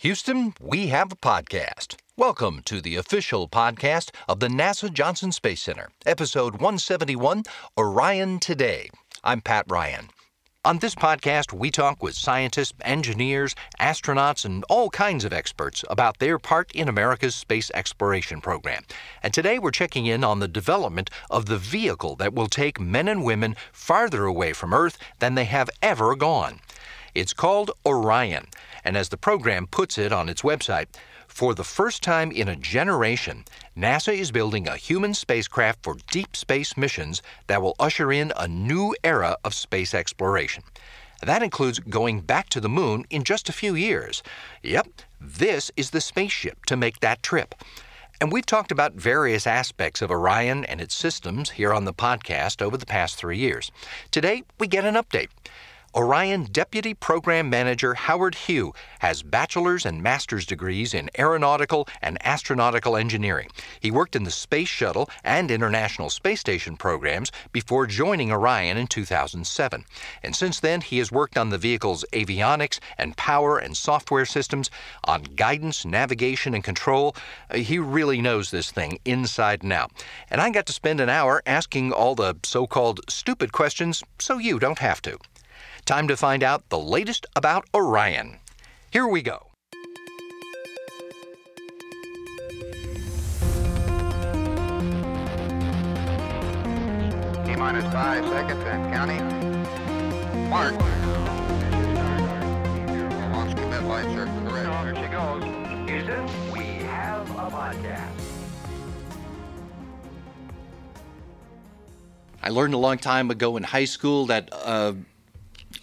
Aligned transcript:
Houston, 0.00 0.54
we 0.58 0.86
have 0.86 1.12
a 1.12 1.16
podcast. 1.16 1.96
Welcome 2.16 2.62
to 2.64 2.80
the 2.80 2.96
official 2.96 3.46
podcast 3.46 4.12
of 4.30 4.40
the 4.40 4.48
NASA 4.48 4.90
Johnson 4.90 5.30
Space 5.30 5.60
Center, 5.60 5.90
episode 6.06 6.54
171 6.54 7.42
Orion 7.76 8.38
Today. 8.38 8.88
I'm 9.22 9.42
Pat 9.42 9.66
Ryan. 9.68 10.08
On 10.64 10.78
this 10.78 10.94
podcast, 10.94 11.52
we 11.52 11.70
talk 11.70 12.02
with 12.02 12.14
scientists, 12.14 12.72
engineers, 12.80 13.54
astronauts, 13.78 14.46
and 14.46 14.64
all 14.70 14.88
kinds 14.88 15.26
of 15.26 15.34
experts 15.34 15.84
about 15.90 16.18
their 16.18 16.38
part 16.38 16.72
in 16.72 16.88
America's 16.88 17.34
space 17.34 17.70
exploration 17.74 18.40
program. 18.40 18.84
And 19.22 19.34
today 19.34 19.58
we're 19.58 19.70
checking 19.70 20.06
in 20.06 20.24
on 20.24 20.38
the 20.38 20.48
development 20.48 21.10
of 21.28 21.44
the 21.44 21.58
vehicle 21.58 22.16
that 22.16 22.32
will 22.32 22.48
take 22.48 22.80
men 22.80 23.06
and 23.06 23.22
women 23.22 23.54
farther 23.70 24.24
away 24.24 24.54
from 24.54 24.72
Earth 24.72 24.96
than 25.18 25.34
they 25.34 25.44
have 25.44 25.68
ever 25.82 26.16
gone. 26.16 26.60
It's 27.14 27.32
called 27.32 27.72
Orion, 27.84 28.46
and 28.84 28.96
as 28.96 29.08
the 29.08 29.16
program 29.16 29.66
puts 29.66 29.98
it 29.98 30.12
on 30.12 30.28
its 30.28 30.42
website, 30.42 30.86
for 31.26 31.54
the 31.54 31.64
first 31.64 32.02
time 32.02 32.32
in 32.32 32.48
a 32.48 32.56
generation, 32.56 33.44
NASA 33.76 34.12
is 34.12 34.32
building 34.32 34.66
a 34.66 34.76
human 34.76 35.14
spacecraft 35.14 35.82
for 35.82 35.96
deep 36.10 36.36
space 36.36 36.76
missions 36.76 37.22
that 37.46 37.62
will 37.62 37.76
usher 37.78 38.12
in 38.12 38.32
a 38.36 38.48
new 38.48 38.94
era 39.04 39.36
of 39.44 39.54
space 39.54 39.94
exploration. 39.94 40.64
That 41.22 41.42
includes 41.42 41.78
going 41.78 42.22
back 42.22 42.48
to 42.50 42.60
the 42.60 42.68
moon 42.68 43.04
in 43.10 43.24
just 43.24 43.48
a 43.48 43.52
few 43.52 43.74
years. 43.74 44.22
Yep, 44.62 44.88
this 45.20 45.70
is 45.76 45.90
the 45.90 46.00
spaceship 46.00 46.64
to 46.66 46.76
make 46.76 47.00
that 47.00 47.22
trip. 47.22 47.54
And 48.20 48.32
we've 48.32 48.44
talked 48.44 48.72
about 48.72 48.94
various 48.94 49.46
aspects 49.46 50.02
of 50.02 50.10
Orion 50.10 50.64
and 50.64 50.80
its 50.80 50.94
systems 50.94 51.50
here 51.50 51.72
on 51.72 51.84
the 51.84 51.94
podcast 51.94 52.60
over 52.60 52.76
the 52.76 52.86
past 52.86 53.16
three 53.16 53.38
years. 53.38 53.70
Today, 54.10 54.42
we 54.58 54.66
get 54.66 54.84
an 54.84 54.94
update. 54.94 55.28
Orion 55.92 56.44
Deputy 56.44 56.94
Program 56.94 57.50
Manager 57.50 57.94
Howard 57.94 58.36
Hu 58.36 58.72
has 59.00 59.24
bachelor's 59.24 59.84
and 59.84 60.00
master's 60.00 60.46
degrees 60.46 60.94
in 60.94 61.10
aeronautical 61.18 61.88
and 62.00 62.16
astronautical 62.20 62.98
engineering. 62.98 63.48
He 63.80 63.90
worked 63.90 64.14
in 64.14 64.22
the 64.22 64.30
Space 64.30 64.68
Shuttle 64.68 65.10
and 65.24 65.50
International 65.50 66.08
Space 66.08 66.38
Station 66.38 66.76
programs 66.76 67.32
before 67.50 67.88
joining 67.88 68.30
Orion 68.30 68.76
in 68.76 68.86
2007. 68.86 69.84
And 70.22 70.36
since 70.36 70.60
then, 70.60 70.80
he 70.80 70.98
has 70.98 71.10
worked 71.10 71.36
on 71.36 71.50
the 71.50 71.58
vehicle's 71.58 72.04
avionics 72.12 72.78
and 72.96 73.16
power 73.16 73.58
and 73.58 73.76
software 73.76 74.26
systems, 74.26 74.70
on 75.02 75.24
guidance, 75.24 75.84
navigation, 75.84 76.54
and 76.54 76.62
control. 76.62 77.16
Uh, 77.50 77.56
he 77.56 77.80
really 77.80 78.20
knows 78.20 78.52
this 78.52 78.70
thing 78.70 79.00
inside 79.04 79.64
and 79.64 79.72
out. 79.72 79.90
And 80.30 80.40
I 80.40 80.50
got 80.50 80.66
to 80.66 80.72
spend 80.72 81.00
an 81.00 81.08
hour 81.08 81.42
asking 81.46 81.90
all 81.92 82.14
the 82.14 82.36
so 82.44 82.68
called 82.68 83.00
stupid 83.10 83.50
questions 83.50 84.04
so 84.20 84.38
you 84.38 84.60
don't 84.60 84.78
have 84.78 85.02
to. 85.02 85.18
Time 85.84 86.06
to 86.08 86.16
find 86.16 86.42
out 86.42 86.68
the 86.68 86.78
latest 86.78 87.26
about 87.34 87.66
Orion. 87.74 88.38
Here 88.90 89.06
we 89.06 89.22
go. 89.22 89.46
T 97.44 97.56
minus 97.56 97.92
five 97.92 98.24
seconds 98.28 98.62
and 98.64 98.92
counting. 98.92 99.24
Mark. 100.48 100.74
Launch 103.32 103.56
commit 103.56 103.82
lights 103.84 104.08
are 104.08 104.26
correct. 104.26 104.84
Here 104.84 104.94
she 104.96 105.08
goes. 105.10 105.42
Houston, 105.88 106.52
we 106.52 106.60
have 106.84 107.28
a 107.30 107.50
podcast. 107.50 108.10
I 112.42 112.48
learned 112.48 112.74
a 112.74 112.78
long 112.78 112.98
time 112.98 113.30
ago 113.30 113.56
in 113.56 113.62
high 113.62 113.84
school 113.84 114.26
that 114.26 114.48
uh, 114.52 114.94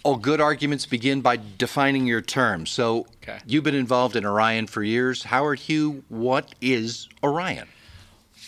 all 0.08 0.16
good 0.16 0.40
arguments 0.40 0.86
begin 0.86 1.20
by 1.20 1.38
defining 1.58 2.06
your 2.06 2.22
terms. 2.22 2.70
So 2.70 3.06
Okay. 3.22 3.40
you've 3.46 3.64
been 3.64 3.74
involved 3.74 4.16
in 4.16 4.24
Orion 4.24 4.66
for 4.66 4.82
years. 4.82 5.24
Howard 5.24 5.60
Hu, 5.60 6.02
what 6.08 6.54
is 6.62 7.10
Orion? 7.22 7.68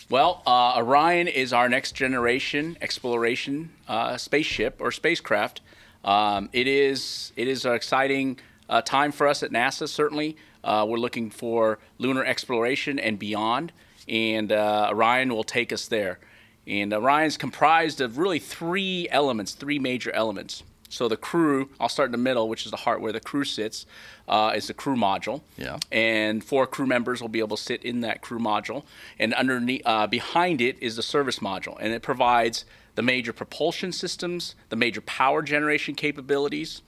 Well, 0.09 0.41
uh, 0.47 0.73
Orion 0.77 1.27
is 1.27 1.53
our 1.53 1.69
next 1.69 1.91
generation 1.91 2.79
exploration 2.81 3.69
uh, 3.87 4.17
spaceship 4.17 4.77
or 4.79 4.91
spacecraft. 4.91 5.61
Um, 6.03 6.49
it 6.51 6.65
is 6.65 7.31
it 7.35 7.47
is 7.47 7.63
an 7.63 7.75
exciting 7.75 8.39
uh, 8.67 8.81
time 8.81 9.11
for 9.11 9.27
us 9.27 9.43
at 9.43 9.51
NASA. 9.51 9.87
Certainly, 9.87 10.37
uh, 10.63 10.83
we're 10.89 10.97
looking 10.97 11.29
for 11.29 11.77
lunar 11.99 12.25
exploration 12.25 12.97
and 12.97 13.19
beyond, 13.19 13.71
and 14.07 14.51
uh, 14.51 14.89
Orion 14.91 15.29
will 15.29 15.43
take 15.43 15.71
us 15.71 15.87
there. 15.87 16.17
And 16.65 16.91
Orion's 16.91 17.37
comprised 17.37 18.01
of 18.01 18.17
really 18.17 18.39
three 18.39 19.07
elements, 19.11 19.53
three 19.53 19.77
major 19.77 20.11
elements. 20.11 20.63
So 20.91 21.07
the 21.07 21.17
crew, 21.17 21.69
I'll 21.79 21.89
start 21.89 22.07
in 22.07 22.11
the 22.11 22.17
middle, 22.17 22.49
which 22.49 22.65
is 22.65 22.71
the 22.71 22.77
heart 22.77 22.99
where 22.99 23.13
the 23.13 23.21
crew 23.21 23.45
sits, 23.45 23.85
uh, 24.27 24.51
is 24.53 24.67
the 24.67 24.73
crew 24.73 24.97
module. 24.97 25.41
Yeah. 25.57 25.77
And 25.89 26.43
four 26.43 26.67
crew 26.67 26.85
members 26.85 27.21
will 27.21 27.29
be 27.29 27.39
able 27.39 27.55
to 27.55 27.63
sit 27.63 27.83
in 27.83 28.01
that 28.01 28.21
crew 28.21 28.39
module. 28.39 28.83
And 29.17 29.33
underneath, 29.33 29.83
uh, 29.85 30.07
behind 30.07 30.59
it 30.59 30.77
is 30.81 30.97
the 30.97 31.03
service 31.03 31.39
module, 31.39 31.77
and 31.79 31.93
it 31.93 32.01
provides 32.01 32.65
the 32.95 33.01
major 33.01 33.31
propulsion 33.31 33.93
systems, 33.93 34.53
the 34.67 34.75
major 34.75 34.99
power 34.99 35.41
generation 35.41 35.95
capabilities, 35.95 36.81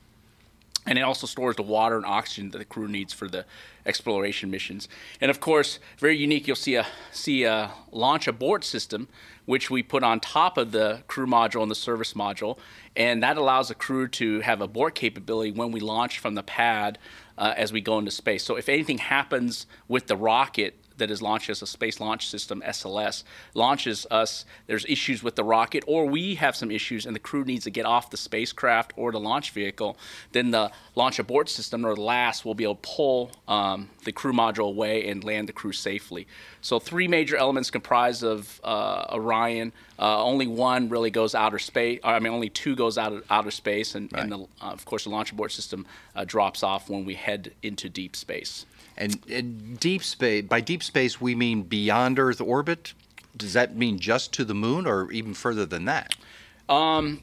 and 0.86 1.00
it 1.00 1.02
also 1.02 1.26
stores 1.26 1.56
the 1.56 1.64
water 1.64 1.96
and 1.96 2.06
oxygen 2.06 2.52
that 2.52 2.58
the 2.58 2.66
crew 2.66 2.90
needs 2.90 3.14
for 3.14 3.30
the 3.30 3.46
exploration 3.86 4.52
missions. 4.52 4.90
And 5.22 5.32
of 5.32 5.40
course, 5.40 5.80
very 5.98 6.18
unique. 6.18 6.46
You'll 6.46 6.58
see 6.58 6.76
a 6.76 6.86
see 7.12 7.44
a 7.46 7.72
launch 7.92 8.28
abort 8.28 8.66
system, 8.66 9.08
which 9.46 9.70
we 9.70 9.84
put 9.84 10.04
on 10.04 10.20
top 10.20 10.58
of 10.58 10.72
the 10.72 11.04
crew 11.08 11.28
module 11.28 11.62
and 11.62 11.72
the 11.72 11.76
service 11.76 12.14
module, 12.14 12.58
and 12.96 13.22
that 13.24 13.38
allows 13.38 13.70
the 13.70 13.76
crew 13.76 14.08
to 14.08 14.40
have 14.42 14.62
abort 14.62 14.96
capability 14.96 15.52
when 15.52 15.72
we 15.72 15.80
launch 15.80 16.20
from 16.20 16.36
the 16.36 16.44
pad 16.44 16.98
uh, 17.38 17.54
as 17.58 17.74
we 17.74 17.82
go 17.82 17.98
into 17.98 18.12
space. 18.12 18.44
So 18.44 18.56
if 18.56 18.70
anything 18.70 19.00
happens 19.00 19.66
with 19.88 20.08
the 20.08 20.16
rocket 20.18 20.83
that 21.04 21.12
is 21.12 21.22
launched 21.22 21.50
as 21.50 21.62
a 21.62 21.68
space 21.68 22.00
launch 22.00 22.30
system 22.30 22.64
SLS 22.66 23.24
launches 23.54 24.08
us 24.10 24.46
there's 24.68 24.86
issues 24.86 25.22
with 25.22 25.36
the 25.36 25.44
rocket 25.44 25.84
or 25.86 26.06
we 26.06 26.36
have 26.36 26.56
some 26.56 26.72
issues 26.72 27.06
and 27.06 27.14
the 27.14 27.20
crew 27.20 27.44
needs 27.44 27.66
to 27.66 27.70
get 27.70 27.86
off 27.86 28.10
the 28.10 28.16
spacecraft 28.16 28.94
or 28.96 29.12
the 29.12 29.20
launch 29.20 29.52
vehicle 29.52 29.98
then 30.32 30.52
the 30.52 30.72
launch 30.96 31.20
abort 31.20 31.50
system 31.50 31.86
or 31.86 31.94
LAS 31.94 32.46
will 32.46 32.56
be 32.56 32.64
able 32.64 32.76
to 32.76 32.90
pull 32.96 33.32
um, 33.50 33.90
the 34.06 34.14
crew 34.14 34.32
module 34.32 34.68
away 34.68 35.10
and 35.10 35.26
land 35.26 35.50
the 35.50 35.54
crew 35.54 35.74
safely. 35.74 36.26
So 36.62 36.80
three 36.80 37.10
major 37.10 37.36
elements 37.36 37.70
comprised 37.70 38.24
of 38.24 38.62
uh, 38.64 39.08
Orion. 39.12 39.74
Uh, 40.00 40.24
only 40.24 40.48
one 40.48 40.88
really 40.88 41.12
goes 41.12 41.36
outer 41.36 41.60
space 41.60 42.00
I 42.04 42.20
mean 42.20 42.34
only 42.34 42.50
two 42.50 42.76
goes 42.76 42.98
out 42.98 43.12
of 43.12 43.24
outer 43.30 43.52
space 43.52 43.94
and, 43.94 44.12
and 44.14 44.32
the, 44.32 44.40
uh, 44.40 44.72
of 44.72 44.86
course 44.86 45.04
the 45.04 45.10
launch 45.10 45.32
abort 45.34 45.52
system 45.52 45.86
uh, 46.16 46.24
drops 46.26 46.64
off 46.64 46.90
when 46.90 47.06
we 47.06 47.14
head 47.14 47.54
into 47.62 47.90
deep 47.90 48.16
space 48.16 48.66
And, 48.98 49.20
and 49.30 49.80
deep 49.80 50.04
space, 50.04 50.46
by 50.46 50.62
deep 50.62 50.84
space, 50.84 51.20
we 51.20 51.36
mean 51.36 51.64
beyond 51.64 52.20
Earth 52.20 52.40
orbit? 52.40 52.94
Does 53.36 53.54
that 53.54 53.76
mean 53.76 54.00
just 54.00 54.32
to 54.34 54.46
the 54.46 54.54
moon 54.54 54.86
or 54.86 55.12
even 55.12 55.34
further 55.34 55.66
than 55.66 55.86
that? 55.86 56.16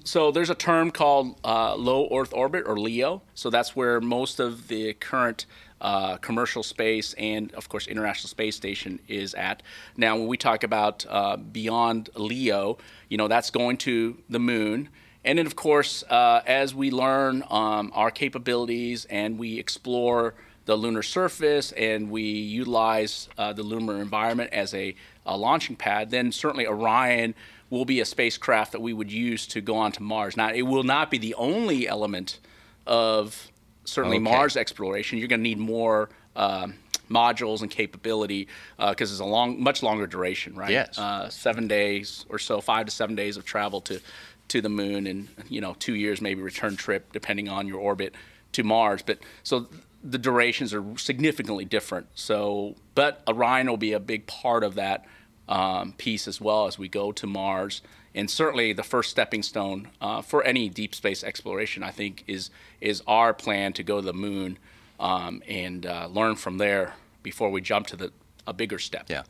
So 0.04 0.30
there's 0.30 0.50
a 0.50 0.54
term 0.54 0.90
called 0.90 1.36
uh, 1.44 1.74
low 1.76 2.08
Earth 2.12 2.32
orbit 2.34 2.64
or 2.66 2.78
LEO. 2.78 3.22
So 3.34 3.50
that's 3.50 3.74
where 3.76 4.00
most 4.00 4.40
of 4.40 4.68
the 4.68 4.92
current 4.94 5.46
uh, 5.80 6.16
commercial 6.16 6.62
space 6.62 7.14
and, 7.14 7.52
of 7.54 7.68
course, 7.68 7.86
International 7.86 8.28
Space 8.28 8.56
Station 8.56 9.00
is 9.08 9.34
at. 9.34 9.62
Now, 9.96 10.16
when 10.16 10.26
we 10.26 10.36
talk 10.36 10.62
about 10.62 11.06
uh, 11.08 11.36
beyond 11.36 12.10
LEO, 12.14 12.78
you 13.08 13.16
know 13.16 13.28
that's 13.28 13.50
going 13.50 13.76
to 13.78 14.18
the 14.28 14.40
moon. 14.40 14.88
And 15.24 15.38
then, 15.38 15.46
of 15.46 15.54
course, 15.54 16.02
uh, 16.10 16.42
as 16.46 16.74
we 16.74 16.90
learn 16.90 17.44
um, 17.50 17.92
our 17.94 18.10
capabilities 18.10 19.04
and 19.06 19.38
we 19.38 19.58
explore 19.58 20.34
the 20.70 20.76
lunar 20.76 21.02
surface 21.02 21.72
and 21.72 22.12
we 22.12 22.22
utilize 22.22 23.28
uh, 23.36 23.52
the 23.52 23.62
lunar 23.64 24.00
environment 24.00 24.52
as 24.52 24.72
a, 24.72 24.94
a 25.26 25.36
launching 25.36 25.74
pad, 25.74 26.12
then 26.12 26.30
certainly 26.30 26.64
Orion 26.64 27.34
will 27.70 27.84
be 27.84 27.98
a 27.98 28.04
spacecraft 28.04 28.70
that 28.70 28.80
we 28.80 28.92
would 28.92 29.10
use 29.10 29.48
to 29.48 29.60
go 29.60 29.74
on 29.74 29.90
to 29.90 30.00
Mars. 30.00 30.36
Now, 30.36 30.52
it 30.52 30.62
will 30.62 30.84
not 30.84 31.10
be 31.10 31.18
the 31.18 31.34
only 31.34 31.88
element 31.88 32.38
of 32.86 33.50
certainly 33.84 34.18
Okay. 34.18 34.30
Mars 34.30 34.56
exploration. 34.56 35.18
You're 35.18 35.26
going 35.26 35.40
to 35.40 35.42
need 35.42 35.58
more 35.58 36.08
um, 36.36 36.74
modules 37.10 37.62
and 37.62 37.70
capability 37.70 38.46
because 38.78 39.10
it's 39.10 39.20
a 39.20 39.24
long, 39.24 39.60
much 39.60 39.82
longer 39.82 40.06
duration, 40.06 40.54
right? 40.54 40.70
Yes. 40.70 40.96
Uh, 40.96 41.28
seven 41.30 41.66
days 41.66 42.26
or 42.28 42.38
so, 42.38 42.60
five 42.60 42.86
to 42.86 42.92
seven 42.92 43.16
days 43.16 43.36
of 43.36 43.44
travel 43.44 43.80
to 43.82 44.00
to 44.46 44.60
the 44.60 44.68
moon, 44.68 45.06
and 45.08 45.28
you 45.48 45.60
know, 45.60 45.74
two 45.78 45.94
years 45.94 46.20
maybe 46.20 46.42
return 46.42 46.76
trip 46.76 47.12
depending 47.12 47.48
on 47.48 47.66
your 47.66 47.78
orbit 47.78 48.14
to 48.52 48.62
Mars. 48.64 49.02
But 49.02 49.18
so 49.42 49.68
the 50.02 50.18
durations 50.18 50.72
are 50.72 50.84
significantly 50.96 51.64
different. 51.64 52.08
So, 52.14 52.76
but 52.94 53.22
Orion 53.28 53.68
will 53.68 53.76
be 53.76 53.92
a 53.92 54.00
big 54.00 54.26
part 54.26 54.64
of 54.64 54.74
that 54.74 55.04
um, 55.48 55.92
piece 55.92 56.28
as 56.28 56.40
well 56.40 56.66
as 56.66 56.78
we 56.78 56.88
go 56.88 57.12
to 57.12 57.26
Mars. 57.26 57.82
And 58.14 58.30
certainly, 58.30 58.72
the 58.72 58.82
first 58.82 59.10
stepping 59.10 59.42
stone 59.42 59.88
uh, 60.00 60.22
for 60.22 60.42
any 60.42 60.68
deep 60.68 60.94
space 60.94 61.22
exploration, 61.22 61.82
I 61.82 61.90
think, 61.90 62.24
is 62.26 62.50
is 62.80 63.02
our 63.06 63.32
plan 63.32 63.72
to 63.74 63.82
go 63.82 64.00
to 64.00 64.06
the 64.06 64.12
moon 64.12 64.58
um, 64.98 65.42
and 65.46 65.86
uh, 65.86 66.08
learn 66.10 66.36
from 66.36 66.58
there 66.58 66.94
before 67.22 67.50
we 67.50 67.60
jump 67.60 67.86
to 67.88 67.96
the 67.96 68.12
a 68.46 68.52
bigger 68.52 68.78
step. 68.78 69.06
Yeah. 69.08 69.22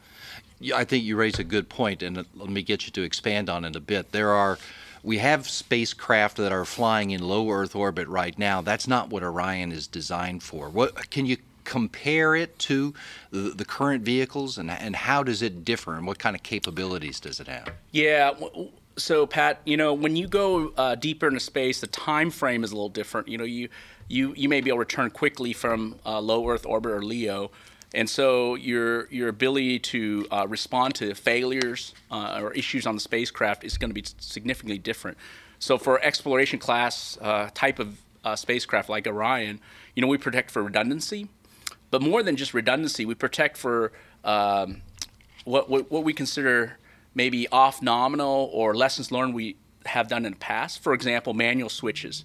Yeah, 0.63 0.77
I 0.77 0.85
think 0.85 1.05
you 1.05 1.17
raise 1.17 1.39
a 1.39 1.45
good 1.45 1.71
point, 1.71 2.03
and 2.03 2.17
let 2.35 2.51
me 2.51 2.63
get 2.63 2.85
you 2.85 2.93
to 2.93 3.03
expand 3.03 3.49
on 3.49 3.65
it 3.65 3.75
a 3.75 3.81
bit. 3.81 4.13
There 4.13 4.31
are, 4.31 4.59
we 5.03 5.19
have 5.19 5.49
spacecraft 5.49 6.37
that 6.37 6.53
are 6.53 6.65
flying 6.65 7.11
in 7.11 7.23
low 7.23 7.51
Earth 7.51 7.75
orbit 7.75 8.09
right 8.09 8.39
now. 8.39 8.61
That's 8.61 8.87
not 8.87 9.11
what 9.11 9.23
Orion 9.23 9.73
is 9.73 9.87
designed 9.87 10.43
for. 10.43 10.69
What 10.69 11.11
can 11.11 11.27
you 11.27 11.39
compare 11.65 12.35
it 12.35 12.59
to 12.59 12.93
the, 13.31 13.51
the 13.51 13.65
current 13.65 14.03
vehicles, 14.03 14.59
and 14.59 14.71
and 14.71 14.97
how 14.97 15.23
does 15.23 15.43
it 15.43 15.65
differ, 15.65 15.95
and 15.95 16.07
what 16.07 16.19
kind 16.19 16.37
of 16.37 16.43
capabilities 16.43 17.21
does 17.21 17.41
it 17.41 17.49
have? 17.49 17.73
Yeah. 17.93 18.33
So 18.97 19.27
Pat, 19.27 19.61
you 19.65 19.77
know, 19.77 19.95
when 19.95 20.17
you 20.17 20.27
go 20.27 20.73
uh, 20.77 20.95
deeper 20.95 21.29
into 21.29 21.41
space, 21.41 21.81
the 21.81 21.87
time 21.87 22.31
frame 22.31 22.65
is 22.65 22.73
a 22.73 22.75
little 22.75 22.89
different. 22.89 23.29
You 23.29 23.39
know, 23.39 23.45
you 23.45 23.69
you 24.09 24.35
you 24.37 24.49
may 24.49 24.61
be 24.61 24.71
able 24.71 24.79
to 24.79 24.81
return 24.81 25.11
quickly 25.11 25.53
from 25.53 25.97
uh, 26.05 26.21
low 26.21 26.49
Earth 26.49 26.67
orbit 26.67 26.93
or 26.93 27.03
LEO, 27.03 27.51
and 27.95 28.09
so 28.09 28.55
your 28.55 29.07
your 29.11 29.29
ability 29.29 29.79
to 29.79 30.27
uh, 30.31 30.47
respond 30.49 30.95
to 30.97 31.15
failures 31.15 31.95
uh, 32.11 32.41
or 32.43 32.53
issues 32.53 32.87
on 32.87 32.95
the 32.95 33.01
spacecraft 33.01 33.65
is 33.65 33.79
going 33.79 33.91
to 33.91 33.95
be 33.95 34.05
significantly 34.19 34.79
different. 34.79 35.19
So 35.59 35.77
for 35.77 36.01
exploration 36.03 36.59
class 36.59 37.19
uh, 37.21 37.51
type 37.53 37.79
of 37.79 38.01
uh, 38.25 38.37
spacecraft 38.37 38.89
like 38.89 39.07
Orion, 39.07 39.61
you 39.95 40.03
know, 40.03 40.09
we 40.09 40.19
protect 40.19 40.51
for 40.51 40.63
redundancy, 40.63 41.29
but 41.91 42.01
more 42.01 42.23
than 42.23 42.37
just 42.37 42.55
redundancy, 42.55 43.05
we 43.05 43.15
protect 43.15 43.57
for 43.57 43.93
um, 44.25 44.83
what, 45.45 45.69
what 45.69 45.91
what 45.91 46.05
we 46.05 46.13
consider 46.13 46.79
maybe 47.15 47.49
off 47.49 47.83
nominal 47.83 48.51
or 48.53 48.75
lessons 48.75 49.11
learned 49.11 49.35
we 49.35 49.57
have 49.87 50.09
done 50.09 50.25
in 50.25 50.33
the 50.33 50.39
past. 50.39 50.83
For 50.83 50.93
example, 50.93 51.35
manual 51.35 51.69
switches 51.69 52.25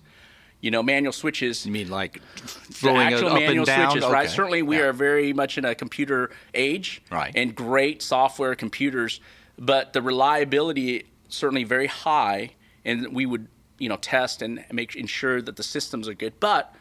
you 0.65 0.71
know, 0.71 0.81
manual 0.81 1.13
switches. 1.13 1.63
You 1.63 1.71
mean 1.71 1.89
like 1.89 2.19
throwing 2.35 2.97
the 2.97 3.13
actual 3.13 3.27
up 3.29 3.33
manual 3.35 3.57
and 3.59 3.65
down? 3.67 3.91
switches, 3.91 4.03
okay. 4.03 4.13
right? 4.13 4.29
Certainly, 4.29 4.63
we 4.63 4.77
Yeah. 4.77 4.85
are 4.85 4.93
very 4.93 5.31
much 5.31 5.59
in 5.59 5.63
a 5.63 5.75
computer 5.75 6.31
age, 6.55 7.03
Right. 7.11 7.31
And 7.35 7.53
great 7.53 8.01
software 8.01 8.55
computers, 8.55 9.21
but 9.59 9.93
the 9.93 10.01
reliability 10.01 11.03
certainly 11.29 11.65
very 11.65 11.85
high, 11.85 12.49
and 12.83 13.13
we 13.13 13.27
would 13.27 13.47
you 13.77 13.89
know 13.89 13.97
test 13.97 14.41
and 14.41 14.65
make 14.71 14.95
ensure 14.95 15.39
that 15.39 15.55
the 15.55 15.63
systems 15.63 16.09
are 16.09 16.15
good, 16.15 16.33
but. 16.39 16.73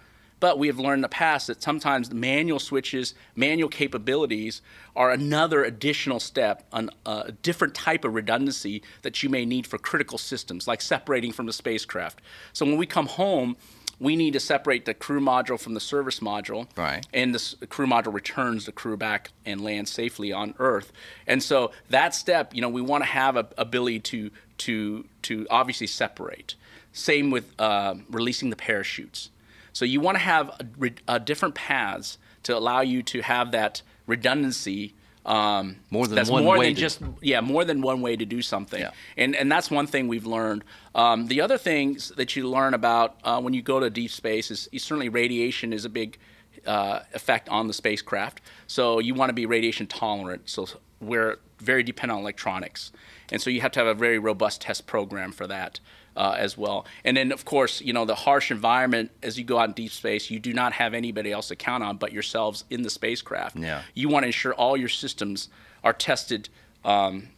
But 0.44 0.58
we 0.58 0.66
have 0.66 0.78
learned 0.78 0.98
in 0.98 1.00
the 1.00 1.08
past 1.08 1.46
that 1.46 1.62
sometimes 1.62 2.12
manual 2.12 2.58
switches, 2.58 3.14
manual 3.34 3.70
capabilities 3.70 4.60
are 4.94 5.10
another 5.10 5.64
additional 5.64 6.20
step, 6.20 6.66
on 6.70 6.90
a 7.06 7.32
different 7.32 7.74
type 7.74 8.04
of 8.04 8.12
redundancy 8.12 8.82
that 9.00 9.22
you 9.22 9.30
may 9.30 9.46
need 9.46 9.66
for 9.66 9.78
critical 9.78 10.18
systems, 10.18 10.68
like 10.68 10.82
separating 10.82 11.32
from 11.32 11.46
the 11.46 11.52
spacecraft. 11.54 12.20
So 12.52 12.66
when 12.66 12.76
we 12.76 12.84
come 12.84 13.06
home, 13.06 13.56
we 13.98 14.16
need 14.16 14.34
to 14.34 14.38
separate 14.38 14.84
the 14.84 14.92
crew 14.92 15.18
module 15.18 15.58
from 15.58 15.72
the 15.72 15.80
service 15.80 16.20
module. 16.20 16.68
Right. 16.76 17.06
And 17.14 17.34
the 17.34 17.66
crew 17.68 17.86
module 17.86 18.12
returns 18.12 18.66
the 18.66 18.72
crew 18.72 18.98
back 18.98 19.30
and 19.46 19.62
lands 19.62 19.90
safely 19.90 20.30
on 20.30 20.52
Earth. 20.58 20.92
And 21.26 21.42
so 21.42 21.72
that 21.88 22.14
step, 22.14 22.54
you 22.54 22.60
know, 22.60 22.68
we 22.68 22.82
want 22.82 23.02
to 23.02 23.08
have 23.08 23.38
a 23.38 23.48
ability 23.56 24.00
to 24.00 24.30
to 24.58 25.06
to 25.22 25.46
obviously 25.48 25.86
separate. 25.86 26.54
Same 26.92 27.30
with 27.30 27.46
uh, 27.58 27.94
releasing 28.10 28.50
the 28.50 28.56
parachutes. 28.56 29.30
So 29.74 29.84
you 29.84 30.00
want 30.00 30.14
to 30.14 30.22
have 30.22 30.48
a, 30.80 30.90
a 31.16 31.20
different 31.20 31.54
paths 31.54 32.16
to 32.44 32.56
allow 32.56 32.80
you 32.80 33.02
to 33.02 33.20
have 33.20 33.52
that 33.52 33.82
redundancy. 34.06 34.94
Um, 35.26 35.76
More 35.90 36.06
than 36.06 36.16
that's 36.16 36.30
one 36.30 36.44
more 36.44 36.58
way 36.58 36.66
than 36.66 36.74
to- 36.74 36.80
just 36.80 37.00
yeah, 37.22 37.40
more 37.40 37.64
than 37.64 37.80
one 37.80 38.00
way 38.02 38.14
to 38.16 38.24
do 38.24 38.40
something. 38.42 38.80
Yeah. 38.80 38.90
And 39.16 39.34
and 39.34 39.50
that's 39.50 39.70
one 39.70 39.86
thing 39.86 40.06
we've 40.08 40.26
learned. 40.26 40.64
Um, 40.94 41.26
the 41.26 41.40
other 41.40 41.58
things 41.58 42.12
that 42.16 42.36
you 42.36 42.48
learn 42.48 42.74
about 42.74 43.18
uh, 43.24 43.40
when 43.40 43.54
you 43.54 43.62
go 43.62 43.80
to 43.80 43.90
deep 43.90 44.10
space 44.10 44.50
is, 44.50 44.68
is 44.70 44.82
certainly 44.82 45.08
radiation 45.08 45.72
is 45.72 45.84
a 45.84 45.88
big 45.88 46.18
uh, 46.66 47.00
effect 47.14 47.48
on 47.48 47.68
the 47.68 47.74
spacecraft. 47.74 48.40
So 48.66 48.98
you 49.00 49.14
want 49.14 49.30
to 49.30 49.34
be 49.34 49.46
radiation 49.46 49.86
tolerant. 49.86 50.48
So 50.48 50.68
we're 51.00 51.38
very 51.58 51.82
dependent 51.82 52.18
on 52.18 52.22
electronics, 52.22 52.92
and 53.32 53.40
so 53.40 53.48
you 53.48 53.62
have 53.62 53.72
to 53.72 53.80
have 53.80 53.88
a 53.88 53.94
very 53.94 54.18
robust 54.18 54.60
test 54.60 54.86
program 54.86 55.32
for 55.32 55.46
that. 55.46 55.80
Uh, 56.16 56.36
as 56.38 56.56
well, 56.56 56.86
and 57.04 57.16
then 57.16 57.32
of 57.32 57.44
course, 57.44 57.80
you 57.80 57.92
know 57.92 58.04
the 58.04 58.14
harsh 58.14 58.52
environment 58.52 59.10
as 59.20 59.36
you 59.36 59.42
go 59.42 59.58
out 59.58 59.70
in 59.70 59.74
deep 59.74 59.90
space, 59.90 60.30
you 60.30 60.38
do 60.38 60.52
not 60.52 60.72
have 60.72 60.94
anybody 60.94 61.32
else 61.32 61.48
to 61.48 61.56
count 61.56 61.82
on 61.82 61.96
but 61.96 62.12
yourselves 62.12 62.64
in 62.70 62.82
the 62.82 62.90
spacecraft. 62.90 63.56
Yeah. 63.56 63.82
You 63.94 64.08
want 64.08 64.22
to 64.22 64.28
ensure 64.28 64.54
all 64.54 64.76
your 64.76 64.88
systems 64.88 65.48
are 65.82 65.92
tested 65.92 66.48
um, 66.84 67.30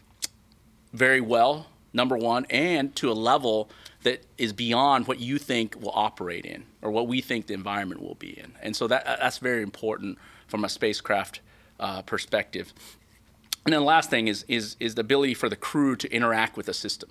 very 0.92 1.22
well, 1.22 1.68
number 1.92 2.18
one, 2.18 2.46
and 2.50 2.94
to 2.96 3.10
a 3.10 3.14
level 3.14 3.70
that 4.02 4.24
is 4.38 4.52
beyond 4.52 5.08
what 5.08 5.18
you 5.18 5.38
think 5.38 5.74
will 5.80 5.92
operate 5.94 6.44
in 6.44 6.64
or 6.80 6.90
what 6.90 7.08
we 7.08 7.20
think 7.20 7.46
the 7.46 7.54
environment 7.54 8.00
will 8.00 8.14
be 8.14 8.38
in. 8.38 8.52
And 8.62 8.76
so 8.76 8.86
that 8.86 9.04
that's 9.04 9.38
very 9.38 9.62
important 9.62 10.18
from 10.46 10.64
a 10.64 10.68
spacecraft 10.68 11.40
uh, 11.80 12.02
perspective. 12.02 12.72
And 13.64 13.72
then 13.72 13.80
the 13.80 13.86
last 13.86 14.10
thing 14.10 14.28
is, 14.28 14.44
is, 14.46 14.76
is 14.78 14.94
the 14.94 15.00
ability 15.00 15.34
for 15.34 15.48
the 15.48 15.56
crew 15.56 15.96
to 15.96 16.08
interact 16.12 16.56
with 16.56 16.66
the 16.66 16.74
system. 16.74 17.10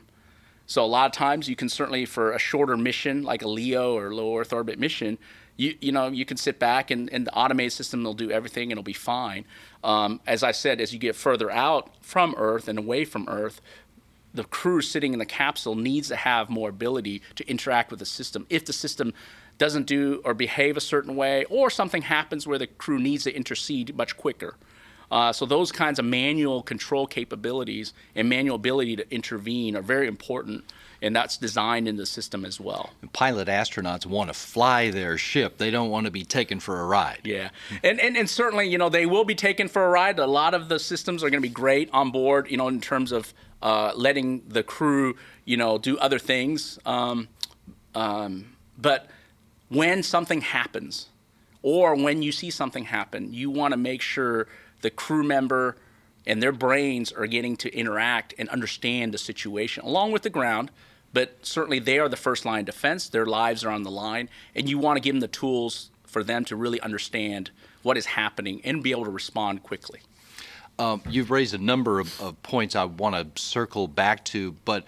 So 0.68 0.84
a 0.84 0.88
lot 0.88 1.06
of 1.06 1.12
times 1.12 1.48
you 1.48 1.56
can 1.56 1.70
certainly 1.70 2.06
for 2.06 2.32
a 2.32 2.40
shorter 2.40 2.78
mission 2.78 3.24
like 3.24 3.42
a 3.42 3.48
LEO 3.48 3.98
or 3.98 4.14
low 4.14 4.38
Earth 4.38 4.52
orbit 4.52 4.80
mission, 4.80 5.18
you 5.58 5.76
you 5.80 5.92
know 5.92 6.08
you 6.08 6.26
can 6.26 6.38
sit 6.38 6.60
back 6.60 6.92
and, 6.92 7.12
and 7.14 7.28
the 7.28 7.34
automated 7.34 7.74
system 7.74 8.04
will 8.04 8.14
do 8.14 8.32
everything 8.32 8.72
and 8.72 8.74
it'll 8.74 8.84
be 8.84 8.94
fine. 8.94 9.46
Um, 9.84 10.20
as 10.26 10.44
I 10.44 10.52
said, 10.52 10.82
as 10.82 10.92
you 10.92 11.00
get 11.00 11.16
further 11.16 11.52
out 11.52 11.92
from 12.02 12.34
Earth 12.38 12.68
and 12.68 12.80
away 12.80 13.06
from 13.06 13.28
Earth, 13.30 13.62
the 14.34 14.44
crew 14.44 14.82
sitting 14.82 15.14
in 15.14 15.20
the 15.20 15.26
capsule 15.26 15.76
needs 15.76 16.10
to 16.10 16.16
have 16.16 16.50
more 16.50 16.70
ability 16.70 17.22
to 17.36 17.48
interact 17.50 17.92
with 17.92 18.00
the 18.00 18.06
system. 18.06 18.46
If 18.50 18.66
the 18.66 18.74
system 18.74 19.14
doesn't 19.58 19.88
do 19.88 20.22
or 20.26 20.34
behave 20.34 20.78
a 20.78 20.82
certain 20.82 21.16
way, 21.16 21.46
or 21.46 21.70
something 21.70 22.02
happens 22.02 22.46
where 22.46 22.58
the 22.58 22.68
crew 22.68 23.00
needs 23.00 23.24
to 23.24 23.36
intercede 23.36 23.96
much 23.96 24.18
quicker. 24.18 24.56
Uh, 25.12 25.32
so 25.32 25.46
those 25.46 25.72
kinds 25.72 26.00
of 26.00 26.06
manual 26.06 26.62
control 26.62 27.08
capabilities 27.08 27.94
and 28.16 28.28
manual 28.28 28.56
ability 28.56 28.96
to 28.96 29.14
intervene 29.14 29.76
are 29.76 29.82
very 29.82 30.08
important, 30.08 30.64
and 31.02 31.16
that's 31.16 31.38
designed 31.38 31.88
in 31.88 31.96
the 31.96 32.06
system 32.06 32.44
as 32.46 32.60
well. 32.60 32.92
Pilot 33.14 33.48
astronauts 33.48 34.06
want 34.06 34.30
to 34.30 34.34
fly 34.34 34.90
their 34.90 35.18
ship. 35.18 35.58
They 35.58 35.70
don't 35.70 35.90
want 35.90 36.06
to 36.06 36.12
be 36.12 36.24
taken 36.24 36.60
for 36.60 36.80
a 36.80 36.86
ride. 36.86 37.22
Yeah, 37.24 37.50
and, 37.84 38.00
and 38.00 38.18
and 38.18 38.30
certainly, 38.30 38.68
you 38.68 38.78
know, 38.78 38.90
they 38.90 39.06
will 39.06 39.26
be 39.26 39.36
taken 39.36 39.68
for 39.68 39.86
a 39.86 39.90
ride. 39.90 40.18
A 40.20 40.26
lot 40.26 40.54
of 40.54 40.70
the 40.70 40.80
systems 40.80 41.24
are 41.24 41.30
going 41.30 41.42
to 41.42 41.48
be 41.48 41.54
great 41.54 41.90
on 41.94 42.12
board, 42.12 42.50
you 42.50 42.58
know, 42.58 42.68
in 42.68 42.82
terms 42.82 43.12
of 43.12 43.34
uh, 43.62 43.92
letting 43.96 44.44
the 44.48 44.64
crew, 44.64 45.16
you 45.46 45.58
know, 45.58 45.78
do 45.78 45.98
other 45.98 46.20
things. 46.20 46.80
Um, 46.86 47.28
um, 47.94 48.56
but 48.78 49.08
when 49.70 50.04
something 50.04 50.42
happens, 50.42 51.10
or 51.62 51.96
when 51.96 52.22
you 52.22 52.32
see 52.32 52.52
something 52.52 52.86
happen, 52.86 53.34
you 53.34 53.50
want 53.50 53.72
to 53.72 53.78
make 53.78 54.02
sure 54.02 54.48
the 54.82 54.90
crew 54.90 55.24
member 55.24 55.76
and 56.28 56.42
their 56.42 56.52
brains 56.52 57.12
are 57.12 57.28
getting 57.28 57.56
to 57.58 57.76
interact 57.76 58.34
and 58.38 58.50
understand 58.50 59.14
the 59.14 59.18
situation 59.18 59.84
along 59.84 60.12
with 60.12 60.24
the 60.24 60.30
ground. 60.30 60.72
But 61.14 61.46
certainly, 61.46 61.80
they 61.80 61.98
are 62.00 62.10
the 62.10 62.18
first 62.18 62.44
line 62.44 62.66
defense. 62.66 63.08
Their 63.08 63.26
lives 63.26 63.64
are 63.64 63.70
on 63.70 63.84
the 63.84 63.92
line, 63.92 64.30
and 64.54 64.70
you 64.70 64.78
want 64.78 64.98
to 64.98 65.02
give 65.02 65.14
them 65.14 65.22
the 65.22 65.30
tools 65.30 65.90
for 66.04 66.24
them 66.24 66.44
to 66.46 66.56
really 66.56 66.82
understand 66.82 67.52
what 67.84 67.96
is 67.98 68.06
happening 68.06 68.60
and 68.66 68.84
be 68.84 68.92
able 68.92 69.06
to 69.06 69.12
respond 69.12 69.64
quickly. 69.64 70.02
Um, 70.78 71.02
you've 71.10 71.32
raised 71.32 71.54
a 71.54 71.58
number 71.58 72.00
of, 72.02 72.20
of 72.22 72.42
points 72.44 72.76
I 72.76 72.84
want 72.84 73.16
to 73.36 73.42
circle 73.42 73.88
back 73.88 74.26
to, 74.26 74.54
but 74.66 74.84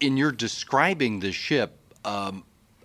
in 0.00 0.18
your 0.18 0.30
describing 0.30 1.20
the 1.20 1.32
ship, 1.32 1.78
um, 2.04 2.44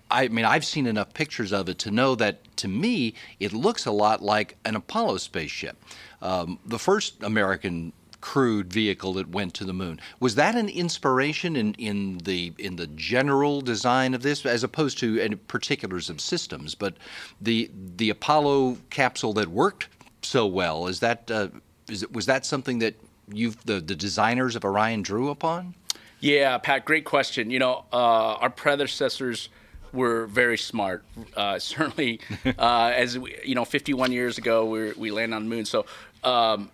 I 0.10 0.28
mean, 0.28 0.46
I've 0.46 0.66
seen 0.66 0.88
enough 0.88 1.14
pictures 1.14 1.52
of 1.52 1.70
it 1.70 1.80
to 1.80 1.92
know 1.92 2.16
that 2.16 2.40
to 2.58 2.68
me, 2.68 3.14
it 3.40 3.54
looks 3.54 3.86
a 3.86 3.92
lot 3.92 4.22
like 4.22 4.58
an 4.66 4.76
Apollo 4.76 5.18
spaceship. 5.18 5.82
Um, 6.22 6.60
the 6.66 6.80
first 6.80 7.24
American 7.24 7.94
crewed 8.22 8.72
vehicle 8.72 9.14
that 9.14 9.30
went 9.30 9.54
to 9.56 9.66
the 9.66 9.74
moon 9.74 10.00
was 10.20 10.36
that 10.36 10.56
an 10.56 10.70
inspiration 10.70 11.56
in, 11.56 11.74
in 11.74 12.20
the 12.20 12.54
in 12.60 12.76
the 12.76 12.88
general 12.88 13.62
design 13.62 14.14
of 14.14 14.22
this, 14.22 14.46
as 14.46 14.64
opposed 14.64 14.98
to 15.00 15.20
any 15.20 15.36
particulars 15.36 16.10
of 16.10 16.22
systems, 16.22 16.76
but 16.76 16.96
the 17.42 17.70
the 17.98 18.10
Apollo 18.10 18.78
capsule 18.90 19.34
that 19.34 19.50
worked 19.50 19.90
so 20.22 20.46
well 20.46 20.88
is 20.88 21.00
that 21.00 21.30
uh, 21.30 21.50
is 21.90 22.04
it, 22.04 22.14
was 22.14 22.28
that 22.28 22.46
something 22.46 22.80
that 22.80 22.96
you 23.32 23.52
the 23.66 23.80
the 23.80 23.96
designers 23.96 24.56
of 24.56 24.64
Orion 24.64 25.02
drew 25.02 25.30
upon? 25.30 25.76
Yeah, 26.20 26.60
Pat, 26.60 26.86
great 26.86 27.06
question. 27.06 27.50
You 27.50 27.58
know, 27.58 27.86
uh, 27.92 28.36
our 28.36 28.52
predecessors 28.52 29.50
were 29.92 30.28
very 30.28 30.58
smart. 30.58 31.04
Uh, 31.36 31.58
certainly, 31.60 32.20
uh, 32.46 32.94
as 32.96 33.18
we, 33.18 33.36
you 33.44 33.56
know, 33.56 33.66
51 33.66 34.12
years 34.12 34.38
ago, 34.38 34.66
we, 34.66 34.92
we 34.94 35.12
landed 35.12 35.36
on 35.36 35.44
the 35.44 35.50
moon. 35.50 35.66
So 35.66 35.86
um, 36.24 36.70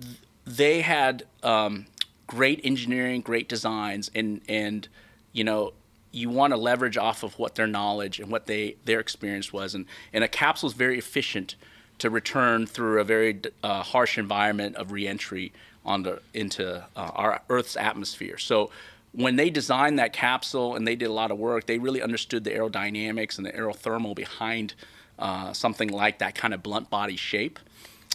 th- 0.00 0.16
they 0.46 0.80
had 0.82 1.24
um, 1.42 1.86
great 2.26 2.60
engineering, 2.64 3.20
great 3.20 3.48
designs, 3.48 4.10
and 4.14 4.40
and 4.48 4.88
you 5.32 5.44
know, 5.44 5.72
you 6.12 6.30
want 6.30 6.52
to 6.52 6.56
leverage 6.56 6.96
off 6.96 7.22
of 7.22 7.38
what 7.38 7.54
their 7.54 7.66
knowledge 7.66 8.20
and 8.20 8.30
what 8.30 8.46
they 8.46 8.76
their 8.84 9.00
experience 9.00 9.52
was, 9.52 9.74
and 9.74 9.86
and 10.12 10.24
a 10.24 10.28
capsule 10.28 10.68
is 10.68 10.74
very 10.74 10.98
efficient 10.98 11.56
to 11.98 12.10
return 12.10 12.66
through 12.66 13.00
a 13.00 13.04
very 13.04 13.40
uh, 13.62 13.82
harsh 13.82 14.18
environment 14.18 14.76
of 14.76 14.92
reentry 14.92 15.52
on 15.84 16.02
the 16.02 16.20
into 16.34 16.84
uh, 16.96 17.10
our 17.14 17.40
Earth's 17.48 17.76
atmosphere. 17.76 18.38
So 18.38 18.70
when 19.12 19.36
they 19.36 19.48
designed 19.48 19.98
that 19.98 20.12
capsule 20.12 20.74
and 20.74 20.86
they 20.86 20.94
did 20.94 21.06
a 21.06 21.12
lot 21.12 21.30
of 21.30 21.38
work, 21.38 21.66
they 21.66 21.78
really 21.78 22.02
understood 22.02 22.44
the 22.44 22.50
aerodynamics 22.50 23.38
and 23.38 23.46
the 23.46 23.52
aerothermal 23.52 24.14
behind 24.14 24.74
uh, 25.18 25.54
something 25.54 25.88
like 25.88 26.18
that 26.18 26.34
kind 26.34 26.52
of 26.52 26.62
blunt 26.62 26.90
body 26.90 27.16
shape. 27.16 27.58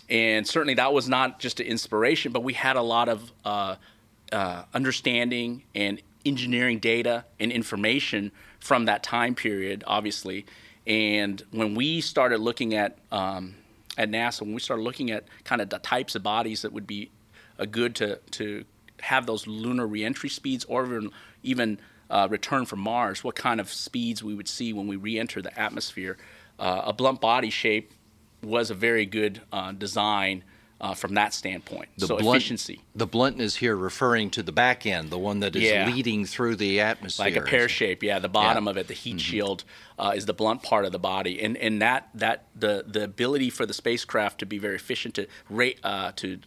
And 0.09 0.45
certainly 0.45 0.73
that 0.75 0.93
was 0.93 1.07
not 1.07 1.39
just 1.39 1.59
an 1.59 1.67
inspiration, 1.67 2.31
but 2.31 2.43
we 2.43 2.53
had 2.53 2.75
a 2.75 2.81
lot 2.81 3.09
of 3.09 3.31
uh, 3.45 3.75
uh, 4.31 4.63
understanding 4.73 5.63
and 5.73 6.01
engineering 6.25 6.79
data 6.79 7.25
and 7.39 7.51
information 7.51 8.31
from 8.59 8.85
that 8.85 9.03
time 9.03 9.35
period, 9.35 9.83
obviously. 9.87 10.45
And 10.85 11.41
when 11.51 11.75
we 11.75 12.01
started 12.01 12.39
looking 12.39 12.73
at 12.73 12.97
um, 13.11 13.55
at 13.97 14.09
NASA 14.09 14.41
when 14.41 14.53
we 14.53 14.59
started 14.59 14.83
looking 14.83 15.11
at 15.11 15.25
kind 15.43 15.61
of 15.61 15.69
the 15.69 15.79
types 15.79 16.15
of 16.15 16.23
bodies 16.23 16.61
that 16.61 16.71
would 16.71 16.87
be 16.87 17.09
uh, 17.59 17.65
good 17.65 17.95
to 17.95 18.17
to 18.31 18.63
have 19.01 19.25
those 19.25 19.47
lunar 19.47 19.85
reentry 19.85 20.29
speeds 20.29 20.65
or 20.65 20.85
even 20.85 21.11
even 21.43 21.79
uh, 22.09 22.27
return 22.29 22.65
from 22.65 22.79
Mars, 22.79 23.23
what 23.23 23.35
kind 23.35 23.59
of 23.61 23.71
speeds 23.71 24.21
we 24.21 24.33
would 24.33 24.47
see 24.47 24.73
when 24.73 24.85
we 24.85 24.97
re-enter 24.97 25.41
the 25.41 25.57
atmosphere. 25.57 26.17
Uh, 26.59 26.81
a 26.85 26.93
blunt 26.93 27.21
body 27.21 27.49
shape 27.49 27.93
was 28.43 28.69
a 28.71 28.75
very 28.75 29.05
good 29.05 29.41
uh, 29.51 29.71
design 29.71 30.43
uh, 30.79 30.95
from 30.95 31.13
that 31.13 31.31
standpoint. 31.31 31.89
The 31.97 32.07
so 32.07 32.17
blunt- 32.17 32.37
efficiency, 32.37 32.81
The 32.95 33.05
bluntness 33.05 33.57
here 33.57 33.75
referring 33.75 34.31
to 34.31 34.41
the 34.41 34.51
back 34.51 34.87
end, 34.87 35.11
the 35.11 35.19
one 35.19 35.39
that 35.41 35.55
is 35.55 35.61
Yeah. 35.61 35.85
leading 35.85 36.25
through 36.25 36.55
the 36.55 36.79
atmosphere. 36.79 37.25
like 37.27 37.35
a 37.35 37.41
pear 37.41 37.69
shape, 37.69 38.01
yeah. 38.01 38.17
The 38.17 38.27
bottom 38.29 38.65
Yeah. 38.65 38.71
of 38.71 38.77
it, 38.77 38.87
the 38.87 38.95
heat 38.95 39.21
shield, 39.21 39.63
uh, 39.99 40.13
is 40.15 40.25
the 40.25 40.33
blunt 40.33 40.63
part 40.63 40.85
of 40.85 40.91
the 40.91 40.97
body, 40.97 41.39
and 41.39 41.55
and 41.57 41.79
that 41.83 42.09
that 42.15 42.45
the 42.55 42.83
the 42.87 43.03
ability 43.03 43.51
for 43.51 43.67
the 43.67 43.75
spacecraft 43.75 44.39
to 44.39 44.45
be 44.47 44.57
very 44.57 44.75
efficient 44.75 45.13
to 45.15 45.27
rate 45.51 45.79
uh, 45.83 46.13
to 46.15 46.39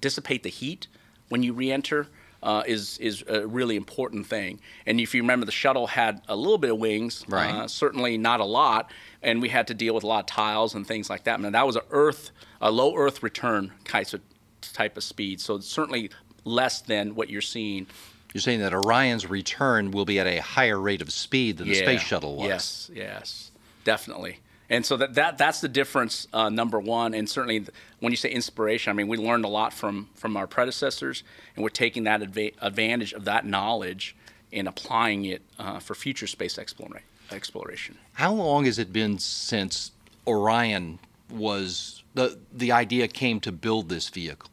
dissipate 0.00 0.42
the 0.42 0.48
heat 0.50 0.88
when 1.28 1.44
you 1.44 1.52
re-enter 1.52 2.08
uh, 2.42 2.62
is 2.66 2.98
is 2.98 3.22
a 3.28 3.46
really 3.46 3.76
important 3.76 4.26
thing. 4.26 4.60
And 4.86 5.00
if 5.00 5.14
you 5.14 5.22
remember, 5.22 5.44
the 5.46 5.52
shuttle 5.52 5.86
had 5.86 6.22
a 6.28 6.36
little 6.36 6.58
bit 6.58 6.70
of 6.70 6.78
wings, 6.78 7.24
Right. 7.28 7.50
uh, 7.50 7.68
certainly 7.68 8.16
not 8.18 8.40
a 8.40 8.44
lot, 8.44 8.90
and 9.22 9.42
we 9.42 9.48
had 9.50 9.66
to 9.68 9.74
deal 9.74 9.94
with 9.94 10.04
a 10.04 10.06
lot 10.06 10.20
of 10.20 10.26
tiles 10.26 10.74
and 10.74 10.86
things 10.86 11.10
like 11.10 11.24
that. 11.24 11.38
And 11.38 11.54
that 11.54 11.66
was 11.66 11.76
a 11.76 11.82
Earth, 11.90 12.30
a 12.60 12.70
low 12.70 12.96
Earth 12.96 13.22
return 13.22 13.72
type 13.84 14.12
of 14.14 14.20
type 14.62 14.96
of 14.96 15.04
speed. 15.04 15.40
So 15.40 15.56
it's 15.56 15.68
certainly 15.68 16.10
less 16.44 16.80
than 16.80 17.14
what 17.14 17.28
you're 17.30 17.40
seeing. 17.42 17.86
You're 18.32 18.40
saying 18.42 18.60
that 18.60 18.72
Orion's 18.72 19.28
return 19.28 19.90
will 19.90 20.04
be 20.04 20.20
at 20.20 20.26
a 20.26 20.38
higher 20.38 20.78
rate 20.80 21.02
of 21.02 21.12
speed 21.12 21.58
than 21.58 21.68
the 21.68 21.74
space 21.74 22.00
shuttle 22.00 22.36
was. 22.36 22.46
Yes, 22.46 22.90
yes, 22.94 23.50
definitely. 23.84 24.38
And 24.70 24.86
so 24.86 24.96
that, 24.96 25.14
that 25.14 25.36
that's 25.36 25.60
the 25.60 25.68
difference, 25.68 26.28
uh, 26.32 26.48
number 26.48 26.78
one. 26.78 27.12
And 27.12 27.28
certainly, 27.28 27.66
when 27.98 28.12
you 28.12 28.16
say 28.16 28.30
inspiration, 28.30 28.90
I 28.90 28.94
mean 28.94 29.08
we 29.08 29.16
learned 29.16 29.44
a 29.44 29.48
lot 29.48 29.74
from 29.74 30.08
from 30.14 30.36
our 30.36 30.46
predecessors, 30.46 31.24
and 31.56 31.64
we're 31.64 31.70
taking 31.70 32.04
that 32.04 32.20
adva- 32.20 32.54
advantage 32.62 33.12
of 33.12 33.24
that 33.24 33.44
knowledge 33.44 34.14
and 34.52 34.68
applying 34.68 35.24
it 35.24 35.42
uh, 35.58 35.80
for 35.80 35.94
future 35.94 36.28
space 36.28 36.56
explora- 36.56 37.00
exploration. 37.32 37.98
How 38.14 38.32
long 38.32 38.64
has 38.64 38.78
it 38.78 38.92
been 38.92 39.18
since 39.18 39.90
Orion 40.26 41.00
was 41.28 42.04
the 42.14 42.38
the 42.52 42.70
idea 42.70 43.08
came 43.08 43.40
to 43.40 43.50
build 43.50 43.88
this 43.88 44.08
vehicle? 44.08 44.50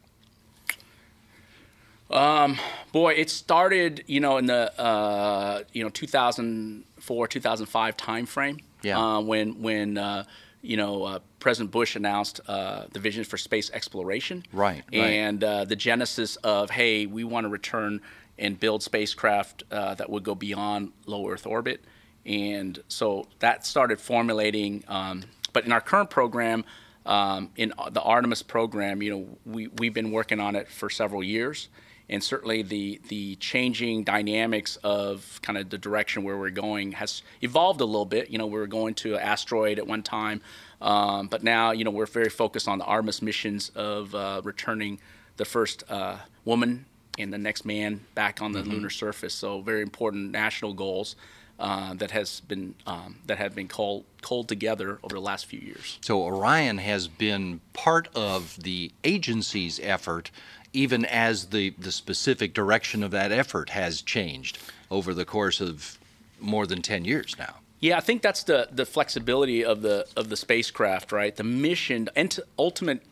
Boy, 2.90 3.12
it 3.12 3.30
started, 3.30 4.02
you 4.06 4.18
know, 4.18 4.38
in 4.38 4.46
the 4.46 4.80
uh, 4.80 5.62
you 5.72 5.84
know 5.84 5.90
2004 5.90 7.28
2005 7.28 7.96
timeframe. 7.96 8.60
Yeah. 8.82 8.98
Uh, 8.98 9.20
when 9.20 9.62
when 9.62 9.98
uh, 9.98 10.24
you 10.62 10.76
know 10.76 11.04
uh, 11.04 11.18
President 11.40 11.70
Bush 11.70 11.96
announced 11.96 12.40
uh, 12.46 12.84
the 12.92 12.98
vision 12.98 13.24
for 13.24 13.36
space 13.36 13.70
exploration. 13.70 14.44
Right, 14.52 14.84
right. 14.92 14.98
And 14.98 15.42
uh, 15.42 15.64
the 15.64 15.76
genesis 15.76 16.36
of 16.36 16.70
hey, 16.70 17.06
we 17.06 17.24
want 17.24 17.44
to 17.44 17.48
return 17.48 18.00
and 18.38 18.58
build 18.58 18.82
spacecraft 18.82 19.64
uh, 19.70 19.94
that 19.94 20.08
would 20.08 20.22
go 20.22 20.34
beyond 20.34 20.92
low 21.06 21.28
Earth 21.28 21.46
orbit. 21.46 21.84
And 22.24 22.78
so 22.88 23.26
that 23.40 23.66
started 23.66 24.00
formulating. 24.00 24.84
Um, 24.86 25.24
but 25.52 25.64
in 25.64 25.72
our 25.72 25.80
current 25.80 26.10
program, 26.10 26.64
um, 27.06 27.50
in 27.56 27.72
the 27.90 28.02
Artemis 28.02 28.42
program, 28.42 29.02
you 29.02 29.10
know, 29.10 29.38
we, 29.46 29.68
we've 29.68 29.94
been 29.94 30.12
working 30.12 30.40
on 30.40 30.54
it 30.54 30.68
for 30.68 30.90
several 30.90 31.24
years. 31.24 31.68
And 32.10 32.24
certainly 32.24 32.62
the, 32.62 33.00
the 33.08 33.36
changing 33.36 34.04
dynamics 34.04 34.76
of 34.82 35.40
kind 35.42 35.58
of 35.58 35.68
the 35.68 35.78
direction 35.78 36.24
where 36.24 36.38
we're 36.38 36.50
going 36.50 36.92
has 36.92 37.22
evolved 37.42 37.80
a 37.80 37.84
little 37.84 38.06
bit. 38.06 38.30
You 38.30 38.38
know, 38.38 38.46
we 38.46 38.58
were 38.58 38.66
going 38.66 38.94
to 38.94 39.14
an 39.14 39.20
asteroid 39.20 39.78
at 39.78 39.86
one 39.86 40.02
time, 40.02 40.40
um, 40.80 41.28
but 41.28 41.42
now, 41.42 41.72
you 41.72 41.84
know, 41.84 41.90
we're 41.90 42.06
very 42.06 42.30
focused 42.30 42.68
on 42.68 42.78
the 42.78 42.84
Artemis 42.84 43.20
missions 43.20 43.70
of 43.74 44.14
uh, 44.14 44.40
returning 44.44 45.00
the 45.36 45.44
first 45.44 45.84
uh, 45.90 46.16
woman 46.44 46.86
and 47.18 47.32
the 47.32 47.38
next 47.38 47.64
man 47.64 48.00
back 48.14 48.40
on 48.40 48.52
the 48.52 48.62
lunar 48.62 48.90
surface. 48.90 49.34
So 49.34 49.60
very 49.60 49.82
important 49.82 50.30
national 50.30 50.72
goals 50.74 51.16
uh, 51.58 51.94
that 51.94 52.12
has 52.12 52.40
been 52.40 52.74
um, 52.86 53.16
that 53.26 53.38
have 53.38 53.54
been 53.54 53.66
called 53.66 54.04
culled 54.22 54.48
together 54.48 54.98
over 55.02 55.14
the 55.14 55.20
last 55.20 55.46
few 55.46 55.58
years. 55.58 55.98
So 56.02 56.22
Orion 56.22 56.78
has 56.78 57.08
been 57.08 57.60
part 57.72 58.08
of 58.14 58.56
the 58.62 58.92
agency's 59.02 59.80
effort, 59.80 60.30
even 60.72 61.04
as 61.04 61.46
the, 61.46 61.70
the 61.78 61.92
specific 61.92 62.54
direction 62.54 63.02
of 63.02 63.10
that 63.10 63.32
effort 63.32 63.70
has 63.70 64.02
changed 64.02 64.58
over 64.90 65.14
the 65.14 65.24
course 65.24 65.60
of 65.60 65.98
more 66.40 66.66
than 66.66 66.82
10 66.82 67.04
years 67.04 67.36
now. 67.38 67.54
Yeah, 67.80 67.96
I 67.96 68.00
think 68.00 68.22
that's 68.22 68.42
the 68.42 68.68
the 68.72 68.84
flexibility 68.84 69.64
of 69.64 69.82
the 69.82 70.04
of 70.16 70.30
the 70.30 70.36
spacecraft, 70.36 71.12
right? 71.12 71.34
The 71.34 71.44
mission, 71.44 72.08
ent- 72.16 72.40
ultimate 72.58 73.02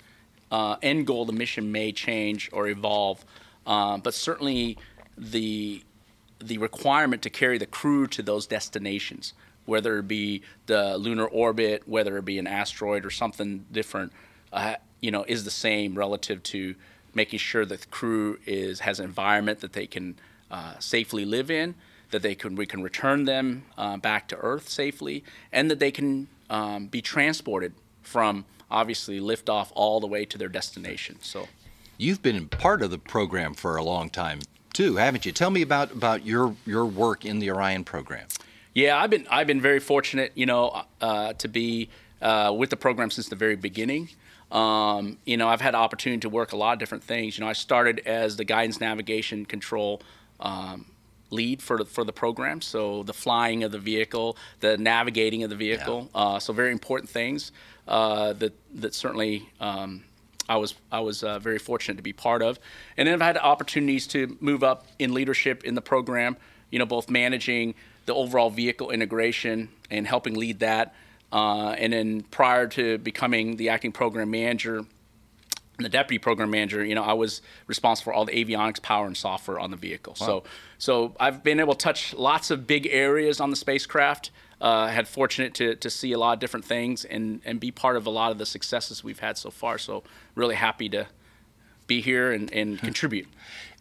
uh, 0.50 0.76
end 0.82 1.06
goal, 1.06 1.24
the 1.24 1.32
mission 1.32 1.70
may 1.70 1.92
change 1.92 2.50
or 2.52 2.66
evolve, 2.66 3.24
uh, 3.64 3.98
but 3.98 4.12
certainly 4.12 4.76
the 5.16 5.84
the 6.40 6.58
requirement 6.58 7.22
to 7.22 7.30
carry 7.30 7.58
the 7.58 7.66
crew 7.66 8.06
to 8.08 8.22
those 8.22 8.46
destinations, 8.46 9.34
whether 9.66 9.98
it 9.98 10.08
be 10.08 10.42
the 10.66 10.98
lunar 10.98 11.26
orbit, 11.26 11.84
whether 11.86 12.18
it 12.18 12.24
be 12.24 12.38
an 12.38 12.46
asteroid 12.46 13.06
or 13.06 13.10
something 13.10 13.64
different, 13.70 14.12
uh, 14.52 14.74
you 15.00 15.12
know, 15.12 15.24
is 15.28 15.44
the 15.44 15.50
same 15.50 15.96
relative 15.96 16.42
to 16.42 16.74
making 17.16 17.40
sure 17.40 17.64
that 17.64 17.80
the 17.80 17.86
crew 17.88 18.38
is 18.46 18.80
has 18.80 19.00
an 19.00 19.06
environment 19.06 19.60
that 19.60 19.72
they 19.72 19.86
can 19.86 20.16
uh, 20.50 20.78
safely 20.78 21.24
live 21.24 21.50
in, 21.50 21.74
that 22.12 22.22
they 22.22 22.34
can 22.34 22.54
we 22.54 22.66
can 22.66 22.82
return 22.82 23.24
them 23.24 23.64
uh, 23.76 23.96
back 23.96 24.28
to 24.28 24.36
Earth 24.36 24.68
safely, 24.68 25.24
and 25.50 25.70
that 25.70 25.80
they 25.80 25.90
can 25.90 26.28
um, 26.50 26.86
be 26.86 27.02
transported 27.02 27.72
from 28.02 28.44
obviously 28.70 29.18
liftoff 29.18 29.68
all 29.74 29.98
the 29.98 30.06
way 30.06 30.24
to 30.24 30.38
their 30.38 30.48
destination. 30.48 31.16
So. 31.20 31.48
You've 31.98 32.20
been 32.20 32.48
part 32.48 32.82
of 32.82 32.90
the 32.90 32.98
program 32.98 33.54
for 33.54 33.76
a 33.76 33.82
long 33.82 34.10
time 34.10 34.40
too, 34.74 34.96
haven't 34.96 35.24
you? 35.24 35.32
Tell 35.32 35.48
me 35.50 35.62
about, 35.62 35.90
about 35.92 36.26
your, 36.26 36.54
your 36.66 36.84
work 36.84 37.24
in 37.24 37.38
the 37.38 37.50
Orion 37.50 37.84
program. 37.84 38.26
Yeah, 38.74 38.98
I've 38.98 39.08
been 39.08 39.26
I've 39.30 39.46
been 39.46 39.62
very 39.62 39.80
fortunate, 39.80 40.32
you 40.34 40.44
know, 40.44 40.82
uh, 41.00 41.32
to 41.32 41.48
be 41.48 41.88
uh, 42.20 42.54
with 42.54 42.68
the 42.68 42.76
program 42.76 43.10
since 43.10 43.26
the 43.30 43.36
very 43.36 43.56
beginning. 43.56 44.10
Um, 44.52 45.18
you 45.24 45.36
know, 45.36 45.48
I've 45.48 45.60
had 45.60 45.74
the 45.74 45.78
opportunity 45.78 46.20
to 46.20 46.28
work 46.28 46.52
a 46.52 46.56
lot 46.56 46.74
of 46.74 46.78
different 46.78 47.04
things. 47.04 47.36
You 47.36 47.44
know, 47.44 47.50
I 47.50 47.52
started 47.52 48.00
as 48.06 48.36
the 48.36 48.44
guidance, 48.44 48.80
navigation, 48.80 49.44
control 49.44 50.02
um, 50.38 50.86
lead 51.30 51.60
for 51.62 51.78
the, 51.78 51.84
for 51.84 52.04
the 52.04 52.12
program. 52.12 52.60
So 52.60 53.02
the 53.02 53.12
flying 53.12 53.64
of 53.64 53.72
the 53.72 53.78
vehicle, 53.78 54.36
the 54.60 54.76
navigating 54.78 55.42
of 55.42 55.50
the 55.50 55.56
vehicle. 55.56 56.10
Uh, 56.14 56.38
so 56.38 56.52
very 56.52 56.72
important 56.72 57.10
things 57.10 57.52
uh, 57.88 58.32
that 58.34 58.52
that 58.74 58.94
certainly. 58.94 59.48
Um, 59.60 60.04
I 60.48 60.58
was 60.58 60.74
I 60.92 61.00
was 61.00 61.24
uh, 61.24 61.40
very 61.40 61.58
fortunate 61.58 61.96
to 61.96 62.04
be 62.04 62.12
part 62.12 62.40
of, 62.40 62.60
and 62.96 63.08
then 63.08 63.14
I've 63.14 63.20
had 63.20 63.36
opportunities 63.36 64.06
to 64.08 64.36
move 64.40 64.62
up 64.62 64.86
in 64.96 65.12
leadership 65.12 65.64
in 65.64 65.74
the 65.74 65.82
program. 65.82 66.36
You 66.70 66.78
know, 66.78 66.86
both 66.86 67.10
managing 67.10 67.74
the 68.06 68.14
overall 68.14 68.50
vehicle 68.50 68.90
integration 68.90 69.70
and 69.90 70.06
helping 70.06 70.34
lead 70.34 70.60
that, 70.60 70.94
uh, 71.32 71.70
and 71.70 71.92
then 71.92 72.22
prior 72.22 72.66
to 72.68 72.98
becoming 72.98 73.56
the 73.56 73.68
acting 73.68 73.92
program 73.92 74.30
manager 74.30 74.78
and 74.78 75.84
the 75.84 75.88
deputy 75.88 76.18
program 76.18 76.50
manager, 76.50 76.84
you 76.84 76.94
know, 76.94 77.02
I 77.02 77.12
was 77.12 77.42
responsible 77.66 78.12
for 78.12 78.14
all 78.14 78.24
the 78.24 78.32
avionics, 78.32 78.80
power, 78.80 79.06
and 79.06 79.16
software 79.16 79.58
on 79.58 79.70
the 79.70 79.76
vehicle. 79.76 80.14
So, 80.14 80.44
so 80.78 81.14
I've 81.20 81.42
been 81.42 81.60
able 81.60 81.74
to 81.74 81.78
touch 81.78 82.14
lots 82.14 82.50
of 82.50 82.66
big 82.66 82.86
areas 82.86 83.40
on 83.40 83.50
the 83.50 83.56
spacecraft. 83.56 84.30
Uh, 84.58 84.86
had 84.86 85.06
fortunate 85.06 85.52
to, 85.52 85.74
to 85.74 85.90
see 85.90 86.12
a 86.12 86.18
lot 86.18 86.32
of 86.32 86.38
different 86.38 86.64
things 86.64 87.04
and, 87.04 87.42
and 87.44 87.60
be 87.60 87.70
part 87.70 87.94
of 87.94 88.06
a 88.06 88.10
lot 88.10 88.32
of 88.32 88.38
the 88.38 88.46
successes 88.46 89.04
we've 89.04 89.18
had 89.18 89.36
so 89.36 89.50
far. 89.50 89.76
So 89.76 90.02
really 90.34 90.54
happy 90.54 90.88
to 90.88 91.08
be 91.86 92.00
here 92.00 92.32
and, 92.32 92.50
and 92.54 92.78
contribute. 92.78 93.28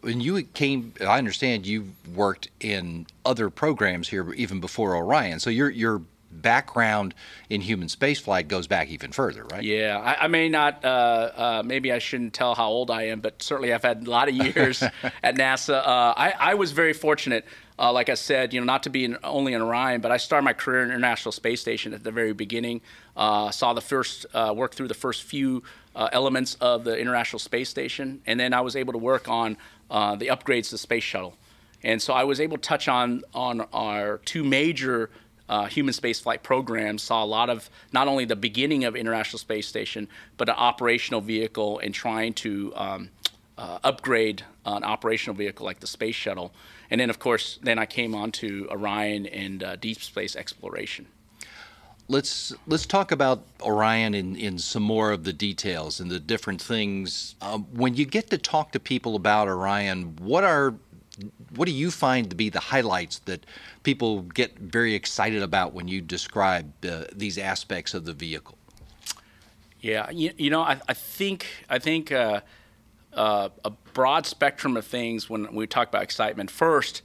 When 0.01 0.19
you 0.19 0.43
came, 0.43 0.93
I 0.99 1.17
understand 1.17 1.65
you 1.65 1.93
worked 2.13 2.49
in 2.59 3.07
other 3.23 3.49
programs 3.49 4.09
here 4.09 4.33
even 4.33 4.59
before 4.59 4.97
Orion. 4.97 5.39
So 5.39 5.49
your 5.49 5.69
your 5.69 6.01
background 6.41 7.13
in 7.49 7.61
human 7.61 7.87
spaceflight 7.87 8.47
goes 8.47 8.67
back 8.67 8.89
even 8.89 9.11
further, 9.11 9.43
right? 9.45 9.63
Yeah, 9.63 9.99
I, 9.99 10.25
I 10.25 10.27
may 10.27 10.49
not. 10.49 10.83
Uh, 10.83 10.87
uh, 11.35 11.63
maybe 11.65 11.91
I 11.91 11.99
shouldn't 11.99 12.33
tell 12.33 12.55
how 12.55 12.69
old 12.69 12.91
I 12.91 13.03
am, 13.03 13.21
but 13.21 13.41
certainly 13.41 13.73
I've 13.73 13.83
had 13.83 14.07
a 14.07 14.09
lot 14.09 14.29
of 14.29 14.35
years 14.35 14.81
at 15.23 15.35
NASA. 15.35 15.75
Uh, 15.75 16.13
I, 16.15 16.33
I 16.39 16.53
was 16.55 16.71
very 16.71 16.93
fortunate. 16.93 17.45
Uh, 17.77 17.91
like 17.91 18.07
I 18.07 18.13
said, 18.13 18.53
you 18.53 18.61
know, 18.61 18.65
not 18.65 18.83
to 18.83 18.89
be 18.89 19.03
in, 19.03 19.17
only 19.23 19.53
in 19.53 19.61
Orion, 19.61 19.99
but 19.99 20.11
I 20.11 20.17
started 20.17 20.45
my 20.45 20.53
career 20.53 20.83
in 20.83 20.91
International 20.91 21.33
Space 21.33 21.59
Station 21.59 21.93
at 21.93 22.03
the 22.03 22.11
very 22.11 22.33
beginning. 22.33 22.81
Uh, 23.17 23.51
saw 23.51 23.73
the 23.73 23.81
first 23.81 24.25
uh, 24.33 24.53
work 24.55 24.73
through 24.73 24.87
the 24.87 24.93
first 24.93 25.23
few 25.23 25.61
uh, 25.93 26.09
elements 26.11 26.55
of 26.61 26.85
the 26.85 26.97
International 26.97 27.39
Space 27.39 27.69
Station, 27.69 28.21
and 28.25 28.39
then 28.39 28.53
I 28.53 28.61
was 28.61 28.75
able 28.77 28.93
to 28.93 28.99
work 28.99 29.27
on 29.27 29.57
uh, 29.91 30.15
the 30.15 30.27
upgrades 30.27 30.65
to 30.65 30.71
the 30.71 30.77
space 30.77 31.03
shuttle. 31.03 31.35
And 31.83 32.01
so 32.01 32.13
I 32.13 32.23
was 32.23 32.39
able 32.39 32.57
to 32.57 32.61
touch 32.61 32.87
on 32.87 33.23
on 33.33 33.61
our 33.71 34.17
two 34.19 34.43
major 34.43 35.11
uh, 35.49 35.65
human 35.65 35.93
spaceflight 35.93 36.43
programs. 36.43 37.03
Saw 37.03 37.23
a 37.23 37.25
lot 37.25 37.49
of 37.49 37.69
not 37.91 38.07
only 38.07 38.25
the 38.25 38.35
beginning 38.35 38.83
of 38.83 38.95
International 38.95 39.39
Space 39.39 39.67
Station, 39.67 40.07
but 40.37 40.49
an 40.49 40.55
operational 40.55 41.21
vehicle 41.21 41.79
and 41.79 41.93
trying 41.93 42.33
to 42.33 42.73
um, 42.75 43.09
uh, 43.57 43.79
upgrade 43.83 44.43
an 44.65 44.83
operational 44.83 45.35
vehicle 45.35 45.65
like 45.65 45.79
the 45.79 45.87
space 45.87 46.15
shuttle. 46.15 46.51
And 46.89 47.01
then, 47.01 47.09
of 47.09 47.19
course, 47.19 47.59
then 47.63 47.79
I 47.79 47.85
came 47.85 48.13
on 48.13 48.31
to 48.33 48.67
Orion 48.69 49.25
and 49.27 49.63
uh, 49.63 49.75
deep 49.75 50.01
space 50.01 50.35
exploration. 50.35 51.07
let's 52.07 52.53
let's 52.67 52.85
talk 52.85 53.11
about 53.11 53.43
Orion 53.61 54.13
in, 54.13 54.35
in 54.35 54.59
some 54.59 54.83
more 54.83 55.11
of 55.11 55.23
the 55.23 55.33
details 55.33 55.99
and 55.99 56.11
the 56.11 56.19
different 56.19 56.61
things. 56.61 57.35
Um, 57.41 57.63
when 57.73 57.95
you 57.95 58.05
get 58.05 58.29
to 58.29 58.37
talk 58.37 58.71
to 58.73 58.79
people 58.79 59.15
about 59.15 59.47
Orion, 59.47 60.15
what 60.21 60.43
are 60.43 60.75
what 61.55 61.65
do 61.65 61.71
you 61.71 61.91
find 61.91 62.29
to 62.29 62.35
be 62.35 62.49
the 62.49 62.59
highlights 62.59 63.19
that 63.19 63.45
people 63.83 64.21
get 64.21 64.57
very 64.57 64.93
excited 64.93 65.41
about 65.41 65.73
when 65.73 65.87
you 65.87 66.01
describe 66.01 66.71
uh, 66.85 67.05
these 67.13 67.37
aspects 67.37 67.93
of 67.93 68.05
the 68.05 68.13
vehicle? 68.13 68.57
Yeah, 69.81 70.09
you, 70.09 70.31
you 70.37 70.49
know, 70.49 70.61
I, 70.61 70.79
I 70.87 70.93
think 70.93 71.45
I 71.69 71.77
think 71.77 72.11
uh, 72.11 72.41
uh, 73.13 73.49
a 73.63 73.69
broad 73.93 74.25
spectrum 74.25 74.77
of 74.77 74.85
things 74.85 75.29
when 75.29 75.53
we 75.53 75.67
talk 75.67 75.87
about 75.89 76.03
excitement. 76.03 76.49
First, 76.49 77.01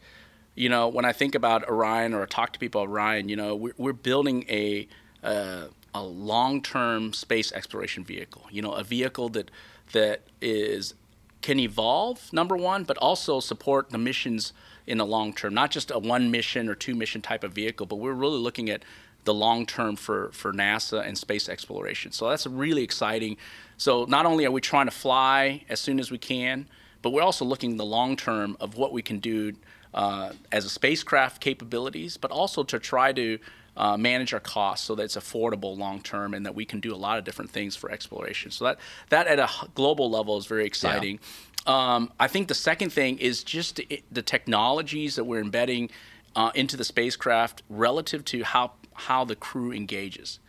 you 0.54 0.68
know, 0.68 0.88
when 0.88 1.04
I 1.04 1.12
think 1.12 1.35
about 1.35 1.68
Orion 1.68 2.14
or 2.14 2.26
talk 2.26 2.52
to 2.54 2.59
people 2.59 2.82
about 2.82 2.90
Orion, 2.90 3.28
you 3.28 3.37
know, 3.37 3.54
we're, 3.54 3.75
we're 3.76 3.92
building 3.92 4.44
a 4.49 4.88
uh, 5.23 5.66
a 5.92 6.02
long-term 6.02 7.12
space 7.12 7.52
exploration 7.52 8.04
vehicle. 8.04 8.47
You 8.50 8.62
know, 8.62 8.73
a 8.73 8.85
vehicle 8.85 9.28
that 9.30 9.50
that 9.92 10.23
is 10.40 10.94
can 11.42 11.59
evolve 11.59 12.32
number 12.32 12.56
one, 12.56 12.85
but 12.85 12.97
also 12.99 13.40
support 13.40 13.90
the 13.90 13.99
missions 13.99 14.52
in 14.87 14.99
the 14.99 15.06
long 15.06 15.32
term. 15.32 15.54
Not 15.54 15.70
just 15.70 15.90
a 15.90 15.99
one 15.99 16.30
mission 16.30 16.68
or 16.68 16.75
two 16.75 16.94
mission 16.94 17.23
type 17.23 17.44
of 17.44 17.52
vehicle, 17.52 17.87
but 17.87 17.97
we're 17.97 18.12
really 18.12 18.38
looking 18.38 18.68
at 18.70 18.82
the 19.25 19.35
long 19.35 19.66
term 19.66 19.97
for 19.97 20.30
for 20.32 20.52
NASA 20.52 21.06
and 21.06 21.16
space 21.16 21.49
exploration. 21.49 22.12
So 22.12 22.28
that's 22.28 22.47
really 22.47 22.82
exciting. 22.82 23.37
So 23.76 24.04
not 24.04 24.26
only 24.26 24.44
are 24.47 24.50
we 24.50 24.61
trying 24.61 24.87
to 24.87 24.92
fly 24.92 25.64
as 25.68 25.80
soon 25.80 25.99
as 25.99 26.11
we 26.11 26.18
can, 26.18 26.66
but 27.02 27.11
we're 27.11 27.23
also 27.23 27.44
looking 27.44 27.76
the 27.76 27.85
long 27.85 28.16
term 28.16 28.56
of 28.61 28.76
what 28.76 28.92
we 28.92 29.02
can 29.02 29.18
do 29.18 29.54
uh, 29.94 30.32
as 30.52 30.64
a 30.64 30.70
spacecraft 30.70 31.40
capabilities, 31.40 32.16
but 32.16 32.30
also 32.30 32.62
to 32.64 32.78
try 32.78 33.12
to 33.12 33.38
uh, 33.80 33.96
manage 33.96 34.34
our 34.34 34.40
costs 34.40 34.87
so 34.87 34.94
that 34.94 35.04
it's 35.04 35.16
affordable 35.16 35.76
long 35.76 36.02
term 36.02 36.34
and 36.34 36.44
that 36.44 36.54
we 36.54 36.66
can 36.66 36.80
do 36.80 36.94
a 36.94 37.00
lot 37.06 37.16
of 37.16 37.25
different 37.25 37.50
things 37.50 37.75
for 37.75 37.90
exploration. 37.90 38.50
So 38.50 38.66
that 38.66 38.78
that 39.08 39.26
at 39.26 39.38
a 39.38 39.49
global 39.75 40.10
level 40.10 40.37
is 40.37 40.44
very 40.44 40.66
exciting. 40.66 41.18
Yeah. 41.66 41.94
Um, 41.94 42.12
I 42.20 42.28
think 42.28 42.49
the 42.49 42.54
second 42.54 42.90
thing 42.90 43.18
is 43.18 43.42
just 43.42 43.80
the 44.12 44.22
technologies 44.22 45.16
that 45.16 45.25
we're 45.25 45.40
embedding 45.40 45.90
uh, 46.37 46.50
into 46.54 46.76
the 46.76 46.84
spacecraft 46.84 47.62
relative 47.70 48.22
to 48.26 48.44
how 48.44 48.72
how 48.92 49.25
the 49.25 49.34
crew 49.34 49.72
engages. 49.72 50.40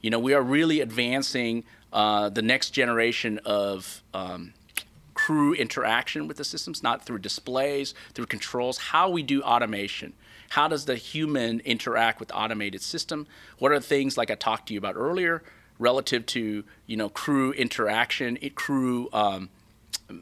You 0.00 0.10
know, 0.10 0.18
we 0.18 0.34
are 0.34 0.42
really 0.42 0.80
advancing 0.80 1.62
uh, 1.92 2.28
the 2.28 2.42
next 2.42 2.70
generation 2.70 3.38
of 3.44 4.02
um, 4.14 4.52
crew 5.14 5.54
interaction 5.54 6.26
with 6.26 6.38
the 6.38 6.44
systems, 6.44 6.82
not 6.82 7.04
through 7.04 7.18
displays, 7.18 7.94
through 8.14 8.26
controls, 8.26 8.78
how 8.78 9.08
we 9.08 9.22
do 9.22 9.42
automation. 9.42 10.12
How 10.50 10.66
does 10.66 10.84
the 10.84 10.96
human 10.96 11.60
interact 11.60 12.18
with 12.18 12.32
automated 12.34 12.82
system? 12.82 13.28
What 13.58 13.70
are 13.70 13.78
the 13.78 13.86
things 13.86 14.18
like 14.18 14.32
I 14.32 14.34
talked 14.34 14.66
to 14.68 14.74
you 14.74 14.78
about 14.78 14.96
earlier 14.96 15.42
relative 15.78 16.26
to 16.26 16.64
you 16.86 16.96
know 16.96 17.08
crew 17.08 17.52
interaction, 17.52 18.36
crew 18.56 19.08
um, 19.12 19.48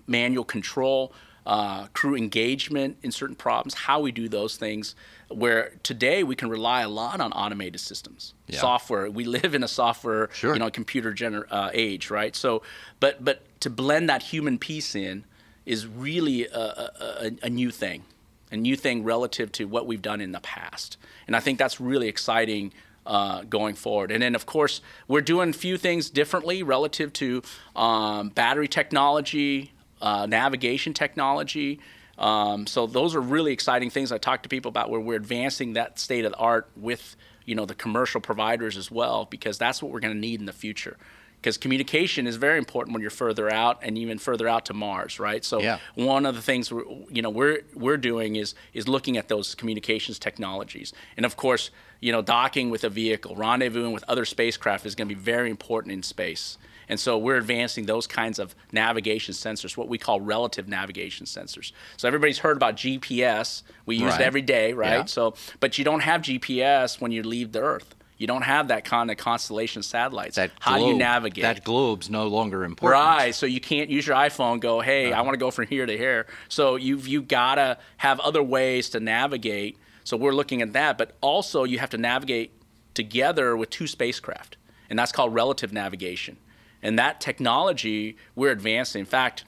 manual 0.07 0.45
control, 0.45 1.15
uh, 1.47 1.87
crew 1.95 2.15
engagement 2.15 2.99
in 3.03 3.11
certain 3.11 3.37
problems? 3.37 3.73
How 3.73 4.01
we 4.01 4.13
do 4.13 4.29
those 4.29 4.59
things? 4.59 4.95
Where 5.29 5.73
today 5.83 6.23
we 6.23 6.37
can 6.37 6.51
rely 6.51 6.83
a 6.83 6.91
lot 6.91 7.23
on 7.23 7.33
automated 7.33 7.81
systems, 7.81 8.35
yeah. 8.49 8.61
software. 8.61 9.11
We 9.11 9.25
live 9.25 9.55
in 9.55 9.63
a 9.63 9.69
software, 9.69 10.29
sure. 10.35 10.53
you 10.53 10.59
know, 10.59 10.71
computer 10.71 11.15
gener- 11.15 11.47
uh, 11.51 11.71
age, 11.73 12.11
right? 12.11 12.37
So, 12.37 12.63
but 13.01 13.25
but 13.25 13.41
to 13.61 13.71
blend 13.71 14.11
that 14.11 14.25
human 14.25 14.59
piece 14.59 14.95
in 14.95 15.25
is 15.65 15.87
really 15.87 16.47
a, 16.49 16.61
a, 16.61 17.31
a 17.45 17.49
new 17.49 17.71
thing 17.71 18.05
a 18.51 18.57
new 18.57 18.77
thing 18.77 19.05
relative 19.05 19.53
to 19.53 19.67
what 19.67 19.87
we've 19.87 20.03
done 20.03 20.21
in 20.21 20.33
the 20.33 20.41
past. 20.41 20.97
And 21.27 21.37
I 21.37 21.41
think 21.41 21.59
that's 21.59 21.81
really 21.81 22.09
exciting 22.09 22.73
uh, 23.07 23.43
going 23.43 23.75
forward. 23.75 24.11
And 24.11 24.23
then, 24.23 24.35
of 24.35 24.47
course, 24.47 24.81
we're 25.07 25.23
doing 25.23 25.51
a 25.51 25.55
few 25.55 25.79
things 25.79 26.11
differently 26.11 26.63
relative 26.63 27.13
to 27.15 27.43
um, 27.75 28.29
battery 28.29 28.69
technology, 28.69 29.73
uh, 30.03 30.27
navigation 30.27 30.93
technology. 30.93 31.81
Um, 32.19 32.67
so 32.67 32.87
those 32.87 33.15
are 33.15 33.21
really 33.21 33.53
exciting 33.53 33.91
things 33.91 34.13
I 34.13 34.19
talk 34.19 34.43
to 34.43 34.49
people 34.49 34.69
about 34.69 34.91
where 34.91 35.01
we're 35.01 35.17
advancing 35.17 35.75
that 35.75 35.99
state 35.99 36.25
of 36.25 36.33
the 36.33 36.39
art 36.39 36.69
with 36.77 37.17
you 37.45 37.55
know 37.55 37.65
the 37.65 37.75
commercial 37.75 38.21
providers 38.21 38.77
as 38.77 38.91
well 38.91 39.25
because 39.25 39.57
that's 39.57 39.83
what 39.83 39.91
we're 39.91 40.01
going 40.01 40.13
to 40.13 40.21
need 40.21 40.39
in 40.39 40.45
the 40.45 40.53
future 40.53 40.99
because 41.41 41.57
communication 41.57 42.27
is 42.27 42.37
very 42.37 42.59
important 42.59 42.95
when 42.95 43.01
you're 43.01 43.11
further 43.11 43.51
out 43.51 43.79
and 43.83 43.97
even 43.97 44.19
further 44.19 44.49
out 44.49 44.67
to 44.67 44.75
Mars, 44.75 45.21
right? 45.21 45.45
So 45.45 45.61
yeah. 45.61 45.79
one 45.95 46.27
of 46.27 46.35
the 46.35 46.43
things 46.43 46.73
we're, 46.73 46.85
you 47.11 47.23
know 47.23 47.31
we're 47.31 47.61
we're 47.75 47.97
doing 47.97 48.37
is 48.37 48.55
is 48.73 48.89
looking 48.89 49.17
at 49.17 49.29
those 49.29 49.55
communications 49.55 50.19
technologies, 50.19 50.93
and 51.17 51.25
of 51.25 51.37
course, 51.37 51.71
you 52.01 52.13
know, 52.13 52.23
docking 52.23 52.71
with 52.71 52.85
a 52.85 52.91
vehicle, 52.91 53.37
rendezvousing 53.37 53.93
with 53.93 54.05
other 54.09 54.25
spacecraft 54.25 54.87
is 54.87 54.95
going 54.95 55.09
to 55.09 55.15
be 55.15 55.21
very 55.21 55.51
important 55.51 55.93
in 55.93 56.03
space. 56.03 56.59
And 56.89 56.99
so 56.99 57.19
we're 57.19 57.37
advancing 57.37 57.87
those 57.87 58.07
kinds 58.07 58.39
of 58.39 58.55
navigation 58.73 59.35
sensors, 59.35 59.77
what 59.77 59.89
we 59.89 59.99
call 59.99 60.21
relative 60.21 60.69
navigation 60.69 61.27
sensors. 61.27 61.73
So 61.99 62.09
everybody's 62.09 62.39
heard 62.39 62.57
about 62.57 62.77
GPS. 62.77 63.63
We 63.85 63.97
use 63.97 64.13
right. 64.13 64.21
it 64.21 64.25
every 64.25 64.43
day, 64.43 64.73
right? 64.73 65.01
Yeah. 65.01 65.05
So, 65.05 65.35
but 65.61 65.77
you 65.77 65.85
don't 65.85 66.01
have 66.01 66.23
GPS 66.23 66.99
when 66.99 67.13
you 67.13 67.23
leave 67.23 67.53
the 67.53 67.61
Earth. 67.61 67.95
You 68.19 68.27
don't 68.27 68.43
have 68.43 68.69
that 68.69 68.85
kind 68.85 69.13
of 69.13 69.17
constellation 69.17 69.83
satellites. 69.83 70.35
That 70.35 70.51
How 70.59 70.77
globe, 70.77 70.87
do 70.87 70.93
you 70.93 70.99
navigate? 70.99 71.43
That 71.43 71.63
globe's 71.63 72.11
no 72.11 72.27
longer 72.27 72.65
important. 72.65 73.01
Right. 73.01 73.35
So 73.35 73.47
you 73.47 73.61
can't 73.61 73.89
use 73.89 74.09
your 74.09 74.17
iPhone. 74.17 74.59
Go, 74.59 74.81
hey, 74.81 75.13
uh-huh. 75.13 75.21
I 75.21 75.23
want 75.23 75.35
to 75.35 75.39
go 75.39 75.53
from 75.53 75.69
here 75.69 75.87
to 75.87 75.97
here. 75.97 76.27
So 76.49 76.75
you've 76.75 77.07
you 77.07 77.23
gotta 77.23 77.79
have 77.99 78.19
other 78.21 78.43
ways 78.43 78.91
to 78.91 79.01
navigate. 79.01 79.79
So 80.03 80.17
we're 80.17 80.33
looking 80.33 80.63
at 80.63 80.73
that, 80.73 80.99
but 80.99 81.17
also 81.21 81.63
you 81.63 81.79
have 81.79 81.91
to 81.91 81.99
navigate 81.99 82.53
together 82.95 83.57
with 83.57 83.71
two 83.71 83.87
spacecraft, 83.87 84.57
and 84.91 84.99
that's 84.99 85.13
called 85.13 85.33
relative 85.33 85.73
navigation. 85.73 86.39
And 86.83 86.99
that 86.99 87.21
technology 87.21 88.17
we're 88.35 88.51
advancing. 88.51 89.01
In 89.01 89.07
fact. 89.07 89.45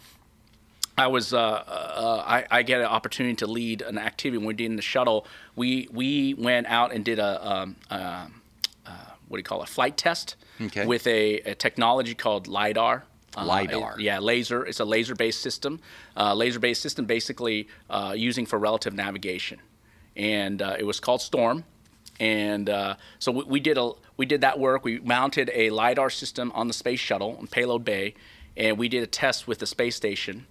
I 0.99 1.07
was 1.07 1.33
uh, 1.33 1.39
uh, 1.39 2.25
I, 2.27 2.45
I, 2.51 2.63
get 2.63 2.81
an 2.81 2.87
opportunity 2.87 3.37
to 3.37 3.47
lead 3.47 3.81
an 3.81 3.97
activity 3.97 4.37
when 4.37 4.49
we 4.49 4.53
did 4.53 4.67
in 4.67 4.77
the 4.77 4.83
shuttle. 4.83 5.27
We 5.57 5.89
we 5.91 6.35
went 6.35 6.67
out 6.67 6.93
and 6.93 7.03
did 7.03 7.19
a, 7.19 7.51
um, 7.51 7.77
uh, 7.91 8.27
what 9.31 9.37
do 9.37 9.40
you 9.40 9.45
call 9.45 9.62
it, 9.62 9.69
a 9.69 9.73
flight 9.73 9.97
test 9.97 10.35
okay. 10.61 10.85
with 10.85 11.07
a, 11.07 11.38
a, 11.43 11.55
technology 11.55 12.16
called 12.16 12.49
LIDAR. 12.49 13.05
Uh, 13.37 13.45
LIDAR. 13.45 13.95
yeah, 14.01 14.19
laser. 14.19 14.66
It's 14.66 14.81
a 14.81 14.85
laser 14.85 15.14
based 15.14 15.40
system. 15.40 15.79
Uh, 16.16 16.35
laser 16.35 16.59
based 16.59 16.83
system 16.83 17.05
basically 17.05 17.69
uh, 17.88 18.12
using 18.16 18.45
for 18.45 18.59
relative 18.59 18.93
navigation. 18.93 19.61
And 20.16 20.61
uh, 20.61 20.75
it 20.81 20.83
was 20.83 20.99
called 20.99 21.21
STORRM. 21.21 21.62
And 22.19 22.69
uh, 22.69 22.97
so 23.21 23.31
we, 23.31 23.45
we, 23.45 23.61
did 23.61 23.79
a 23.79 23.93
we 24.16 24.27
did 24.27 24.40
that 24.40 24.59
work. 24.59 24.85
We 24.85 24.99
mounted 24.99 25.49
a 25.55 25.71
lidar 25.71 26.11
system 26.11 26.51
on 26.53 26.66
the 26.66 26.75
space 26.75 26.99
shuttle 26.99 27.38
in 27.40 27.47
Payload 27.47 27.85
Bay, 27.85 28.14
and 28.57 28.77
we 28.77 28.88
did 28.88 29.05
a 29.05 29.07
test 29.07 29.47
with 29.47 29.61
the 29.61 29.66
space 29.66 29.95
station 29.95 30.47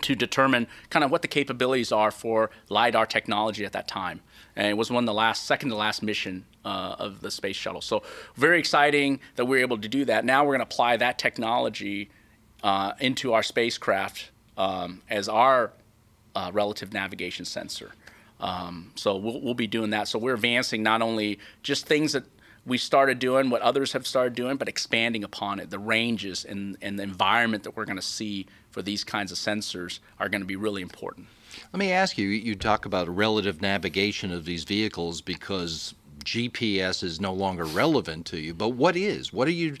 to 0.00 0.14
determine 0.14 0.66
kind 0.88 1.04
of 1.04 1.10
what 1.10 1.20
the 1.20 1.28
capabilities 1.28 1.92
are 1.92 2.10
for 2.10 2.50
lidar 2.70 3.04
technology 3.04 3.66
at 3.66 3.72
that 3.72 3.86
time 3.86 4.22
and 4.56 4.66
it 4.66 4.76
was 4.76 4.90
one 4.90 5.04
of 5.04 5.06
the 5.06 5.14
last, 5.14 5.44
second 5.44 5.70
to 5.70 5.76
last 5.76 6.02
mission 6.02 6.44
uh, 6.64 6.96
of 6.98 7.20
the 7.20 7.30
space 7.30 7.56
shuttle. 7.56 7.80
So 7.80 8.02
very 8.36 8.58
exciting 8.58 9.20
that 9.36 9.46
we 9.46 9.58
are 9.58 9.60
able 9.60 9.78
to 9.78 9.88
do 9.88 10.04
that. 10.06 10.24
Now 10.24 10.44
we're 10.44 10.56
going 10.56 10.66
to 10.66 10.74
apply 10.74 10.96
that 10.98 11.18
technology 11.18 12.10
uh, 12.62 12.92
into 13.00 13.32
our 13.32 13.42
spacecraft 13.42 14.30
um, 14.56 15.02
as 15.08 15.28
our 15.28 15.72
uh, 16.34 16.50
relative 16.52 16.92
navigation 16.92 17.44
sensor. 17.44 17.92
Um, 18.40 18.92
so 18.96 19.16
we'll, 19.16 19.40
we'll 19.40 19.54
be 19.54 19.66
doing 19.66 19.90
that. 19.90 20.08
So 20.08 20.18
we're 20.18 20.34
advancing 20.34 20.82
not 20.82 21.00
only 21.00 21.38
just 21.62 21.86
things 21.86 22.12
that 22.12 22.24
we 22.64 22.78
started 22.78 23.18
doing, 23.18 23.50
what 23.50 23.62
others 23.62 23.92
have 23.92 24.06
started 24.06 24.34
doing, 24.34 24.56
but 24.56 24.68
expanding 24.68 25.24
upon 25.24 25.58
it. 25.58 25.70
The 25.70 25.78
ranges 25.78 26.44
and, 26.44 26.76
and 26.80 26.98
the 26.98 27.02
environment 27.02 27.64
that 27.64 27.76
we're 27.76 27.84
going 27.84 27.96
to 27.96 28.02
see 28.02 28.46
for 28.70 28.82
these 28.82 29.04
kinds 29.04 29.32
of 29.32 29.38
sensors 29.38 29.98
are 30.20 30.28
going 30.28 30.40
to 30.40 30.46
be 30.46 30.56
really 30.56 30.82
important. 30.82 31.26
Let 31.72 31.78
me 31.78 31.90
ask 31.90 32.18
you 32.18 32.28
you 32.28 32.54
talk 32.54 32.84
about 32.84 33.08
relative 33.08 33.62
navigation 33.62 34.30
of 34.30 34.44
these 34.44 34.64
vehicles 34.64 35.22
because 35.22 35.94
GPS 36.22 37.02
is 37.02 37.18
no 37.18 37.32
longer 37.32 37.64
relevant 37.64 38.26
to 38.26 38.38
you, 38.38 38.52
but 38.52 38.70
what 38.70 38.94
is? 38.94 39.32
What 39.32 39.48
are 39.48 39.52
you 39.52 39.78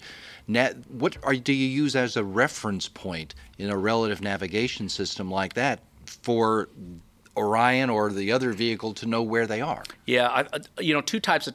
what 0.88 1.18
are, 1.22 1.34
do 1.34 1.52
you 1.52 1.66
use 1.66 1.94
as 1.94 2.16
a 2.16 2.24
reference 2.24 2.88
point 2.88 3.34
in 3.58 3.68
a 3.70 3.76
relative 3.76 4.22
navigation 4.22 4.88
system 4.88 5.30
like 5.30 5.52
that 5.54 5.80
for 6.06 6.68
Orion 7.36 7.90
or 7.90 8.10
the 8.10 8.32
other 8.32 8.52
vehicle 8.52 8.94
to 8.94 9.06
know 9.06 9.22
where 9.22 9.46
they 9.46 9.60
are? 9.60 9.84
Yeah, 10.06 10.28
I, 10.28 10.46
you 10.80 10.94
know, 10.94 11.02
two 11.02 11.20
types 11.20 11.46
of 11.46 11.54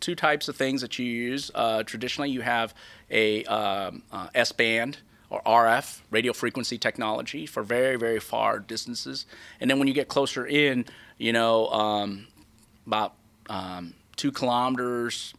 two 0.00 0.14
types 0.14 0.48
of 0.48 0.56
things 0.56 0.82
that 0.82 0.98
you 0.98 1.06
use. 1.06 1.50
Uh, 1.54 1.82
traditionally, 1.82 2.30
you 2.30 2.42
have 2.42 2.74
a 3.10 3.42
um, 3.44 4.02
uh, 4.12 4.28
S 4.34 4.52
band 4.52 4.98
or 5.30 5.42
RF, 5.42 6.00
radio 6.10 6.32
frequency 6.32 6.78
technology, 6.78 7.46
for 7.46 7.62
very, 7.62 7.96
very 7.96 8.20
far 8.20 8.58
distances. 8.58 9.26
And 9.60 9.70
then 9.70 9.78
when 9.78 9.88
you 9.88 9.94
get 9.94 10.08
closer 10.08 10.46
in, 10.46 10.86
you 11.18 11.32
know, 11.32 11.68
um, 11.68 12.26
about 12.86 13.14
um, 13.48 13.94
two 14.16 14.32
kilometers, 14.32 15.34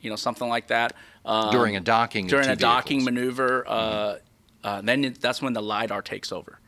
you 0.00 0.10
know, 0.10 0.16
something 0.16 0.48
like 0.48 0.68
that. 0.68 0.94
Um, 1.24 1.50
during 1.50 1.76
a 1.76 1.80
docking. 1.80 2.26
During 2.26 2.46
a 2.46 2.48
vehicles. 2.48 2.60
docking 2.60 3.04
maneuver, 3.04 3.64
uh, 3.66 3.80
mm-hmm. 3.80 4.18
uh, 4.64 4.80
then 4.82 5.04
it, 5.04 5.20
that's 5.20 5.40
when 5.40 5.52
the 5.52 5.62
lidar 5.62 6.02
takes 6.02 6.32
over. 6.32 6.58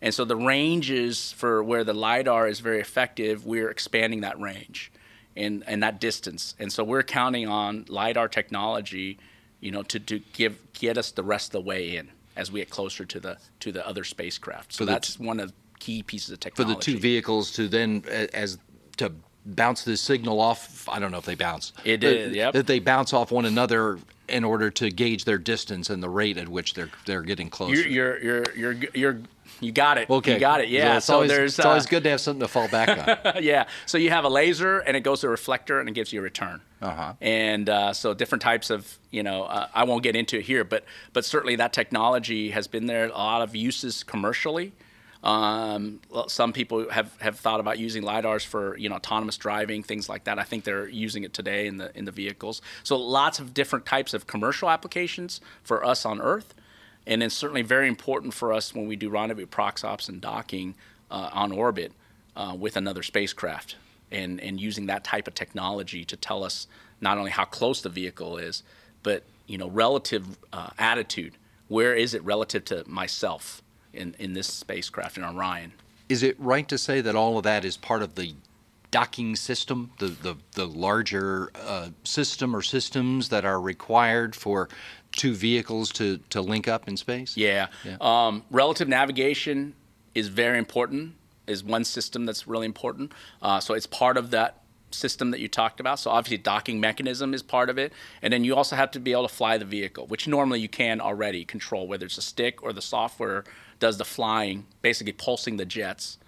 And 0.00 0.12
so 0.12 0.24
the 0.24 0.36
ranges 0.36 1.32
for 1.32 1.62
where 1.62 1.84
the 1.84 1.94
lidar 1.94 2.48
is 2.48 2.60
very 2.60 2.80
effective, 2.80 3.46
we're 3.46 3.70
expanding 3.70 4.22
that 4.22 4.40
range. 4.40 4.90
and 5.36 5.64
and 5.66 5.82
that 5.82 6.00
distance. 6.00 6.54
And 6.58 6.72
so 6.72 6.84
we're 6.84 7.02
counting 7.02 7.48
on 7.48 7.86
lidar 7.88 8.28
technology, 8.28 9.18
you 9.62 9.70
know, 9.70 9.82
to 9.84 9.98
to 9.98 10.18
give 10.34 10.58
get 10.74 10.98
us 10.98 11.12
the 11.12 11.22
rest 11.22 11.48
of 11.48 11.52
the 11.52 11.60
way 11.62 11.96
in 11.96 12.10
as 12.36 12.52
we 12.52 12.60
get 12.60 12.68
closer 12.68 13.06
to 13.06 13.20
the 13.20 13.38
to 13.60 13.72
the 13.72 13.86
other 13.86 14.04
spacecraft. 14.04 14.74
So 14.74 14.84
that's 14.84 15.18
one 15.18 15.40
of 15.40 15.48
the 15.48 15.54
key 15.78 16.02
pieces 16.02 16.30
of 16.30 16.40
technology 16.40 16.74
for 16.74 16.78
the 16.78 16.84
two 16.84 16.98
vehicles 16.98 17.52
to 17.52 17.68
then 17.68 18.04
as 18.34 18.58
to 18.98 19.12
bounce 19.46 19.84
the 19.84 19.96
signal 19.96 20.40
off. 20.40 20.88
I 20.88 20.98
don't 20.98 21.12
know 21.12 21.18
if 21.18 21.24
they 21.24 21.36
bounce. 21.36 21.72
It 21.84 21.98
did. 21.98 22.34
yep. 22.34 22.52
That 22.52 22.66
they 22.66 22.80
bounce 22.80 23.12
off 23.12 23.30
one 23.32 23.44
another 23.44 23.98
in 24.28 24.44
order 24.44 24.70
to 24.70 24.90
gauge 24.90 25.24
their 25.24 25.38
distance 25.38 25.90
and 25.90 26.02
the 26.02 26.08
rate 26.08 26.38
at 26.38 26.48
which 26.48 26.74
they're 26.74 26.90
they're 27.06 27.22
getting 27.22 27.48
closer. 27.48 27.74
You're 27.88 28.18
you're 28.18 28.44
you're 28.54 28.74
you're, 28.74 28.90
you're 28.94 29.18
you 29.60 29.72
got 29.72 29.98
it. 29.98 30.08
okay, 30.10 30.34
You 30.34 30.40
got 30.40 30.60
it. 30.60 30.68
Yeah. 30.68 30.96
it's 30.96 31.06
So, 31.06 31.14
always, 31.14 31.30
there's 31.30 31.58
it's 31.58 31.66
always 31.66 31.86
uh, 31.86 31.90
good 31.90 32.04
to 32.04 32.10
have 32.10 32.20
something 32.20 32.40
to 32.40 32.48
fall 32.48 32.68
back 32.68 32.88
on. 33.24 33.42
yeah. 33.42 33.66
So 33.86 33.98
you 33.98 34.10
have 34.10 34.24
a 34.24 34.28
laser, 34.28 34.80
and 34.80 34.96
it 34.96 35.00
goes 35.00 35.20
to 35.20 35.26
a 35.28 35.30
reflector, 35.30 35.80
and 35.80 35.88
it 35.88 35.92
gives 35.92 36.12
you 36.12 36.20
a 36.20 36.22
return. 36.22 36.60
Uh-huh. 36.80 37.14
And 37.20 37.68
uh, 37.68 37.92
so 37.92 38.12
different 38.14 38.42
types 38.42 38.70
of, 38.70 38.98
you 39.10 39.22
know, 39.22 39.44
uh, 39.44 39.68
I 39.74 39.84
won't 39.84 40.02
get 40.02 40.16
into 40.16 40.38
it 40.38 40.42
here, 40.42 40.64
but 40.64 40.84
but 41.12 41.24
certainly 41.24 41.56
that 41.56 41.72
technology 41.72 42.50
has 42.50 42.66
been 42.66 42.86
there. 42.86 43.04
A 43.06 43.08
lot 43.10 43.42
of 43.42 43.54
uses 43.54 44.02
commercially. 44.02 44.72
Um, 45.22 46.00
some 46.26 46.52
people 46.52 46.90
have, 46.90 47.16
have 47.20 47.38
thought 47.38 47.60
about 47.60 47.78
using 47.78 48.02
lidars 48.02 48.44
for 48.44 48.76
you 48.76 48.88
know 48.88 48.96
autonomous 48.96 49.36
driving, 49.36 49.84
things 49.84 50.08
like 50.08 50.24
that. 50.24 50.38
I 50.40 50.42
think 50.42 50.64
they're 50.64 50.88
using 50.88 51.22
it 51.22 51.32
today 51.32 51.68
in 51.68 51.76
the 51.76 51.96
in 51.96 52.04
the 52.06 52.10
vehicles. 52.10 52.60
So 52.82 52.96
lots 52.96 53.38
of 53.38 53.54
different 53.54 53.86
types 53.86 54.14
of 54.14 54.26
commercial 54.26 54.68
applications 54.68 55.40
for 55.62 55.84
us 55.86 56.04
on 56.04 56.20
Earth, 56.20 56.54
and 57.06 57.22
it's 57.22 57.34
certainly 57.34 57.62
very 57.62 57.88
important 57.88 58.34
for 58.34 58.52
us 58.52 58.74
when 58.74 58.86
we 58.86 58.96
do 58.96 59.10
rendezvous 59.10 59.46
proxops 59.46 60.08
and 60.08 60.20
docking 60.20 60.74
uh, 61.10 61.30
on 61.32 61.52
orbit 61.52 61.92
uh, 62.36 62.56
with 62.58 62.76
another 62.76 63.02
spacecraft, 63.02 63.76
and 64.10 64.40
and 64.40 64.60
using 64.60 64.86
that 64.86 65.04
type 65.04 65.28
of 65.28 65.34
technology 65.34 66.04
to 66.04 66.16
tell 66.16 66.44
us 66.44 66.66
not 67.00 67.18
only 67.18 67.30
how 67.30 67.44
close 67.44 67.82
the 67.82 67.88
vehicle 67.88 68.38
is, 68.38 68.62
but 69.02 69.24
you 69.46 69.58
know 69.58 69.68
relative 69.68 70.38
uh, 70.52 70.70
attitude. 70.78 71.34
Where 71.68 71.94
is 71.94 72.14
it 72.14 72.22
relative 72.24 72.64
to 72.66 72.84
myself 72.88 73.62
in 73.92 74.14
in 74.18 74.32
this 74.34 74.46
spacecraft 74.46 75.16
in 75.16 75.24
Orion? 75.24 75.72
Is 76.08 76.22
it 76.22 76.38
right 76.38 76.68
to 76.68 76.78
say 76.78 77.00
that 77.00 77.14
all 77.14 77.38
of 77.38 77.44
that 77.44 77.64
is 77.64 77.76
part 77.76 78.02
of 78.02 78.14
the 78.14 78.34
docking 78.90 79.34
system, 79.34 79.90
the 79.98 80.08
the, 80.08 80.36
the 80.52 80.66
larger 80.66 81.50
uh, 81.54 81.88
system 82.04 82.54
or 82.54 82.62
systems 82.62 83.28
that 83.30 83.44
are 83.44 83.60
required 83.60 84.36
for 84.36 84.68
two 85.12 85.34
vehicles 85.34 85.90
to, 85.92 86.18
to 86.30 86.40
link 86.40 86.68
up 86.68 86.88
in 86.88 86.96
space? 86.96 87.36
Yeah. 87.36 87.68
Um, 88.00 88.44
relative 88.50 88.88
navigation 88.88 89.74
is 90.14 90.28
very 90.28 90.58
important. 90.58 91.14
Is 91.46 91.64
one 91.64 91.84
system 91.84 92.24
that's 92.24 92.46
really 92.46 92.66
important. 92.66 93.12
Uh, 93.42 93.58
so 93.60 93.74
it's 93.74 93.86
part 93.86 94.16
of 94.16 94.30
that 94.30 94.62
system 94.92 95.30
that 95.32 95.40
you 95.40 95.48
talked 95.48 95.80
about. 95.80 95.98
So 95.98 96.10
obviously 96.10 96.38
docking 96.38 96.78
mechanism 96.80 97.34
is 97.34 97.42
part 97.42 97.68
of 97.68 97.78
it, 97.78 97.92
and 98.20 98.32
then 98.32 98.44
you 98.44 98.54
also 98.54 98.76
have 98.76 98.90
to 98.92 99.00
be 99.00 99.12
able 99.12 99.26
to 99.26 99.34
fly 99.34 99.58
the 99.58 99.64
vehicle, 99.64 100.06
which 100.06 100.28
normally 100.28 100.60
you 100.60 100.68
can 100.68 101.00
already 101.00 101.44
control, 101.44 101.88
whether 101.88 102.06
it's 102.06 102.18
a 102.18 102.22
stick 102.22 102.62
or 102.62 102.72
the 102.72 102.82
software 102.82 103.44
does 103.80 103.98
the 103.98 104.04
flying, 104.04 104.66
basically 104.82 105.12
pulsing 105.12 105.56
the 105.56 105.64
jets. 105.64 106.18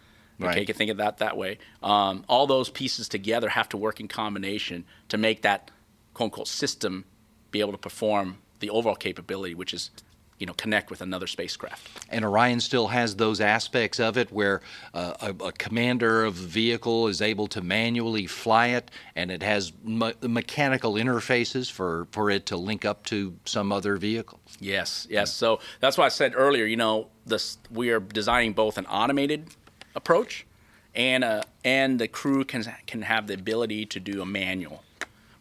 Okay, 0.41 0.47
Right. 0.49 0.59
you 0.59 0.67
can 0.67 0.75
think 0.75 0.91
of 0.91 0.97
that 0.97 1.19
that 1.19 1.37
way. 1.37 1.59
Um, 1.81 2.25
all 2.29 2.49
those 2.49 2.69
pieces 2.69 3.09
together 3.09 3.51
have 3.51 3.69
to 3.69 3.77
work 3.77 4.01
in 4.01 4.09
combination 4.09 4.85
to 5.11 5.17
make 5.17 5.43
that 5.43 5.71
quote 6.13 6.27
unquote 6.27 6.49
system 6.49 7.05
be 7.53 7.61
able 7.61 7.71
to 7.73 7.79
perform 7.79 8.39
the 8.65 8.71
overall 8.71 8.97
capability, 8.97 9.55
which 9.55 9.75
is, 9.75 9.91
you 10.39 10.47
know, 10.47 10.55
connect 10.55 10.91
with 10.91 11.01
another 11.01 11.27
spacecraft. 11.27 11.83
And 12.09 12.25
Orion 12.25 12.61
still 12.61 12.89
has 12.89 13.17
those 13.17 13.41
aspects 13.41 14.01
of 14.01 14.17
it 14.17 14.33
where 14.33 14.63
uh, 14.93 15.15
a, 15.29 15.47
a 15.47 15.53
commander 15.53 16.25
of 16.25 16.35
the 16.41 16.49
vehicle 16.49 17.09
is 17.09 17.21
able 17.21 17.47
to 17.49 17.61
manually 17.61 18.27
fly 18.27 18.69
it, 18.69 18.91
and 19.15 19.31
it 19.31 19.43
has 19.43 19.73
me- 19.85 20.15
mechanical 20.23 20.95
interfaces 20.95 21.71
for, 21.71 22.07
for 22.11 22.31
it 22.31 22.47
to 22.47 22.57
link 22.57 22.85
up 22.85 23.05
to 23.07 23.35
some 23.45 23.71
other 23.71 23.97
vehicle. 23.97 24.41
Yes, 24.61 25.07
yes. 25.11 25.33
So 25.33 25.61
that's 25.81 25.97
why 25.99 26.07
I 26.07 26.11
said 26.11 26.33
earlier, 26.35 26.65
you 26.65 26.77
know, 26.77 27.09
this 27.27 27.59
we 27.71 27.91
are 27.91 28.01
designing 28.01 28.55
both 28.55 28.79
an 28.79 28.87
automated 28.87 29.41
approach 29.95 30.47
and 30.95 31.25
a, 31.25 31.45
and 31.65 31.99
the 31.99 32.09
crew 32.09 32.45
can 32.45 32.65
can 32.87 33.03
have 33.03 33.27
the 33.27 33.35
ability 33.35 33.87
to 33.87 34.01
do 34.01 34.23
a 34.23 34.27
manual, 34.27 34.83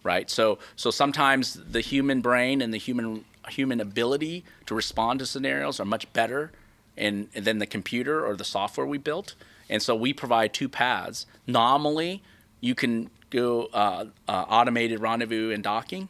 right? 0.04 0.30
So 0.30 0.60
so 0.76 0.92
sometimes 0.92 1.54
the 1.54 1.82
human 1.82 2.22
brain 2.22 2.62
and 2.62 2.74
the 2.74 2.78
human 2.78 3.26
human 3.50 3.82
ability 3.82 4.44
to 4.66 4.76
respond 4.76 5.20
to 5.20 5.26
scenarios 5.26 5.80
are 5.80 5.86
much 5.86 6.12
better 6.14 6.52
and 6.96 7.30
than 7.32 7.60
the 7.60 7.66
computer 7.66 8.26
or 8.26 8.36
the 8.36 8.44
software 8.44 8.86
we 8.86 8.98
built. 8.98 9.36
And 9.70 9.82
so 9.82 9.96
we 9.96 10.14
provide 10.14 10.54
two 10.54 10.70
paths. 10.70 11.26
Nominally, 11.48 12.22
you 12.62 12.76
can 12.76 13.10
go 13.30 13.70
uh, 13.74 14.06
uh, 14.28 14.32
automated 14.32 15.00
rendezvous 15.00 15.52
and 15.52 15.64
docking, 15.64 16.08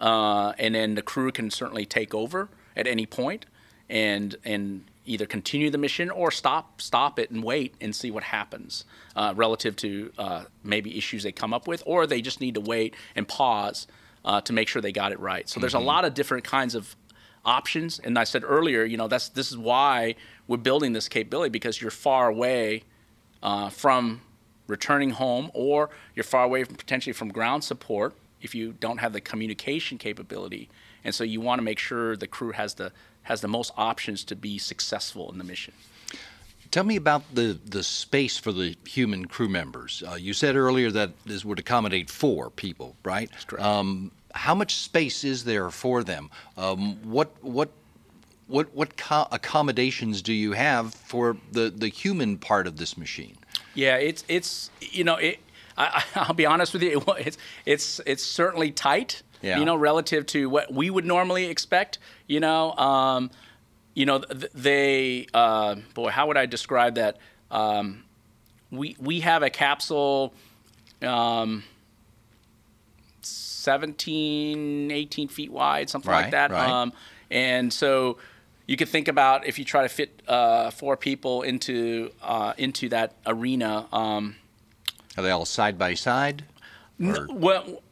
uh, 0.00 0.52
and 0.58 0.74
then 0.74 0.94
the 0.94 1.02
crew 1.02 1.30
can 1.30 1.50
certainly 1.50 1.86
take 1.86 2.14
over 2.14 2.48
at 2.76 2.86
any 2.86 3.06
point 3.06 3.46
and 3.88 4.36
and 4.44 4.84
either 5.06 5.26
continue 5.26 5.70
the 5.70 5.78
mission 5.78 6.10
or 6.10 6.30
stop 6.30 6.80
stop 6.80 7.18
it 7.18 7.30
and 7.30 7.42
wait 7.42 7.74
and 7.80 7.94
see 7.94 8.10
what 8.10 8.22
happens 8.24 8.84
uh, 9.14 9.32
relative 9.36 9.76
to 9.76 10.12
uh, 10.18 10.44
maybe 10.62 10.96
issues 10.98 11.22
they 11.22 11.32
come 11.32 11.54
up 11.54 11.66
with, 11.66 11.82
or 11.86 12.06
they 12.06 12.20
just 12.20 12.40
need 12.40 12.54
to 12.54 12.60
wait 12.60 12.94
and 13.14 13.26
pause 13.26 13.86
uh, 14.24 14.40
to 14.40 14.52
make 14.52 14.68
sure 14.68 14.82
they 14.82 14.92
got 14.92 15.12
it 15.12 15.20
right. 15.20 15.48
So 15.48 15.60
there's 15.60 15.74
a 15.74 15.78
lot 15.78 16.04
of 16.04 16.14
different 16.14 16.44
kinds 16.44 16.74
of 16.74 16.96
options. 17.44 18.00
And 18.00 18.18
I 18.18 18.24
said 18.24 18.42
earlier, 18.44 18.84
you 18.84 18.96
know, 18.96 19.08
that's 19.08 19.28
this 19.28 19.50
is 19.50 19.56
why 19.56 20.16
we're 20.48 20.56
building 20.56 20.92
this 20.92 21.08
capability 21.08 21.50
because 21.50 21.80
you're 21.80 21.90
far 21.90 22.28
away 22.28 22.82
uh, 23.42 23.70
from 23.70 24.22
returning 24.66 25.10
home, 25.10 25.50
or 25.54 25.90
you're 26.14 26.24
far 26.24 26.42
away 26.42 26.64
from 26.64 26.74
potentially 26.74 27.12
from 27.12 27.28
ground 27.28 27.62
support 27.62 28.14
if 28.42 28.54
you 28.54 28.72
don't 28.72 28.98
have 28.98 29.12
the 29.12 29.20
communication 29.20 29.96
capability. 29.96 30.68
And 31.04 31.14
so 31.14 31.22
you 31.22 31.40
want 31.40 31.60
to 31.60 31.62
make 31.62 31.78
sure 31.78 32.16
the 32.16 32.26
crew 32.26 32.50
has 32.50 32.74
the 32.74 32.92
has 33.26 33.40
the 33.40 33.48
most 33.48 33.72
options 33.76 34.24
to 34.24 34.36
be 34.36 34.56
successful 34.56 35.30
in 35.32 35.38
the 35.38 35.44
mission. 35.44 35.74
Tell 36.70 36.84
me 36.84 36.96
about 36.96 37.22
the, 37.34 37.58
the 37.64 37.82
space 37.82 38.38
for 38.38 38.52
the 38.52 38.76
human 38.86 39.26
crew 39.26 39.48
members. 39.48 40.02
Uh, 40.08 40.14
you 40.14 40.32
said 40.32 40.54
earlier 40.56 40.90
that 40.92 41.10
this 41.24 41.44
would 41.44 41.58
accommodate 41.58 42.08
four 42.08 42.50
people, 42.50 42.96
right? 43.04 43.28
That's 43.30 43.44
correct. 43.44 43.64
Um, 43.64 44.12
how 44.32 44.54
much 44.54 44.76
space 44.76 45.24
is 45.24 45.44
there 45.44 45.70
for 45.70 46.04
them? 46.04 46.30
Um, 46.56 46.96
what 47.02 47.30
what 47.42 47.70
what 48.46 48.72
what 48.74 48.96
co- 48.96 49.26
accommodations 49.32 50.22
do 50.22 50.32
you 50.32 50.52
have 50.52 50.94
for 50.94 51.36
the, 51.50 51.70
the 51.70 51.88
human 51.88 52.38
part 52.38 52.66
of 52.66 52.76
this 52.76 52.96
machine? 52.96 53.36
Yeah, 53.74 53.96
it's 53.96 54.24
it's 54.28 54.70
you 54.80 55.02
know 55.02 55.16
it. 55.16 55.40
I, 55.76 56.04
I'll 56.14 56.34
be 56.34 56.46
honest 56.46 56.72
with 56.72 56.82
you. 56.82 57.02
It's 57.18 57.38
it's 57.64 58.00
it's 58.06 58.22
certainly 58.22 58.70
tight. 58.70 59.22
Yeah. 59.42 59.58
You 59.58 59.64
know, 59.64 59.76
relative 59.76 60.26
to 60.26 60.48
what 60.48 60.72
we 60.72 60.90
would 60.90 61.04
normally 61.04 61.46
expect. 61.46 61.98
You 62.26 62.40
know, 62.40 62.72
um, 62.72 63.30
you 63.94 64.06
know 64.06 64.18
they. 64.54 65.26
Uh, 65.32 65.76
boy, 65.94 66.10
how 66.10 66.26
would 66.26 66.36
I 66.36 66.46
describe 66.46 66.94
that? 66.96 67.18
Um, 67.50 68.04
we 68.70 68.96
we 68.98 69.20
have 69.20 69.42
a 69.42 69.50
capsule. 69.50 70.32
Um, 71.02 71.62
17, 73.66 74.90
18 74.92 75.28
feet 75.28 75.50
wide, 75.50 75.90
something 75.90 76.10
Right, 76.10 76.22
like 76.22 76.30
that. 76.30 76.50
right. 76.50 76.68
Um, 76.70 76.92
and 77.30 77.72
so 77.72 78.18
you 78.66 78.76
could 78.76 78.88
think 78.88 79.08
about 79.08 79.46
if 79.46 79.58
you 79.58 79.64
try 79.64 79.82
to 79.82 79.88
fit 79.88 80.22
uh, 80.28 80.70
four 80.70 80.96
people 80.96 81.42
into 81.42 82.10
uh, 82.22 82.52
into 82.56 82.88
that 82.90 83.14
arena. 83.26 83.86
Um, 83.92 84.36
Are 85.16 85.22
they 85.22 85.30
all 85.30 85.44
side 85.44 85.78
by 85.78 85.94
side? 85.94 86.44
Well, 86.98 87.82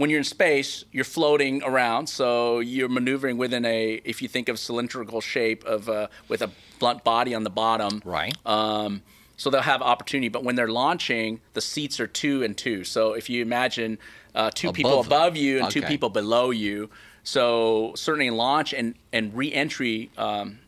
when 0.00 0.08
you're 0.08 0.18
in 0.18 0.24
space, 0.24 0.86
you're 0.92 1.04
floating 1.04 1.62
around, 1.62 2.06
so 2.06 2.60
you're 2.60 2.88
maneuvering 2.88 3.36
within 3.36 3.66
a. 3.66 4.00
If 4.02 4.22
you 4.22 4.28
think 4.28 4.48
of 4.48 4.58
cylindrical 4.58 5.20
shape 5.20 5.62
of 5.64 5.90
uh, 5.90 6.08
with 6.26 6.40
a 6.40 6.50
blunt 6.78 7.04
body 7.04 7.34
on 7.34 7.44
the 7.44 7.50
bottom, 7.50 8.00
Right. 8.02 8.34
Um, 8.46 9.02
so 9.36 9.50
they'll 9.50 9.60
have 9.60 9.82
opportunity, 9.82 10.30
but 10.30 10.42
when 10.42 10.54
they're 10.54 10.68
launching, 10.68 11.42
the 11.52 11.60
seats 11.60 12.00
are 12.00 12.06
two 12.06 12.42
and 12.42 12.56
two. 12.56 12.82
So 12.82 13.12
if 13.12 13.28
you 13.28 13.42
imagine 13.42 13.98
uh, 14.34 14.50
two 14.54 14.72
people 14.72 14.92
Above 14.92 15.08
them. 15.10 15.18
above 15.18 15.36
you 15.36 15.58
and 15.58 15.70
two 15.70 15.82
people 15.82 16.08
below 16.08 16.50
you, 16.50 16.88
so 17.22 17.92
certainly 17.94 18.30
launch 18.30 18.72
and 18.72 18.94
and 19.12 19.36
re-entry 19.36 20.10
um, 20.16 20.60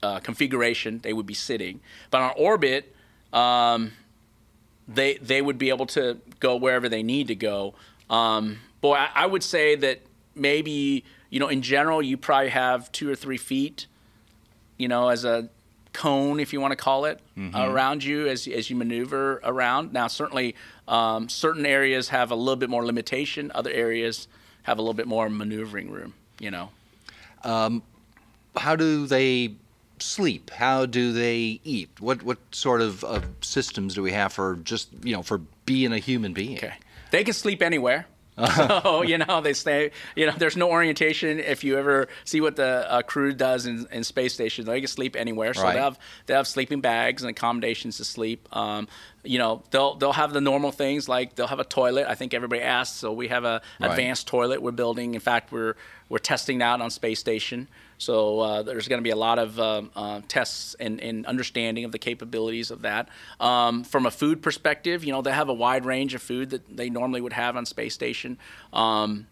uh, 0.00 0.20
configuration, 0.20 1.00
they 1.02 1.12
would 1.12 1.26
be 1.26 1.34
sitting. 1.34 1.80
But 2.12 2.20
on 2.20 2.32
orbit, 2.36 2.94
um, 3.32 3.90
they 4.86 5.16
they 5.16 5.42
would 5.42 5.58
be 5.58 5.70
able 5.70 5.86
to 5.86 6.18
go 6.38 6.54
wherever 6.54 6.88
they 6.88 7.02
need 7.02 7.26
to 7.28 7.34
go. 7.34 7.74
Um, 8.10 8.58
boy, 8.80 8.94
I, 8.94 9.10
I 9.14 9.26
would 9.26 9.42
say 9.42 9.76
that 9.76 10.00
maybe 10.34 11.04
you 11.30 11.40
know 11.40 11.48
in 11.48 11.62
general 11.62 12.02
you 12.02 12.16
probably 12.16 12.50
have 12.50 12.90
two 12.92 13.10
or 13.10 13.14
three 13.14 13.38
feet, 13.38 13.86
you 14.76 14.88
know, 14.88 15.08
as 15.08 15.24
a 15.24 15.48
cone 15.92 16.40
if 16.40 16.52
you 16.52 16.60
want 16.60 16.72
to 16.72 16.76
call 16.76 17.04
it 17.04 17.20
around 17.54 18.02
you 18.02 18.26
as 18.26 18.46
as 18.48 18.68
you 18.68 18.76
maneuver 18.76 19.40
around. 19.44 19.92
Now 19.92 20.08
certainly 20.08 20.54
um, 20.88 21.28
certain 21.28 21.64
areas 21.64 22.08
have 22.08 22.30
a 22.30 22.34
little 22.34 22.56
bit 22.56 22.68
more 22.68 22.84
limitation, 22.84 23.50
other 23.54 23.70
areas 23.70 24.28
have 24.64 24.78
a 24.78 24.82
little 24.82 24.94
bit 24.94 25.06
more 25.06 25.28
maneuvering 25.30 25.90
room. 25.90 26.14
You 26.40 26.50
know. 26.50 26.70
how 28.56 28.76
do 28.76 29.06
they 29.06 29.54
sleep? 29.98 30.50
How 30.50 30.86
do 30.86 31.12
they 31.12 31.60
eat? 31.64 31.90
What 32.00 32.22
what 32.22 32.38
sort 32.52 32.80
of, 32.80 33.04
of 33.04 33.24
systems 33.40 33.94
do 33.94 34.02
we 34.02 34.12
have 34.12 34.32
for 34.32 34.56
just 34.56 34.90
you 35.02 35.14
know 35.14 35.22
for 35.22 35.38
being 35.66 35.92
a 35.92 35.98
human 35.98 36.32
being? 36.32 36.58
Okay. 36.58 36.74
They 37.14 37.24
can 37.24 37.34
sleep 37.34 37.62
anywhere. 37.62 38.06
so 38.56 39.02
you 39.02 39.16
know 39.16 39.40
they 39.40 39.52
stay. 39.52 39.92
You 40.16 40.26
know, 40.26 40.32
there's 40.36 40.56
no 40.56 40.68
orientation. 40.68 41.38
If 41.38 41.62
you 41.62 41.78
ever 41.78 42.08
see 42.24 42.40
what 42.40 42.56
the 42.56 42.84
uh, 42.90 43.02
crew 43.02 43.32
does 43.32 43.66
in, 43.66 43.86
in 43.92 44.02
space 44.02 44.34
station, 44.34 44.64
they 44.64 44.80
can 44.80 44.88
sleep 44.88 45.14
anywhere. 45.14 45.54
So 45.54 45.62
Right. 45.62 45.74
they 45.74 45.78
have 45.80 45.96
they 46.26 46.34
have 46.34 46.48
sleeping 46.48 46.80
bags 46.80 47.22
and 47.22 47.30
accommodations 47.30 47.98
to 47.98 48.04
sleep. 48.04 48.48
Um, 48.50 48.88
you 49.22 49.38
know, 49.38 49.62
they'll 49.70 49.94
they'll 49.94 50.12
have 50.12 50.32
the 50.32 50.40
normal 50.40 50.72
things 50.72 51.08
like 51.08 51.36
they'll 51.36 51.46
have 51.46 51.60
a 51.60 51.64
toilet. 51.64 52.06
I 52.08 52.16
think 52.16 52.34
everybody 52.34 52.60
asks. 52.60 52.96
So 52.96 53.12
we 53.12 53.28
have 53.28 53.44
a 53.44 53.62
Right. 53.80 53.90
advanced 53.92 54.26
toilet 54.26 54.60
we're 54.62 54.72
building. 54.72 55.14
In 55.14 55.20
fact, 55.20 55.52
we're 55.52 55.76
we're 56.08 56.18
testing 56.18 56.58
that 56.58 56.80
on 56.80 56.90
space 56.90 57.20
station. 57.20 57.68
So 57.98 58.40
uh, 58.40 58.62
there's 58.62 58.88
going 58.88 59.00
to 59.00 59.04
be 59.04 59.10
a 59.10 59.16
lot 59.16 59.38
of 59.38 59.58
um, 59.58 59.90
uh, 59.94 60.20
tests 60.28 60.74
and, 60.80 61.00
and 61.00 61.26
understanding 61.26 61.84
of 61.84 61.92
the 61.92 61.98
capabilities 61.98 62.70
of 62.70 62.82
that. 62.82 63.08
Um, 63.40 63.84
from 63.84 64.06
a 64.06 64.10
food 64.10 64.42
perspective, 64.42 65.04
you 65.04 65.12
know, 65.12 65.22
they 65.22 65.32
have 65.32 65.48
a 65.48 65.54
wide 65.54 65.84
range 65.84 66.14
of 66.14 66.22
food 66.22 66.50
that 66.50 66.76
they 66.76 66.90
normally 66.90 67.20
would 67.20 67.32
have 67.32 67.56
on 67.56 67.66
space 67.66 67.94
station, 67.94 68.38
um, 68.72 69.26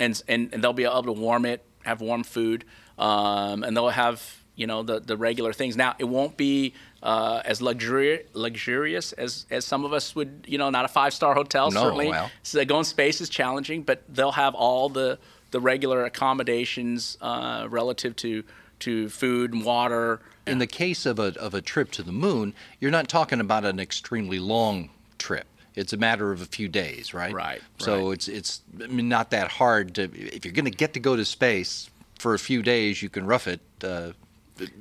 and, 0.00 0.20
and 0.28 0.52
and 0.52 0.62
they'll 0.62 0.72
be 0.72 0.84
able 0.84 1.02
to 1.02 1.12
warm 1.12 1.44
it, 1.44 1.64
have 1.84 2.00
warm 2.00 2.24
food, 2.24 2.64
um, 2.98 3.64
and 3.64 3.76
they'll 3.76 3.88
have 3.88 4.38
you 4.58 4.66
know 4.66 4.82
the 4.82 5.00
the 5.00 5.16
regular 5.16 5.52
things. 5.52 5.76
Now 5.76 5.94
it 5.98 6.04
won't 6.04 6.36
be 6.36 6.74
uh, 7.02 7.42
as 7.44 7.60
luxurious 7.62 8.26
luxurious 8.34 9.12
as 9.12 9.46
as 9.50 9.64
some 9.64 9.84
of 9.84 9.92
us 9.92 10.14
would. 10.14 10.44
You 10.46 10.58
know, 10.58 10.70
not 10.70 10.84
a 10.84 10.88
five 10.88 11.12
star 11.14 11.34
hotel 11.34 11.70
No, 11.70 11.82
certainly. 11.82 12.08
well. 12.08 12.30
So 12.42 12.64
going 12.64 12.84
space 12.84 13.20
is 13.20 13.28
challenging, 13.28 13.82
but 13.82 14.02
they'll 14.08 14.32
have 14.32 14.54
all 14.54 14.88
the 14.88 15.18
the 15.50 15.60
regular 15.60 16.04
accommodations 16.04 17.18
uh, 17.20 17.66
relative 17.70 18.16
to 18.16 18.44
to 18.80 19.08
food 19.08 19.52
and 19.52 19.64
water. 19.64 20.20
In 20.46 20.58
the 20.58 20.66
case 20.66 21.04
of 21.06 21.18
a 21.18 21.38
of 21.38 21.54
a 21.54 21.60
trip 21.60 21.90
to 21.92 22.02
the 22.02 22.12
moon, 22.12 22.54
you're 22.80 22.90
not 22.90 23.08
talking 23.08 23.40
about 23.40 23.64
an 23.64 23.80
extremely 23.80 24.38
long 24.38 24.90
trip. 25.18 25.46
It's 25.74 25.92
a 25.92 25.96
matter 25.96 26.32
of 26.32 26.40
a 26.42 26.46
few 26.46 26.68
days, 26.68 27.14
right? 27.14 27.32
Right, 27.32 27.60
So 27.78 28.06
right. 28.08 28.14
it's 28.14 28.28
it's 28.28 28.62
I 28.82 28.86
mean, 28.88 29.08
not 29.08 29.30
that 29.30 29.48
hard 29.48 29.94
to 29.96 30.04
if 30.14 30.44
you're 30.44 30.54
going 30.54 30.64
to 30.64 30.70
get 30.70 30.94
to 30.94 31.00
go 31.00 31.14
to 31.16 31.24
space 31.24 31.90
for 32.18 32.34
a 32.34 32.38
few 32.38 32.62
days, 32.62 33.00
you 33.02 33.08
can 33.08 33.26
rough 33.26 33.46
it, 33.46 33.60
uh, 33.84 34.10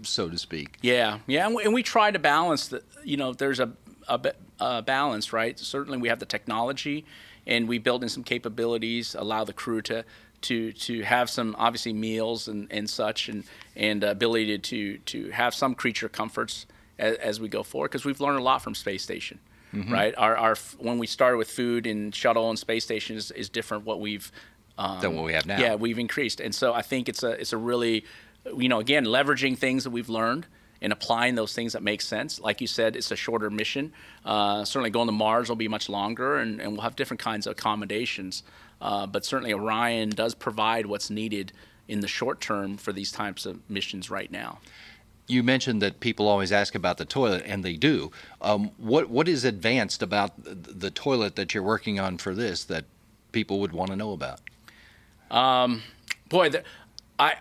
so 0.02 0.30
to 0.30 0.38
speak. 0.38 0.78
Yeah, 0.82 1.20
yeah, 1.28 1.46
and 1.46 1.56
we, 1.56 1.64
and 1.64 1.74
we 1.74 1.84
try 1.84 2.12
to 2.12 2.20
balance 2.20 2.68
the. 2.68 2.84
You 3.04 3.18
know, 3.18 3.34
there's 3.34 3.60
a, 3.60 3.72
a, 4.08 4.34
a 4.60 4.82
balance, 4.82 5.34
right? 5.34 5.58
Certainly, 5.60 6.00
we 6.00 6.10
have 6.10 6.20
the 6.20 6.26
technology, 6.26 7.06
and 7.46 7.68
we 7.68 7.78
build 7.78 8.04
in 8.04 8.10
some 8.10 8.24
capabilities, 8.24 9.16
allow 9.16 9.44
the 9.44 9.54
crew 9.54 9.82
to 9.84 10.04
to 10.42 10.72
to 10.74 11.02
have 11.04 11.30
some 11.30 11.56
obviously 11.58 11.94
meals 11.94 12.48
and, 12.48 12.68
and 12.72 12.90
such, 12.90 13.30
and 13.30 13.44
and 13.76 14.04
ability 14.04 14.58
to 14.58 14.98
to 14.98 15.32
have 15.32 15.54
some 15.54 15.76
creature 15.76 16.10
comforts 16.10 16.66
as, 16.98 17.18
as 17.18 17.40
we 17.40 17.50
go 17.50 17.64
forward, 17.64 17.92
because 17.92 18.06
we've 18.06 18.22
learned 18.22 18.40
a 18.40 18.44
lot 18.44 18.62
from 18.62 18.76
space 18.76 19.04
station. 19.04 19.40
Right, 19.74 20.16
our, 20.18 20.36
our 20.36 20.56
when 20.80 20.98
we 20.98 21.06
started 21.06 21.38
with 21.38 21.52
food 21.52 21.86
and 21.86 22.16
shuttle 22.16 22.50
and 22.50 22.58
space 22.58 22.84
station 22.84 23.16
is, 23.16 23.30
is 23.32 23.48
different. 23.50 23.86
What 23.86 24.00
we've 24.00 24.32
um, 24.78 25.02
Than 25.02 25.16
what 25.16 25.26
we 25.26 25.34
have 25.34 25.46
now. 25.46 25.60
Yeah, 25.60 25.76
we've 25.76 26.00
increased, 26.00 26.40
and 26.40 26.56
so 26.56 26.74
I 26.74 26.82
think 26.82 27.10
it's 27.10 27.22
a 27.22 27.32
it's 27.32 27.54
a 27.54 27.58
really, 27.58 28.06
you 28.56 28.70
know, 28.70 28.80
again 28.80 29.06
leveraging 29.06 29.58
things 29.58 29.84
that 29.84 29.90
we've 29.90 30.10
learned 30.10 30.48
and 30.82 30.94
applying 30.94 31.36
those 31.36 31.54
things 31.54 31.74
that 31.74 31.82
make 31.82 32.02
sense. 32.02 32.40
Like 32.40 32.62
you 32.62 32.68
said, 32.68 32.96
it's 32.96 33.12
a 33.12 33.16
shorter 33.16 33.50
mission. 33.50 33.94
Uh, 34.24 34.64
certainly, 34.64 34.90
going 34.90 35.08
to 35.08 35.12
Mars 35.14 35.50
will 35.50 35.56
be 35.56 35.68
much 35.68 35.90
longer, 35.90 36.38
and, 36.38 36.62
and 36.62 36.74
we'll 36.74 36.82
have 36.82 36.96
different 36.96 37.20
kinds 37.20 37.48
of 37.48 37.52
accommodations. 37.52 38.44
Uh, 38.80 39.08
but 39.08 39.26
certainly, 39.26 39.54
Orion 39.54 40.10
does 40.10 40.36
provide 40.36 40.86
what's 40.86 41.10
needed 41.10 41.52
in 41.88 42.02
the 42.02 42.08
short 42.08 42.42
term 42.42 42.78
for 42.78 42.94
these 42.94 43.12
types 43.12 43.46
of 43.46 43.68
missions 43.70 44.12
right 44.12 44.32
now. 44.32 44.60
You 45.28 45.44
mentioned 45.44 45.82
that 45.82 46.00
people 46.00 46.28
always 46.28 46.52
ask 46.52 46.76
about 46.76 46.98
the 46.98 47.06
toilet, 47.06 47.44
and 47.46 47.64
they 47.64 47.76
do. 47.76 48.12
Um, 48.42 48.72
what 48.78 49.10
what 49.10 49.28
is 49.28 49.44
advanced 49.44 50.02
about 50.02 50.44
the, 50.44 50.54
the 50.54 50.92
toilet 50.92 51.36
that 51.36 51.54
you're 51.54 51.64
working 51.64 52.00
on 52.00 52.18
for 52.18 52.34
this 52.34 52.64
that 52.66 52.86
people 53.32 53.60
would 53.60 53.74
want 53.74 53.90
to 53.90 53.96
know 53.96 54.14
about? 54.14 54.40
boy, 56.30 56.50
the, 56.50 56.64
I 57.20 57.36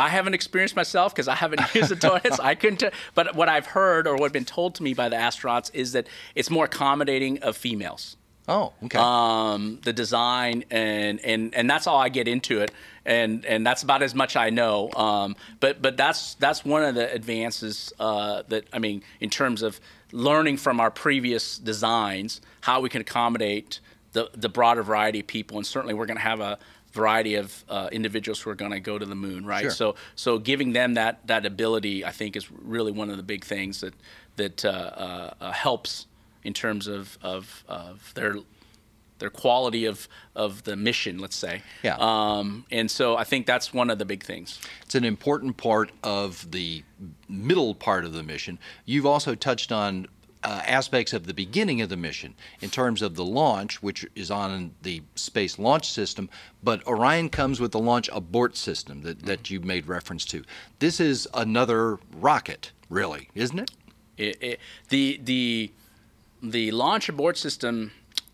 I 0.00 0.08
haven't 0.08 0.34
experienced 0.34 0.76
myself 0.76 1.14
because 1.14 1.28
I 1.28 1.34
haven't 1.34 1.60
used 1.74 1.90
the 1.90 1.96
toilets. 1.96 2.40
I 2.40 2.54
couldn't. 2.54 2.78
t- 2.78 2.88
But 3.14 3.34
what 3.34 3.48
I've 3.48 3.66
heard 3.66 4.06
or 4.06 4.16
what's 4.16 4.32
been 4.32 4.44
told 4.44 4.74
to 4.76 4.82
me 4.82 4.94
by 4.94 5.08
the 5.08 5.16
astronauts 5.16 5.70
is 5.74 5.92
that 5.92 6.06
it's 6.34 6.50
more 6.50 6.64
accommodating 6.64 7.42
of 7.42 7.56
females. 7.56 8.16
Oh, 8.48 8.72
okay. 8.84 8.98
Um, 8.98 9.78
the 9.84 9.92
design 9.92 10.64
and 10.70 11.20
and 11.20 11.54
and 11.54 11.70
that's 11.70 11.86
all 11.86 11.98
I 11.98 12.08
get 12.08 12.26
into 12.26 12.60
it, 12.62 12.72
and 13.04 13.44
and 13.44 13.64
that's 13.66 13.82
about 13.84 14.02
as 14.02 14.14
much 14.14 14.34
I 14.34 14.50
know. 14.50 14.90
Um, 14.96 15.36
but 15.60 15.80
but 15.80 15.96
that's 15.96 16.34
that's 16.34 16.64
one 16.64 16.82
of 16.82 16.94
the 16.96 17.12
advances 17.12 17.92
uh, 18.00 18.42
that 18.48 18.64
I 18.72 18.78
mean 18.80 19.02
in 19.20 19.30
terms 19.30 19.62
of 19.62 19.78
learning 20.10 20.56
from 20.56 20.80
our 20.80 20.90
previous 20.90 21.58
designs 21.58 22.40
how 22.62 22.80
we 22.80 22.88
can 22.88 23.00
accommodate 23.02 23.78
the 24.12 24.30
the 24.34 24.48
broader 24.48 24.82
variety 24.82 25.20
of 25.20 25.26
people, 25.28 25.56
and 25.58 25.66
certainly 25.66 25.94
we're 25.94 26.06
going 26.06 26.16
to 26.16 26.22
have 26.22 26.40
a 26.40 26.58
variety 26.92 27.36
of 27.36 27.64
uh, 27.68 27.88
individuals 27.92 28.40
who 28.40 28.50
are 28.50 28.54
going 28.54 28.72
to 28.72 28.80
go 28.80 28.98
to 28.98 29.06
the 29.06 29.14
moon, 29.14 29.46
right? 29.46 29.62
Sure. 29.62 29.70
So 29.70 29.94
so 30.14 30.38
giving 30.38 30.72
them 30.72 30.94
that 30.94 31.26
that 31.26 31.46
ability, 31.46 32.04
I 32.04 32.10
think, 32.10 32.36
is 32.36 32.50
really 32.50 32.92
one 32.92 33.10
of 33.10 33.16
the 33.16 33.22
big 33.22 33.44
things 33.44 33.80
that 33.80 33.94
that 34.36 34.64
uh, 34.64 34.68
uh, 34.68 35.34
uh, 35.40 35.52
helps 35.52 36.06
in 36.42 36.54
terms 36.54 36.86
of 36.86 37.18
of, 37.22 37.64
of 37.68 38.12
their 38.14 38.36
their 39.18 39.30
quality 39.30 39.84
of 39.84 40.08
of 40.34 40.64
the 40.64 40.74
mission, 40.76 41.18
let's 41.18 41.36
say. 41.36 41.62
Yeah. 41.82 41.96
Um, 41.98 42.64
and 42.70 42.90
so 42.90 43.16
I 43.16 43.24
think 43.24 43.46
that's 43.46 43.72
one 43.72 43.90
of 43.90 43.98
the 43.98 44.04
big 44.04 44.24
things. 44.24 44.58
It's 44.82 44.94
an 44.94 45.04
important 45.04 45.56
part 45.56 45.92
of 46.02 46.50
the 46.50 46.82
middle 47.28 47.74
part 47.74 48.04
of 48.04 48.12
the 48.12 48.22
mission. 48.22 48.58
You've 48.84 49.06
also 49.06 49.34
touched 49.34 49.70
on 49.70 50.08
uh, 50.42 50.62
aspects 50.66 51.12
of 51.12 51.26
the 51.26 51.34
beginning 51.34 51.80
of 51.80 51.88
the 51.88 51.96
mission 51.96 52.34
in 52.60 52.70
terms 52.70 53.02
of 53.02 53.14
the 53.14 53.24
launch, 53.24 53.82
which 53.82 54.06
is 54.14 54.30
on 54.30 54.72
the 54.82 55.02
Space 55.14 55.58
Launch 55.58 55.90
System, 55.90 56.30
but 56.62 56.86
Orion 56.86 57.28
comes 57.28 57.60
with 57.60 57.72
the 57.72 57.78
launch 57.78 58.08
abort 58.12 58.56
system 58.56 59.02
that, 59.02 59.22
that 59.26 59.50
you 59.50 59.60
made 59.60 59.86
reference 59.86 60.24
to. 60.26 60.42
This 60.78 61.00
is 61.00 61.28
another 61.34 61.98
rocket, 62.12 62.72
really, 62.88 63.28
isn't 63.34 63.58
it? 63.58 63.70
It, 64.16 64.42
it, 64.42 64.60
the 64.88 65.20
the 65.22 65.72
the 66.42 66.70
launch 66.70 67.08
abort 67.08 67.36
system, 67.36 67.92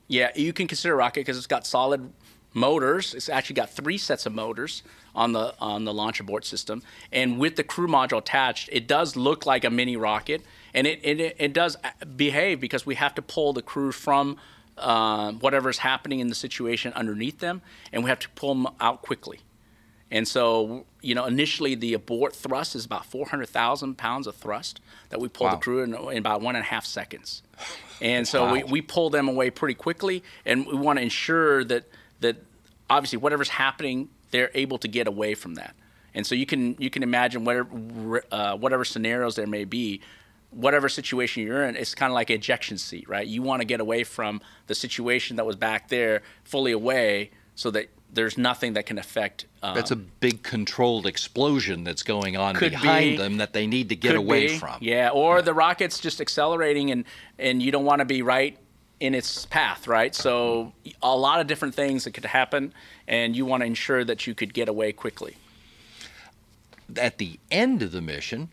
yeah, 0.08 0.30
you 0.34 0.52
can 0.52 0.66
consider 0.66 0.94
a 0.94 0.96
rocket 0.96 1.20
because 1.20 1.36
it's 1.36 1.46
got 1.46 1.66
solid 1.66 2.12
motors. 2.54 3.14
It's 3.14 3.28
actually 3.28 3.54
got 3.54 3.70
three 3.70 3.98
sets 3.98 4.26
of 4.26 4.34
motors 4.34 4.82
on 5.14 5.32
the 5.32 5.54
on 5.60 5.84
the 5.84 5.94
launch 5.94 6.20
abort 6.20 6.44
system, 6.44 6.82
and 7.12 7.38
with 7.38 7.56
the 7.56 7.64
crew 7.64 7.86
module 7.86 8.18
attached, 8.18 8.68
it 8.72 8.86
does 8.86 9.16
look 9.16 9.46
like 9.46 9.64
a 9.64 9.70
mini 9.70 9.96
rocket, 9.96 10.42
and 10.76 10.86
it 10.86 11.00
it, 11.02 11.36
it 11.38 11.52
does 11.52 11.76
behave 12.14 12.60
because 12.60 12.86
we 12.86 12.94
have 12.94 13.14
to 13.16 13.22
pull 13.22 13.52
the 13.52 13.62
crew 13.62 13.90
from. 13.90 14.36
Uh, 14.78 15.32
whatever's 15.32 15.78
happening 15.78 16.20
in 16.20 16.28
the 16.28 16.34
situation 16.34 16.92
underneath 16.92 17.38
them, 17.38 17.62
and 17.94 18.04
we 18.04 18.10
have 18.10 18.18
to 18.18 18.28
pull 18.34 18.54
them 18.54 18.66
out 18.78 19.00
quickly. 19.00 19.40
And 20.10 20.28
so, 20.28 20.84
you 21.00 21.14
know, 21.14 21.24
initially 21.24 21.74
the 21.74 21.94
abort 21.94 22.36
thrust 22.36 22.74
is 22.76 22.84
about 22.84 23.06
400,000 23.06 23.96
pounds 23.96 24.26
of 24.26 24.36
thrust 24.36 24.80
that 25.08 25.18
we 25.18 25.28
pull 25.28 25.46
Wow. 25.46 25.52
the 25.52 25.56
crew 25.62 25.82
in, 25.82 25.94
in 25.94 26.18
about 26.18 26.42
one 26.42 26.56
and 26.56 26.62
a 26.62 26.68
half 26.68 26.84
seconds. 26.84 27.42
And 28.02 28.28
so 28.28 28.52
we, 28.52 28.62
we 28.64 28.82
pull 28.82 29.08
them 29.08 29.26
away 29.28 29.48
pretty 29.48 29.72
quickly, 29.72 30.22
and 30.44 30.66
we 30.66 30.74
want 30.74 30.98
to 30.98 31.02
ensure 31.02 31.64
that 31.64 31.84
that 32.20 32.36
obviously 32.90 33.16
whatever's 33.16 33.48
happening, 33.48 34.10
they're 34.30 34.50
able 34.52 34.76
to 34.76 34.88
get 34.88 35.06
away 35.06 35.34
from 35.34 35.54
that. 35.54 35.74
And 36.12 36.26
so 36.26 36.34
you 36.34 36.44
can 36.44 36.76
you 36.78 36.90
can 36.90 37.02
imagine 37.02 37.46
whatever 37.46 38.22
uh, 38.30 38.56
whatever 38.58 38.84
scenarios 38.84 39.36
there 39.36 39.46
may 39.46 39.64
be, 39.64 40.02
whatever 40.56 40.88
situation 40.88 41.42
you're 41.42 41.62
in, 41.64 41.76
it's 41.76 41.94
kind 41.94 42.10
of 42.10 42.14
like 42.14 42.30
an 42.30 42.36
ejection 42.36 42.78
seat, 42.78 43.08
right? 43.08 43.26
You 43.26 43.42
want 43.42 43.60
to 43.60 43.66
get 43.66 43.80
away 43.80 44.04
from 44.04 44.40
the 44.66 44.74
situation 44.74 45.36
that 45.36 45.46
was 45.46 45.54
back 45.54 45.88
there, 45.88 46.22
fully 46.44 46.72
away, 46.72 47.30
so 47.54 47.70
that 47.70 47.88
there's 48.12 48.38
nothing 48.38 48.72
that 48.72 48.86
can 48.86 48.98
affect. 48.98 49.46
Um, 49.62 49.74
That's 49.74 49.90
a 49.90 49.96
big 49.96 50.42
controlled 50.42 51.06
explosion 51.06 51.84
that's 51.84 52.02
going 52.02 52.36
on 52.36 52.58
behind 52.58 53.12
be. 53.12 53.16
them 53.16 53.36
that 53.36 53.52
they 53.52 53.66
need 53.66 53.90
to 53.90 53.96
get 53.96 54.14
away 54.14 54.48
be. 54.48 54.58
from. 54.58 54.78
Yeah, 54.80 55.10
or 55.10 55.42
the 55.42 55.52
rocket's 55.54 55.98
just 55.98 56.20
accelerating 56.20 56.90
and 56.90 57.04
and 57.38 57.62
you 57.62 57.70
don't 57.70 57.84
want 57.84 58.00
to 58.00 58.06
be 58.06 58.22
right 58.22 58.56
in 58.98 59.14
its 59.14 59.44
path, 59.46 59.86
right? 59.86 60.14
So 60.14 60.72
a 61.02 61.14
lot 61.14 61.40
of 61.40 61.46
different 61.46 61.74
things 61.74 62.04
that 62.04 62.12
could 62.12 62.24
happen, 62.24 62.72
and 63.06 63.36
you 63.36 63.44
want 63.44 63.60
to 63.60 63.66
ensure 63.66 64.04
that 64.04 64.26
you 64.26 64.34
could 64.34 64.54
get 64.54 64.68
away 64.68 64.92
quickly. 64.92 65.36
at 66.96 67.18
the 67.18 67.38
end 67.50 67.82
of 67.82 67.92
the 67.92 68.00
mission, 68.00 68.48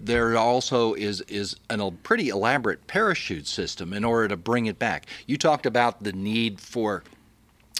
there 0.00 0.36
also 0.36 0.94
is 0.94 1.20
is 1.22 1.56
an, 1.70 1.80
a 1.80 1.90
pretty 1.90 2.28
elaborate 2.28 2.86
parachute 2.86 3.46
system 3.46 3.92
in 3.92 4.04
order 4.04 4.28
to 4.28 4.36
bring 4.36 4.66
it 4.66 4.78
back. 4.78 5.06
You 5.26 5.36
talked 5.36 5.66
about 5.66 6.02
the 6.02 6.12
need 6.12 6.60
for 6.60 7.02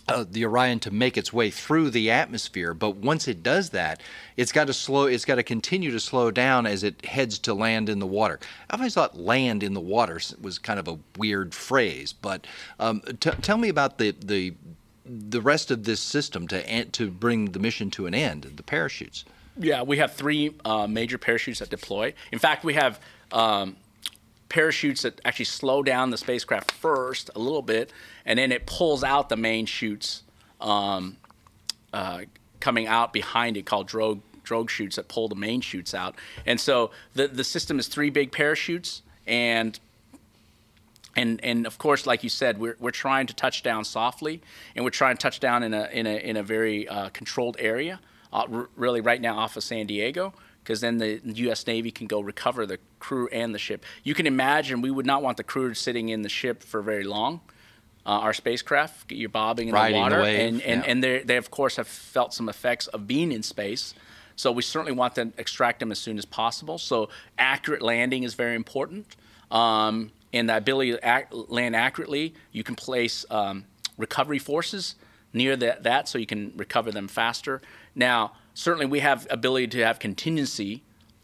uh, 0.09 0.25
the 0.29 0.45
Orion 0.45 0.81
to 0.81 0.91
make 0.91 1.17
its 1.17 1.33
way 1.33 1.51
through 1.51 1.91
the 1.91 2.11
atmosphere, 2.11 2.73
but 2.73 2.97
once 2.97 3.29
it 3.29 3.43
does 3.43 3.71
that, 3.71 4.03
it's 4.37 4.53
got 4.53 4.67
to 4.67 4.73
slow. 4.73 5.05
It's 5.05 5.25
got 5.25 5.37
to 5.37 5.43
continue 5.43 5.91
to 5.91 6.01
slow 6.01 6.31
down 6.31 6.67
as 6.67 6.83
it 6.83 7.05
heads 7.05 7.39
to 7.41 7.55
land 7.55 7.89
in 7.89 7.99
the 7.99 8.07
water. 8.07 8.41
I 8.71 8.77
always 8.77 8.95
thought 8.95 9.19
"land 9.19 9.63
in 9.63 9.75
the 9.75 9.81
water" 9.81 10.21
was 10.41 10.59
kind 10.59 10.79
of 10.79 10.89
a 10.89 10.99
weird 11.17 11.55
phrase, 11.55 12.13
but 12.13 12.47
um, 12.81 13.03
t- 13.21 13.31
tell 13.43 13.59
me 13.59 13.69
about 13.69 13.99
the 13.99 14.15
the 14.19 14.55
the 15.05 15.41
rest 15.41 15.71
of 15.71 15.85
this 15.85 16.01
system 16.01 16.49
to 16.49 16.85
to 16.85 17.11
bring 17.11 17.53
the 17.53 17.59
mission 17.59 17.91
to 17.91 18.07
an 18.07 18.15
end. 18.15 18.45
The 18.57 18.63
parachutes. 18.63 19.25
Yeah, 19.59 19.83
we 19.83 19.99
have 19.99 20.15
three 20.15 20.55
uh, 20.65 20.87
major 20.87 21.19
parachutes 21.19 21.59
that 21.59 21.69
deploy. 21.69 22.15
In 22.31 22.39
fact, 22.39 22.65
we 22.65 22.75
have 22.75 23.01
um, 23.33 23.77
parachutes 24.49 25.03
that 25.03 25.21
actually 25.25 25.47
slow 25.47 25.83
down 25.83 26.11
the 26.11 26.17
spacecraft 26.17 26.71
first 26.71 27.31
a 27.35 27.39
little 27.39 27.63
bit, 27.63 27.93
and 28.25 28.39
then 28.39 28.53
it 28.53 28.67
pulls 28.67 29.03
out 29.03 29.29
the 29.29 29.37
main 29.37 29.67
chutes 29.67 30.23
um, 30.61 31.17
uh, 31.93 32.23
coming 32.61 32.87
out 32.87 33.13
behind 33.13 33.57
it 33.57 33.67
called 33.67 33.89
drogue 33.89 34.21
drogue 34.45 34.71
chutes 34.71 34.97
that 34.97 35.09
pull 35.09 35.29
the 35.29 35.35
main 35.35 35.61
chutes 35.61 35.93
out. 35.93 36.15
And 36.47 36.61
so 36.61 36.91
the 37.15 37.29
the 37.29 37.45
system 37.45 37.79
is 37.79 37.89
three 37.89 38.11
big 38.11 38.33
parachutes 38.33 39.03
and 39.27 39.79
and 41.17 41.41
and 41.45 41.67
of 41.67 41.79
course, 41.79 42.07
like 42.07 42.23
you 42.23 42.31
said, 42.31 42.59
we're, 42.59 42.77
we're 42.79 42.91
trying 42.91 43.27
to 43.27 43.35
touch 43.35 43.63
down 43.63 43.85
softly, 43.85 44.41
and 44.77 44.85
we're 44.85 44.91
trying 44.91 45.17
to 45.17 45.21
touch 45.21 45.41
down 45.41 45.63
in 45.63 45.75
a 45.75 45.89
in 45.93 46.07
a 46.07 46.17
in 46.17 46.37
a 46.37 46.43
very 46.43 46.89
uh, 46.89 47.09
controlled 47.11 47.57
area. 47.59 48.01
Uh, 48.33 48.47
r- 48.53 48.69
really, 48.77 49.01
right 49.01 49.21
now 49.21 49.39
off 49.39 49.57
of 49.57 49.65
San 49.65 49.87
Diego, 49.87 50.35
because 50.63 50.81
then 50.81 50.99
the 50.99 51.21
U.S. 51.25 51.67
Navy 51.67 51.91
can 51.91 52.07
go 52.07 52.21
recover 52.21 52.67
the 52.67 52.79
crew 52.99 53.29
and 53.29 53.55
the 53.55 53.59
ship. 53.59 53.85
You 54.05 54.15
can 54.15 54.27
imagine 54.27 54.83
we 54.83 54.91
would 54.91 55.07
not 55.07 55.23
want 55.23 55.39
the 55.39 55.45
crew 55.45 55.73
sitting 55.75 56.11
in 56.11 56.23
the 56.23 56.29
ship 56.29 56.63
for 56.63 56.83
very 56.83 57.05
long. 57.05 57.41
Uh, 58.05 58.21
our 58.21 58.33
spacecraft, 58.33 59.13
you're 59.13 59.29
bobbing 59.29 59.69
in 59.69 59.75
Riding 59.75 60.03
the 60.03 60.09
the 60.09 60.17
water, 60.17 60.23
wave, 60.23 60.41
and 60.41 60.63
and 60.63 60.83
yeah. 60.83 60.91
and 60.91 61.05
they 61.05 61.19
they 61.21 61.37
of 61.37 61.51
course 61.51 61.77
have 61.77 61.89
felt 61.89 62.33
some 62.35 62.49
effects 62.49 62.87
of 62.87 63.07
being 63.07 63.33
in 63.33 63.43
space. 63.43 63.95
So 64.37 64.53
we 64.53 64.63
certainly 64.63 64.93
want 64.93 65.17
to 65.17 65.33
extract 65.37 65.81
them 65.81 65.91
as 65.91 65.99
soon 65.99 66.17
as 66.17 66.25
possible. 66.25 66.79
So 66.79 67.09
accurate 67.39 67.83
landing 67.83 68.23
is 68.23 68.35
very 68.35 68.55
important, 68.55 69.17
um, 69.51 70.13
and 70.33 70.49
the 70.49 70.57
ability 70.57 70.93
to 70.93 71.05
act, 71.05 71.35
land 71.35 71.75
accurately. 71.75 72.35
You 72.53 72.63
can 72.63 72.77
place 72.77 73.27
um, 73.31 73.65
recovery 73.97 74.39
forces 74.39 74.95
near 75.33 75.57
that, 75.57 75.83
that, 75.83 76.09
so 76.09 76.19
you 76.19 76.27
can 76.27 76.53
recover 76.57 76.91
them 76.91 77.09
faster. 77.09 77.61
Now, 77.99 78.33
certainly 78.55 78.87
we 78.87 79.01
have 79.01 79.27
ability 79.29 79.67
to 79.69 79.85
have 79.85 79.99
contingency. 79.99 80.83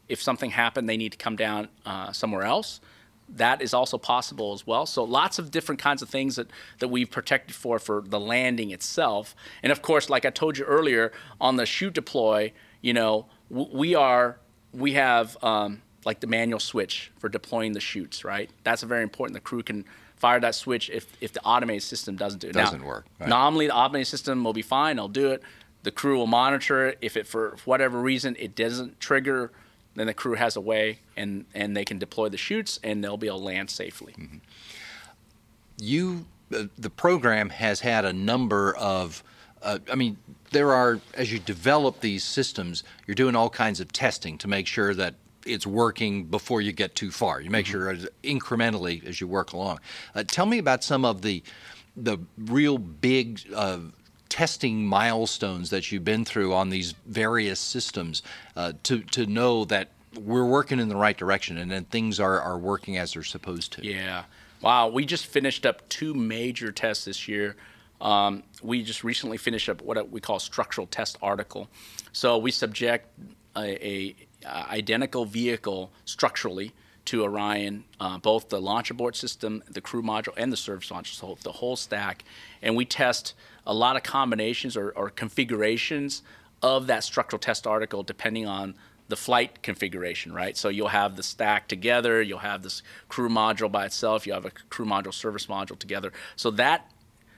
If 0.08 0.20
something 0.20 0.50
happened, 0.50 0.88
they 0.88 0.98
need 0.98 1.12
to 1.12 1.18
come 1.18 1.36
down 1.36 1.68
uh, 1.86 2.12
somewhere 2.12 2.42
else 2.42 2.80
that 3.28 3.62
is 3.62 3.72
also 3.72 3.98
possible 3.98 4.52
as 4.52 4.66
well. 4.66 4.86
So 4.86 5.02
lots 5.02 5.38
of 5.38 5.50
different 5.50 5.80
kinds 5.80 6.02
of 6.02 6.08
things 6.08 6.36
that, 6.36 6.48
that 6.78 6.88
we've 6.88 7.10
protected 7.10 7.54
for 7.54 7.78
for 7.78 8.02
the 8.04 8.20
landing 8.20 8.70
itself. 8.70 9.34
And 9.62 9.72
of 9.72 9.82
course, 9.82 10.10
like 10.10 10.24
I 10.24 10.30
told 10.30 10.58
you 10.58 10.64
earlier, 10.64 11.12
on 11.40 11.56
the 11.56 11.66
chute 11.66 11.94
deploy, 11.94 12.52
you 12.80 12.92
know, 12.92 13.26
w- 13.50 13.70
we 13.72 13.94
are 13.94 14.38
we 14.72 14.92
have 14.92 15.36
um, 15.42 15.82
like 16.04 16.20
the 16.20 16.26
manual 16.26 16.60
switch 16.60 17.12
for 17.18 17.28
deploying 17.28 17.72
the 17.72 17.80
chutes, 17.80 18.24
right? 18.24 18.50
That's 18.62 18.82
very 18.82 19.02
important. 19.02 19.34
The 19.34 19.40
crew 19.40 19.62
can 19.62 19.84
fire 20.16 20.40
that 20.40 20.54
switch 20.54 20.90
if, 20.90 21.12
if 21.20 21.32
the 21.32 21.42
automated 21.42 21.82
system 21.82 22.16
doesn't 22.16 22.40
do 22.40 22.48
it. 22.48 22.54
Doesn't 22.54 22.80
now, 22.80 22.86
work, 22.86 23.06
right. 23.18 23.28
Normally, 23.28 23.66
the 23.68 23.74
automated 23.74 24.08
system 24.08 24.44
will 24.44 24.52
be 24.52 24.62
fine. 24.62 24.96
They'll 24.96 25.08
do 25.08 25.30
it. 25.30 25.42
The 25.84 25.92
crew 25.92 26.16
will 26.16 26.26
monitor 26.26 26.88
it. 26.88 26.98
If 27.00 27.16
it 27.16 27.26
for 27.26 27.56
whatever 27.64 28.00
reason 28.00 28.36
it 28.38 28.56
doesn't 28.56 28.98
trigger, 29.00 29.52
then 29.94 30.06
the 30.06 30.14
crew 30.14 30.34
has 30.34 30.56
a 30.56 30.60
way 30.60 30.98
and 31.16 31.44
and 31.54 31.76
they 31.76 31.84
can 31.84 31.98
deploy 31.98 32.28
the 32.28 32.36
chutes 32.36 32.80
and 32.82 33.02
they'll 33.02 33.16
be 33.16 33.28
able 33.28 33.38
to 33.38 33.44
land 33.44 33.70
safely. 33.70 34.14
Mm-hmm. 34.14 34.38
you 35.78 36.26
uh, 36.54 36.64
the 36.78 36.90
program 36.90 37.50
has 37.50 37.80
had 37.80 38.04
a 38.04 38.12
number 38.12 38.74
of 38.76 39.22
uh, 39.62 39.78
i 39.90 39.94
mean 39.94 40.16
there 40.52 40.72
are 40.72 41.00
as 41.14 41.32
you 41.32 41.38
develop 41.38 42.00
these 42.00 42.22
systems 42.22 42.84
you're 43.06 43.14
doing 43.14 43.34
all 43.34 43.50
kinds 43.50 43.80
of 43.80 43.92
testing 43.92 44.38
to 44.38 44.48
make 44.48 44.66
sure 44.66 44.94
that 44.94 45.14
it's 45.46 45.66
working 45.66 46.24
before 46.24 46.60
you 46.60 46.72
get 46.72 46.94
too 46.94 47.10
far 47.10 47.40
you 47.40 47.50
make 47.50 47.66
sure 47.66 47.94
incrementally 48.22 49.04
as 49.06 49.20
you 49.20 49.26
work 49.26 49.52
along 49.52 49.80
uh, 50.14 50.22
tell 50.26 50.46
me 50.46 50.58
about 50.58 50.84
some 50.84 51.04
of 51.04 51.22
the 51.22 51.42
the 51.96 52.18
real 52.38 52.78
big 52.78 53.40
uh, 53.54 53.78
testing 54.34 54.84
milestones 54.84 55.70
that 55.70 55.92
you've 55.92 56.04
been 56.04 56.24
through 56.24 56.52
on 56.52 56.68
these 56.68 56.90
various 57.06 57.60
systems 57.60 58.20
uh, 58.56 58.72
to 58.82 58.98
to 58.98 59.26
know 59.26 59.64
that 59.64 59.90
we're 60.18 60.44
working 60.44 60.80
in 60.80 60.88
the 60.88 60.96
right 60.96 61.16
direction 61.16 61.56
and 61.56 61.70
then 61.70 61.84
things 61.84 62.18
are, 62.18 62.40
are 62.40 62.58
working 62.58 62.96
as 62.96 63.12
they're 63.12 63.22
supposed 63.22 63.72
to 63.72 63.86
Yeah. 63.86 64.24
Wow. 64.60 64.88
We 64.88 65.04
just 65.04 65.26
finished 65.26 65.64
up 65.64 65.88
two 65.88 66.14
major 66.14 66.72
tests 66.72 67.04
this 67.04 67.28
year. 67.28 67.54
Um, 68.00 68.42
we 68.60 68.82
just 68.82 69.04
recently 69.04 69.36
finished 69.36 69.68
up 69.68 69.80
what 69.82 70.10
we 70.10 70.20
call 70.20 70.40
structural 70.40 70.88
test 70.88 71.16
article. 71.22 71.68
So 72.12 72.36
we 72.36 72.50
subject 72.50 73.06
a, 73.56 73.86
a, 73.86 74.16
uh 74.44 74.66
identical 74.68 75.26
vehicle 75.26 75.92
structurally 76.06 76.72
to 77.06 77.22
Orion, 77.22 77.84
uh, 78.00 78.18
both 78.18 78.48
the 78.48 78.60
launch 78.60 78.90
abort 78.90 79.16
system, 79.16 79.62
the 79.70 79.80
crew 79.80 80.02
module, 80.02 80.32
and 80.36 80.52
the 80.52 80.56
service 80.56 80.88
module, 80.88 81.14
so 81.14 81.36
the 81.42 81.52
whole 81.52 81.76
stack. 81.76 82.24
And 82.62 82.76
we 82.76 82.84
test 82.84 83.34
a 83.66 83.74
lot 83.74 83.96
of 83.96 84.02
combinations 84.02 84.76
or, 84.76 84.90
or 84.90 85.10
configurations 85.10 86.22
of 86.62 86.86
that 86.86 87.04
structural 87.04 87.38
test 87.38 87.66
article 87.66 88.02
depending 88.02 88.46
on 88.46 88.74
the 89.08 89.16
flight 89.16 89.62
configuration, 89.62 90.32
right? 90.32 90.56
So 90.56 90.70
you'll 90.70 90.88
have 90.88 91.16
the 91.16 91.22
stack 91.22 91.68
together, 91.68 92.22
you'll 92.22 92.38
have 92.38 92.62
this 92.62 92.82
crew 93.08 93.28
module 93.28 93.70
by 93.70 93.84
itself, 93.84 94.26
you 94.26 94.32
have 94.32 94.46
a 94.46 94.50
crew 94.50 94.86
module 94.86 95.12
service 95.12 95.46
module 95.46 95.78
together. 95.78 96.10
So 96.36 96.50
that 96.52 96.90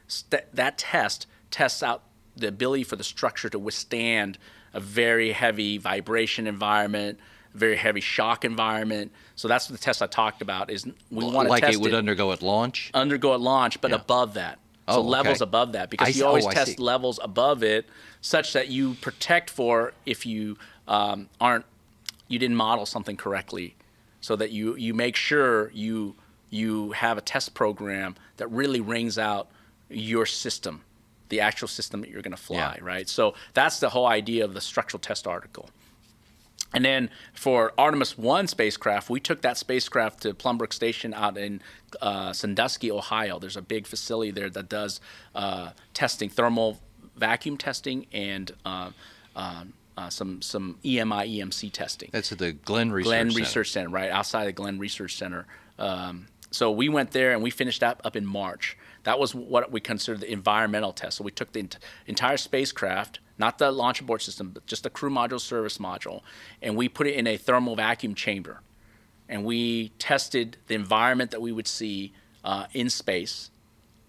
st- 0.07 0.45
that 0.55 0.79
test 0.79 1.27
tests 1.51 1.83
out 1.83 2.05
the 2.37 2.49
ability 2.49 2.85
for 2.85 2.97
the 2.97 3.05
structure 3.05 3.49
to 3.49 3.59
withstand 3.59 4.39
a 4.73 4.81
very 4.81 5.33
heavy 5.33 5.79
vibration 5.79 6.47
environment, 6.47 7.19
very 7.57 7.77
heavy 7.77 8.01
shock 8.01 8.45
environment. 8.45 9.13
So 9.35 9.49
that's 9.49 9.67
the 9.67 9.79
test 9.79 10.03
I 10.03 10.07
talked 10.07 10.43
about. 10.43 10.71
Is 10.71 10.85
we 11.11 11.25
want 11.25 11.47
to 11.47 11.51
like 11.51 11.63
test 11.63 11.75
it 11.75 11.81
would 11.81 11.95
undergo 11.95 12.33
at 12.33 12.43
launch 12.43 12.91
undergo 12.95 13.35
at 13.35 13.41
launch, 13.41 13.81
but 13.81 13.91
Yeah. 13.91 13.97
above 13.97 14.35
that. 14.35 14.59
Oh, 14.89 14.95
So 14.95 15.01
okay. 15.01 15.09
levels 15.09 15.41
above 15.41 15.73
that, 15.73 15.83
I 15.85 15.87
because 15.87 16.09
see- 16.15 16.21
you 16.21 16.27
always 16.27 16.47
oh, 16.47 16.51
test 16.51 16.79
levels 16.79 17.19
above 17.23 17.65
it, 17.65 17.87
such 18.21 18.53
that 18.53 18.69
you 18.69 18.95
protect 18.95 19.51
for 19.51 19.93
if 20.05 20.25
you 20.25 20.57
um, 20.87 21.29
aren't, 21.41 21.65
you 22.29 22.39
didn't 22.39 22.55
model 22.57 22.87
something 22.87 23.17
correctly, 23.17 23.75
so 24.21 24.37
that 24.37 24.53
you 24.53 24.77
you 24.77 24.95
make 24.95 25.17
sure 25.17 25.71
you 25.73 26.15
you 26.51 26.93
have 26.93 27.19
a 27.19 27.21
test 27.21 27.55
program 27.55 28.15
that 28.37 28.47
really 28.53 28.81
rings 28.81 29.19
out 29.19 29.49
your 29.91 30.25
system, 30.27 30.83
the 31.29 31.41
actual 31.41 31.67
system 31.67 32.01
that 32.03 32.11
you're 32.11 32.23
going 32.23 32.31
to 32.37 32.41
fly, 32.41 32.57
Yeah. 32.79 32.85
right? 32.85 33.09
So 33.09 33.35
that's 33.55 33.81
the 33.81 33.89
whole 33.89 34.07
idea 34.07 34.45
of 34.45 34.55
the 34.55 34.61
structural 34.61 35.01
test 35.01 35.27
article. 35.27 35.69
And 36.75 36.85
then 36.85 37.11
for 37.33 37.73
Artemis 37.79 38.19
1 38.19 38.49
spacecraft, 38.49 39.09
we 39.09 39.21
took 39.21 39.43
that 39.43 39.57
spacecraft 39.57 40.23
to 40.23 40.35
Plum 40.35 40.59
Brook 40.59 40.73
Station 40.73 41.15
out 41.15 41.39
in 41.39 41.63
uh, 42.03 42.33
Sandusky, 42.33 42.91
Ohio. 42.91 43.39
There's 43.39 43.57
a 43.57 43.63
big 43.63 43.87
facility 43.87 44.31
there 44.31 44.51
that 44.51 44.69
does 44.69 45.01
uh, 45.35 45.71
testing, 45.95 46.29
thermal 46.29 46.81
vacuum 47.17 47.57
testing, 47.57 48.07
and 48.13 48.53
uh, 48.65 48.91
um, 49.35 49.73
uh, 49.97 50.11
some, 50.11 50.43
some 50.43 50.79
EMI, 50.85 51.39
EMC 51.39 51.73
testing. 51.73 52.11
That's 52.13 52.33
at 52.33 52.39
the 52.39 52.53
Glenn 52.53 52.93
Research 52.93 53.09
Glenn 53.09 53.31
Center. 53.31 53.41
Research 53.41 53.71
Center, 53.71 53.89
right 53.89 54.11
outside 54.11 54.47
the 54.47 54.53
Glenn 54.53 54.79
Research 54.79 55.17
Center. 55.17 55.47
Um, 55.79 56.27
so 56.51 56.71
we 56.71 56.89
went 56.89 57.11
there 57.13 57.33
and 57.33 57.43
we 57.43 57.51
finished 57.51 57.81
that 57.81 58.01
up 58.05 58.17
in 58.17 58.27
March. 58.27 58.77
That 59.05 59.19
was 59.19 59.35
what 59.35 59.71
we 59.71 59.81
considered 59.81 60.21
the 60.21 60.33
environmental 60.33 60.93
test. 60.93 61.19
So 61.19 61.25
we 61.25 61.31
took 61.31 61.53
the 61.53 61.61
ent- 61.61 61.79
entire 62.07 62.37
spacecraft, 62.37 63.21
not 63.39 63.59
the 63.59 63.71
launch 63.71 64.01
abort 64.01 64.23
system, 64.23 64.51
but 64.51 64.67
just 64.67 64.83
the 64.83 64.91
crew 64.91 65.11
module 65.11 65.41
service 65.41 65.79
module, 65.79 66.23
and 66.63 66.77
we 66.77 66.89
put 66.89 67.07
it 67.07 67.15
in 67.15 67.27
a 67.27 67.37
thermal 67.37 67.77
vacuum 67.77 68.15
chamber. 68.15 68.61
And 69.29 69.45
we 69.45 69.89
tested 69.99 70.57
the 70.69 70.75
environment 70.75 71.33
that 71.33 71.43
we 71.43 71.51
would 71.53 71.67
see 71.67 72.13
uh, 72.45 72.67
in 72.73 72.89
space. 72.91 73.51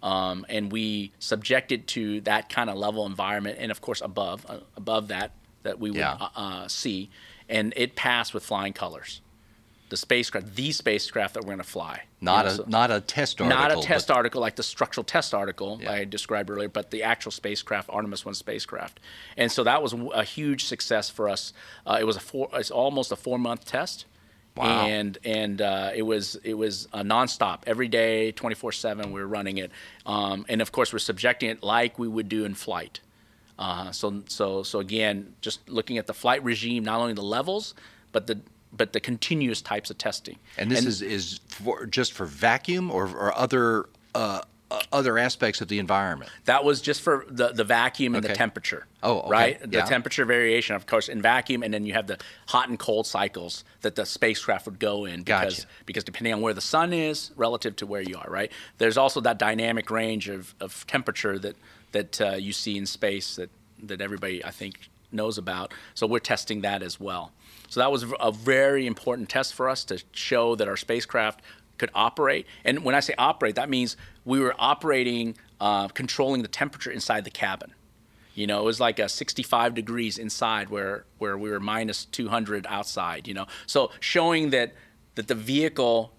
Um, 0.03 0.45
and 0.47 0.71
we 0.71 1.11
subjected 1.17 1.87
to 1.87 2.21
that 2.21 2.49
kind 2.49 2.69
of 2.69 2.77
level 2.77 3.05
environment, 3.07 3.57
and 3.59 3.71
of 3.71 3.81
course 3.81 3.99
above, 4.01 4.45
uh, 4.47 4.59
above 4.75 5.07
that, 5.07 5.31
that 5.63 5.79
we 5.79 5.89
would 5.89 5.97
Yeah. 5.97 6.13
uh, 6.21 6.29
uh, 6.35 6.67
see, 6.67 7.09
and 7.49 7.73
it 7.75 7.95
passed 7.95 8.31
with 8.33 8.45
flying 8.45 8.73
colors. 8.73 9.21
The 9.89 9.95
spacecraft, 9.97 10.55
the 10.55 10.71
spacecraft 10.73 11.33
that 11.35 11.43
we're 11.43 11.47
going 11.55 11.57
to 11.59 11.63
fly, 11.63 12.01
Not 12.19 12.39
You 12.39 12.49
know, 12.49 12.53
a 12.53 12.57
so- 12.57 12.63
not 12.67 12.91
a 12.91 12.99
test 12.99 13.39
article. 13.39 13.57
not 13.61 13.71
a 13.71 13.81
test 13.81 14.11
article 14.11 14.41
like 14.41 14.57
the 14.57 14.63
structural 14.63 15.05
test 15.05 15.33
article 15.33 15.79
Yeah. 15.81 15.91
I 15.93 16.03
described 16.03 16.49
earlier, 16.49 16.67
but 16.67 16.91
the 16.91 17.03
actual 17.03 17.31
spacecraft, 17.31 17.89
Artemis 17.89 18.25
One 18.25 18.33
spacecraft, 18.33 18.99
and 19.37 19.49
so 19.51 19.63
that 19.63 19.81
was 19.81 19.93
a 20.13 20.23
huge 20.25 20.65
success 20.65 21.09
for 21.09 21.29
us. 21.29 21.53
Uh, 21.85 21.97
it 22.01 22.03
was 22.05 22.17
a 22.17 22.19
four, 22.19 22.49
it's 22.53 22.69
almost 22.71 23.11
a 23.13 23.15
four 23.15 23.39
month 23.39 23.63
test, 23.65 24.05
Wow. 24.57 24.87
and 24.87 25.17
and 25.23 25.61
uh, 25.61 25.91
it 25.95 26.01
was 26.01 26.35
it 26.43 26.55
was 26.55 26.87
a 26.91 27.01
nonstop 27.03 27.59
every 27.65 27.87
day, 27.87 28.31
twenty 28.33 28.55
four 28.55 28.73
seven. 28.73 29.13
We 29.13 29.21
were 29.21 29.27
running 29.27 29.57
it, 29.57 29.71
um, 30.05 30.45
and 30.49 30.61
of 30.61 30.73
course 30.73 30.91
we're 30.91 30.99
subjecting 30.99 31.49
it 31.49 31.63
like 31.63 31.97
we 31.97 32.07
would 32.09 32.27
do 32.27 32.43
in 32.43 32.55
flight. 32.55 32.99
Uh, 33.57 33.91
so 33.91 34.23
so 34.27 34.63
so 34.63 34.79
again, 34.79 35.33
just 35.39 35.69
looking 35.69 35.97
at 35.97 36.07
the 36.07 36.13
flight 36.13 36.43
regime, 36.43 36.83
not 36.83 36.99
only 36.99 37.13
the 37.13 37.21
levels, 37.23 37.73
but 38.11 38.27
the 38.27 38.41
but 38.77 38.93
the 38.93 38.99
continuous 38.99 39.61
types 39.61 39.89
of 39.89 39.97
testing. 39.97 40.37
And 40.57 40.71
this 40.71 40.85
is 40.85 41.01
is 41.01 41.39
for, 41.47 41.85
just 41.85 42.13
for 42.13 42.25
vacuum 42.25 42.91
or, 42.91 43.05
or 43.07 43.35
other 43.37 43.89
uh, 44.15 44.41
uh, 44.69 44.81
other 44.91 45.17
aspects 45.17 45.61
of 45.61 45.69
the 45.69 45.79
environment. 45.79 46.29
That 46.43 46.65
was 46.65 46.81
just 46.81 47.01
for 47.01 47.25
the, 47.29 47.49
the 47.53 47.63
vacuum 47.63 48.15
and 48.15 48.25
Okay. 48.25 48.33
the 48.33 48.37
temperature. 48.37 48.85
Oh, 49.01 49.19
okay. 49.19 49.29
right. 49.29 49.59
The 49.71 49.77
Yeah. 49.77 49.85
temperature 49.85 50.25
variation, 50.25 50.75
of 50.75 50.85
course, 50.85 51.07
in 51.07 51.21
vacuum, 51.21 51.63
and 51.63 51.73
then 51.73 51.85
you 51.85 51.93
have 51.93 52.07
the 52.07 52.17
hot 52.47 52.67
and 52.67 52.77
cold 52.77 53.07
cycles 53.07 53.63
that 53.81 53.95
the 53.95 54.05
spacecraft 54.05 54.65
would 54.65 54.77
go 54.79 55.05
in 55.05 55.23
because 55.23 55.55
Gotcha. 55.59 55.67
because 55.85 56.03
depending 56.03 56.33
on 56.33 56.41
where 56.41 56.53
the 56.53 56.61
sun 56.61 56.91
is 56.91 57.31
relative 57.37 57.77
to 57.77 57.85
where 57.85 58.01
you 58.01 58.17
are, 58.17 58.29
right. 58.29 58.51
There's 58.77 58.97
also 58.97 59.21
that 59.21 59.39
dynamic 59.39 59.89
range 59.89 60.27
of, 60.27 60.53
of 60.59 60.85
temperature 60.87 61.39
that 61.39 61.55
that 61.93 62.19
uh, 62.21 62.31
you 62.35 62.51
see 62.51 62.77
in 62.77 62.85
space 62.85 63.37
that 63.37 63.49
that 63.83 64.01
everybody 64.01 64.43
I 64.43 64.51
think 64.51 64.89
knows 65.13 65.37
about. 65.37 65.73
So 65.93 66.05
we're 66.07 66.19
testing 66.19 66.59
that 66.61 66.83
as 66.83 66.99
well. 66.99 67.31
So 67.67 67.79
that 67.79 67.91
was 67.91 68.05
a 68.19 68.31
very 68.31 68.87
important 68.87 69.29
test 69.29 69.53
for 69.53 69.69
us 69.69 69.83
to 69.85 70.01
show 70.11 70.55
that 70.55 70.67
our 70.67 70.77
spacecraft 70.77 71.41
could 71.77 71.91
operate. 71.93 72.47
And 72.63 72.83
when 72.83 72.95
I 72.95 72.99
say 72.99 73.13
operate, 73.17 73.55
that 73.55 73.69
means 73.69 73.97
we 74.25 74.39
were 74.39 74.55
operating, 74.57 75.37
uh, 75.59 75.87
controlling 75.89 76.41
the 76.41 76.47
temperature 76.47 76.91
inside 76.91 77.23
the 77.23 77.29
cabin. 77.31 77.73
You 78.33 78.45
know, 78.45 78.59
it 78.59 78.65
was 78.65 78.79
like 78.79 78.99
a 78.99 79.09
65 79.09 79.73
degrees 79.73 80.17
inside 80.17 80.69
where, 80.69 81.05
where 81.17 81.37
we 81.37 81.49
were 81.49 81.59
minus 81.59 82.05
200 82.05 82.67
outside, 82.69 83.27
you 83.27 83.33
know. 83.33 83.47
So 83.65 83.91
showing 83.99 84.51
that, 84.51 84.73
that 85.15 85.27
the 85.27 85.35
vehicle 85.35 86.13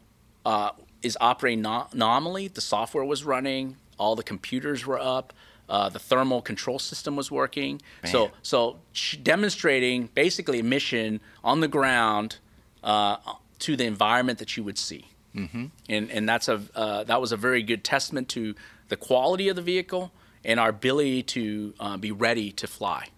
uh, 0.45 0.71
is 1.03 1.17
operating 1.21 1.63
no- 1.63 1.87
nominally, 1.95 2.49
the 2.49 2.61
software 2.61 3.05
was 3.05 3.23
running, 3.25 3.77
all 3.99 4.17
the 4.17 4.25
computers 4.25 4.85
were 4.85 4.99
up, 4.99 5.33
uh, 5.69 5.89
the 5.89 5.99
thermal 5.99 6.43
control 6.43 6.79
system 6.79 7.17
was 7.17 7.31
working. 7.31 7.81
So, 8.05 8.31
so 8.43 8.77
demonstrating 9.23 10.09
basically 10.15 10.61
a 10.61 10.65
mission 10.65 11.21
on 11.45 11.61
the 11.61 11.69
ground 11.69 12.39
uh, 12.83 13.17
to 13.61 13.77
the 13.77 13.85
environment 13.85 14.39
that 14.39 14.57
you 14.57 14.65
would 14.65 14.79
see. 14.79 15.09
Mm-hmm. 15.35 15.67
And, 15.89 16.11
and 16.11 16.29
that's 16.29 16.49
a, 16.49 16.63
uh, 16.75 17.05
that 17.05 17.21
was 17.21 17.33
a 17.33 17.37
very 17.37 17.63
good 17.63 17.85
testament 17.85 18.29
to 18.31 18.55
the 18.89 18.97
quality 18.97 19.49
of 19.49 19.57
the 19.57 19.63
vehicle 19.63 20.11
and 20.45 20.59
our 20.59 20.71
ability 20.71 21.23
to 21.23 21.75
uh, 21.79 21.97
be 21.97 22.13
ready 22.13 22.51
to 22.53 22.67
fly. 22.67 23.09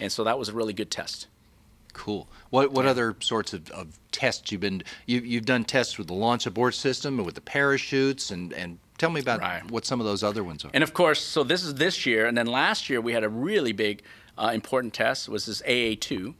And 0.00 0.10
so 0.10 0.24
that 0.24 0.38
was 0.38 0.48
a 0.48 0.52
really 0.52 0.72
good 0.72 0.90
test. 0.90 1.28
Cool. 1.94 2.28
What 2.50 2.72
what 2.72 2.84
other 2.86 3.16
sorts 3.20 3.54
of, 3.54 3.70
of 3.70 3.98
tests 4.12 4.52
you've 4.52 4.60
been 4.60 4.82
you, 5.06 5.20
you've 5.20 5.46
done 5.46 5.64
tests 5.64 5.96
with 5.96 6.08
the 6.08 6.14
launch 6.14 6.44
abort 6.44 6.74
system 6.74 7.18
and 7.18 7.24
with 7.24 7.36
the 7.36 7.40
parachutes 7.40 8.30
and 8.30 8.52
and 8.52 8.78
tell 8.98 9.10
me 9.10 9.20
about 9.20 9.40
Right. 9.40 9.70
what 9.70 9.86
some 9.86 10.00
of 10.00 10.06
those 10.06 10.22
other 10.22 10.44
ones 10.44 10.64
are. 10.64 10.70
And 10.74 10.84
of 10.84 10.92
course, 10.92 11.20
so 11.20 11.42
this 11.42 11.62
is 11.64 11.74
this 11.76 12.04
year, 12.04 12.26
and 12.26 12.36
then 12.36 12.46
LAS 12.46 12.90
year 12.90 13.00
we 13.00 13.12
had 13.12 13.24
a 13.24 13.28
really 13.28 13.72
big, 13.72 14.02
uh, 14.36 14.50
important 14.52 14.92
test. 14.92 15.28
Was 15.28 15.46
this 15.46 15.62
AA 15.62 15.94
two, 15.98 16.34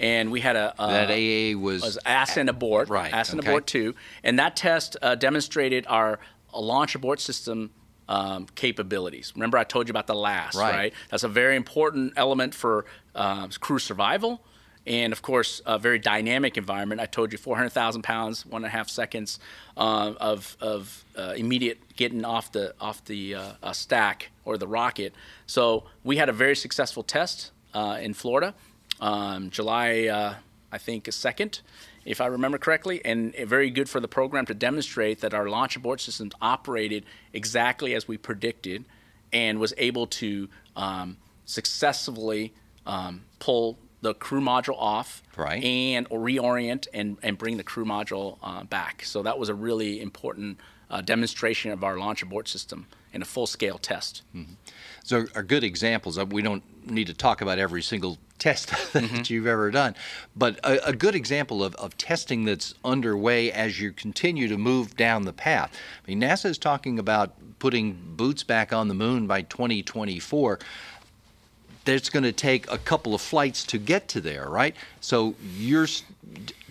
and 0.00 0.30
we 0.32 0.40
had 0.40 0.56
a 0.56 0.74
uh, 0.78 0.88
that 0.90 1.10
AA 1.10 1.56
was, 1.58 1.82
was 1.82 1.98
ascent 2.06 2.48
abort, 2.48 2.88
Right, 2.88 3.12
ascent 3.14 3.40
okay. 3.40 3.48
abort 3.50 3.66
two, 3.66 3.94
and 4.24 4.38
that 4.38 4.56
test 4.56 4.96
uh, 5.02 5.14
demonstrated 5.14 5.84
our 5.88 6.18
uh, 6.52 6.60
launch 6.60 6.94
abort 6.94 7.20
system 7.20 7.70
um, 8.08 8.46
capabilities. 8.54 9.32
Remember, 9.34 9.58
I 9.58 9.64
told 9.64 9.88
you 9.88 9.92
about 9.92 10.06
the 10.06 10.14
last, 10.14 10.54
Right. 10.54 10.74
right? 10.74 10.94
That's 11.10 11.24
a 11.24 11.28
very 11.28 11.56
important 11.56 12.12
element 12.16 12.54
for 12.54 12.86
uh, 13.14 13.48
crew 13.60 13.78
survival. 13.78 14.42
And 14.86 15.12
of 15.12 15.20
course, 15.20 15.60
a 15.66 15.78
very 15.78 15.98
dynamic 15.98 16.56
environment. 16.56 17.00
I 17.00 17.06
told 17.06 17.32
you 17.32 17.38
400,000 17.38 18.02
pounds, 18.02 18.46
one 18.46 18.62
and 18.62 18.66
a 18.66 18.76
half 18.76 18.88
seconds 18.88 19.40
uh, 19.76 20.12
of, 20.20 20.56
of 20.60 21.04
uh, 21.16 21.34
immediate 21.36 21.78
getting 21.96 22.24
off 22.24 22.52
the 22.52 22.74
off 22.80 23.04
the 23.06 23.34
uh, 23.34 23.52
uh, 23.62 23.72
stack 23.72 24.30
or 24.44 24.56
the 24.56 24.68
rocket. 24.68 25.12
So 25.46 25.84
we 26.04 26.18
had 26.18 26.28
a 26.28 26.32
very 26.32 26.54
successful 26.54 27.02
test 27.02 27.50
uh, 27.74 27.98
in 28.00 28.14
Florida, 28.14 28.54
um, 29.00 29.50
July, 29.50 30.06
uh, 30.06 30.34
I 30.70 30.78
think, 30.78 31.12
second, 31.12 31.60
if 32.04 32.20
I 32.20 32.26
remember 32.26 32.58
correctly, 32.58 33.04
and 33.04 33.34
very 33.34 33.70
good 33.70 33.88
for 33.88 33.98
the 33.98 34.08
program 34.08 34.46
to 34.46 34.54
demonstrate 34.54 35.20
that 35.20 35.34
our 35.34 35.48
launch 35.48 35.74
abort 35.76 36.00
systems 36.00 36.32
operated 36.40 37.04
exactly 37.32 37.94
as 37.94 38.06
we 38.06 38.16
predicted, 38.16 38.84
and 39.32 39.58
was 39.58 39.74
able 39.76 40.06
to 40.06 40.48
um, 40.76 41.16
successfully 41.44 42.54
um, 42.86 43.24
pull 43.40 43.78
the 44.02 44.14
crew 44.14 44.40
module 44.40 44.76
off 44.78 45.22
Right. 45.36 45.62
and 45.62 46.08
reorient 46.10 46.86
and, 46.94 47.18
and 47.22 47.36
bring 47.36 47.56
the 47.58 47.62
crew 47.62 47.84
module 47.84 48.38
uh, 48.42 48.64
back. 48.64 49.04
So 49.04 49.22
that 49.22 49.38
was 49.38 49.48
a 49.50 49.54
really 49.54 50.00
important 50.00 50.58
uh, 50.90 51.00
demonstration 51.02 51.72
of 51.72 51.84
our 51.84 51.98
launch 51.98 52.22
abort 52.22 52.48
system 52.48 52.86
in 53.12 53.20
a 53.22 53.24
full 53.24 53.46
scale 53.46 53.76
test. 53.78 54.22
so 55.02 55.24
are 55.34 55.42
good 55.42 55.64
examples 55.64 56.16
of 56.18 56.32
we 56.32 56.42
don't 56.42 56.62
need 56.90 57.06
to 57.06 57.14
talk 57.14 57.40
about 57.40 57.58
every 57.58 57.82
single 57.82 58.18
test 58.38 58.68
that 58.92 59.02
Mm-hmm. 59.04 59.32
you've 59.32 59.46
ever 59.46 59.70
done 59.70 59.94
but 60.36 60.58
a, 60.62 60.88
a 60.88 60.92
good 60.92 61.14
example 61.14 61.64
of, 61.64 61.74
of 61.76 61.96
testing 61.96 62.44
that's 62.44 62.74
underway 62.84 63.50
as 63.50 63.80
you 63.80 63.90
continue 63.92 64.46
to 64.48 64.58
move 64.58 64.94
down 64.96 65.24
the 65.24 65.32
path 65.32 65.72
i 66.06 66.10
mean 66.10 66.20
nasa 66.20 66.44
is 66.46 66.58
talking 66.58 66.98
about 66.98 67.32
putting 67.58 67.94
boots 68.16 68.42
back 68.44 68.72
on 68.72 68.88
the 68.88 68.94
moon 68.94 69.26
by 69.26 69.40
2024 69.42 70.58
that's 71.86 72.10
going 72.10 72.24
to 72.24 72.32
take 72.32 72.70
a 72.70 72.78
couple 72.78 73.14
of 73.14 73.20
flights 73.20 73.64
to 73.64 73.78
get 73.78 74.08
to 74.08 74.20
there, 74.20 74.48
right? 74.48 74.76
So 75.00 75.34
you're 75.56 75.86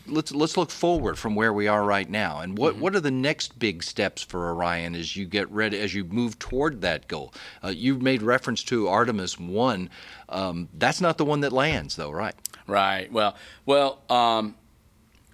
let's 0.07 0.31
let's 0.31 0.57
look 0.57 0.69
forward 0.69 1.17
from 1.17 1.35
where 1.35 1.53
we 1.53 1.67
are 1.67 1.83
right 1.83 2.09
now, 2.09 2.39
and 2.39 2.57
what 2.57 2.75
what 2.77 2.95
are 2.95 2.99
the 2.99 3.11
next 3.11 3.57
big 3.57 3.83
steps 3.83 4.21
for 4.21 4.51
Orion 4.53 4.95
as 4.95 5.15
you 5.15 5.25
get 5.25 5.49
ready 5.51 5.79
as 5.79 5.93
you 5.93 6.03
move 6.03 6.37
toward 6.39 6.81
that 6.81 7.07
goal? 7.07 7.33
Uh, 7.63 7.69
you 7.69 7.97
made 7.97 8.21
reference 8.21 8.63
to 8.65 8.87
Artemis 8.87 9.39
One. 9.39 9.89
Um, 10.29 10.69
that's 10.73 11.01
not 11.01 11.17
the 11.17 11.25
one 11.25 11.41
that 11.41 11.51
lands, 11.51 11.95
though, 11.95 12.11
right? 12.11 12.35
Right. 12.67 13.11
Well, 13.11 13.35
well, 13.65 14.01
um, 14.09 14.55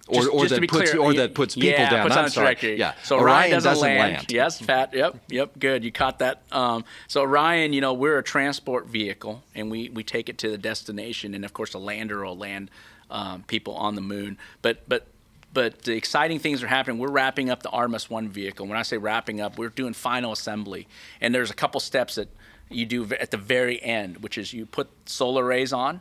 Or, 0.08 0.14
Just- 0.14 0.28
or 0.30 0.40
just 0.46 0.54
that 0.60 0.68
puts 0.68 0.90
clear, 0.90 1.00
or 1.00 1.14
that 1.14 1.32
puts 1.32 1.54
people 1.54 1.70
yeah, 1.70 1.88
down. 1.88 2.02
puts 2.02 2.16
I'm 2.16 2.18
on 2.20 2.24
a 2.24 2.30
sorry. 2.30 2.46
trajectory. 2.56 2.78
Yeah. 2.78 2.94
So 3.04 3.20
Orion, 3.20 3.52
doesn't, 3.52 3.70
doesn't 3.70 3.88
land. 3.88 4.26
Yes, 4.32 4.60
Pat. 4.60 4.92
Yep, 4.92 5.16
yep. 5.28 5.50
Good. 5.58 5.84
You 5.84 5.92
caught 5.92 6.18
that. 6.18 6.42
Um, 6.50 6.84
so 7.06 7.20
Orion, 7.22 7.72
you 7.72 7.80
know, 7.80 7.92
we're 7.92 8.18
a 8.18 8.22
transport 8.22 8.88
vehicle, 8.88 9.44
and 9.54 9.70
we 9.70 9.90
we 9.90 10.02
take 10.02 10.28
it 10.28 10.38
to 10.38 10.50
the 10.50 10.58
destination, 10.58 11.34
and 11.34 11.44
of 11.44 11.52
course, 11.52 11.72
the 11.72 11.78
lander 11.78 12.24
will 12.24 12.36
land 12.36 12.68
um, 13.10 13.44
people 13.46 13.74
on 13.74 13.94
the 13.94 14.00
moon. 14.00 14.38
But 14.60 14.88
but 14.88 15.06
but 15.54 15.82
the 15.82 15.94
exciting 15.94 16.40
things 16.40 16.64
are 16.64 16.66
happening. 16.66 16.98
We're 16.98 17.10
wrapping 17.10 17.48
up 17.48 17.62
the 17.62 17.70
Artemis 17.70 18.10
One 18.10 18.28
vehicle. 18.28 18.66
When 18.66 18.76
I 18.78 18.82
say 18.82 18.96
wrapping 18.96 19.40
up, 19.40 19.56
we're 19.56 19.68
doing 19.68 19.92
final 19.92 20.32
assembly, 20.32 20.88
and 21.20 21.32
there's 21.32 21.50
a 21.52 21.54
couple 21.54 21.78
steps 21.78 22.16
that 22.16 22.28
you 22.70 22.86
do 22.86 23.04
at 23.20 23.30
the 23.30 23.36
very 23.36 23.80
end, 23.80 24.18
which 24.18 24.36
is 24.36 24.52
you 24.52 24.66
put 24.66 24.88
solar 25.06 25.44
arrays 25.44 25.72
on 25.72 26.00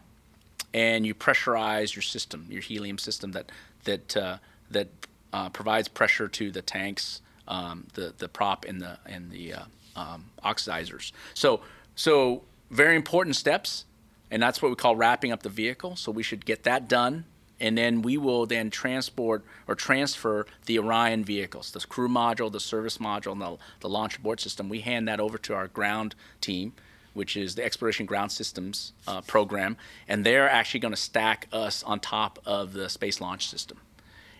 and 0.73 1.05
you 1.05 1.13
pressurize 1.13 1.93
your 1.95 2.01
system, 2.01 2.47
your 2.49 2.61
helium 2.61 2.97
system 2.97 3.33
that 3.33 3.51
that 3.83 4.17
uh, 4.17 4.37
that 4.69 4.89
uh, 5.33 5.49
provides 5.49 5.87
pressure 5.87 6.27
to 6.27 6.51
the 6.51 6.61
tanks, 6.61 7.21
um, 7.47 7.87
the 7.93 8.13
the 8.17 8.27
prop 8.27 8.65
and 8.65 8.81
the 8.81 8.97
and 9.05 9.31
the 9.31 9.53
uh, 9.53 9.63
um, 9.95 10.25
oxidizers. 10.43 11.11
So 11.33 11.61
so 11.95 12.43
very 12.69 12.95
important 12.95 13.35
steps, 13.35 13.85
and 14.29 14.41
that's 14.41 14.61
what 14.61 14.69
we 14.69 14.75
call 14.75 14.95
wrapping 14.95 15.31
up 15.31 15.43
the 15.43 15.49
vehicle. 15.49 15.95
So 15.95 16.11
we 16.11 16.23
should 16.23 16.45
get 16.45 16.63
that 16.63 16.87
done, 16.87 17.25
and 17.59 17.77
then 17.77 18.01
we 18.01 18.17
will 18.17 18.45
then 18.45 18.69
transport 18.69 19.43
or 19.67 19.75
transfer 19.75 20.45
the 20.65 20.79
Orion 20.79 21.23
vehicles, 21.23 21.71
the 21.71 21.79
crew 21.81 22.07
module, 22.07 22.51
the 22.51 22.59
service 22.59 22.97
module, 22.97 23.33
and 23.33 23.41
the, 23.41 23.57
the 23.81 23.89
launch 23.89 24.17
abort 24.17 24.39
system. 24.39 24.69
We 24.69 24.81
hand 24.81 25.07
that 25.07 25.19
over 25.19 25.37
to 25.39 25.53
our 25.53 25.67
ground 25.67 26.15
team 26.39 26.73
which 27.13 27.35
is 27.35 27.55
the 27.55 27.63
Exploration 27.63 28.05
Ground 28.05 28.31
Systems 28.31 28.93
uh, 29.07 29.21
program, 29.21 29.77
and 30.07 30.25
they're 30.25 30.49
actually 30.49 30.79
going 30.79 30.93
to 30.93 30.99
stack 30.99 31.47
us 31.51 31.83
on 31.83 31.99
top 31.99 32.39
of 32.45 32.73
the 32.73 32.89
Space 32.89 33.19
Launch 33.21 33.47
System. 33.47 33.77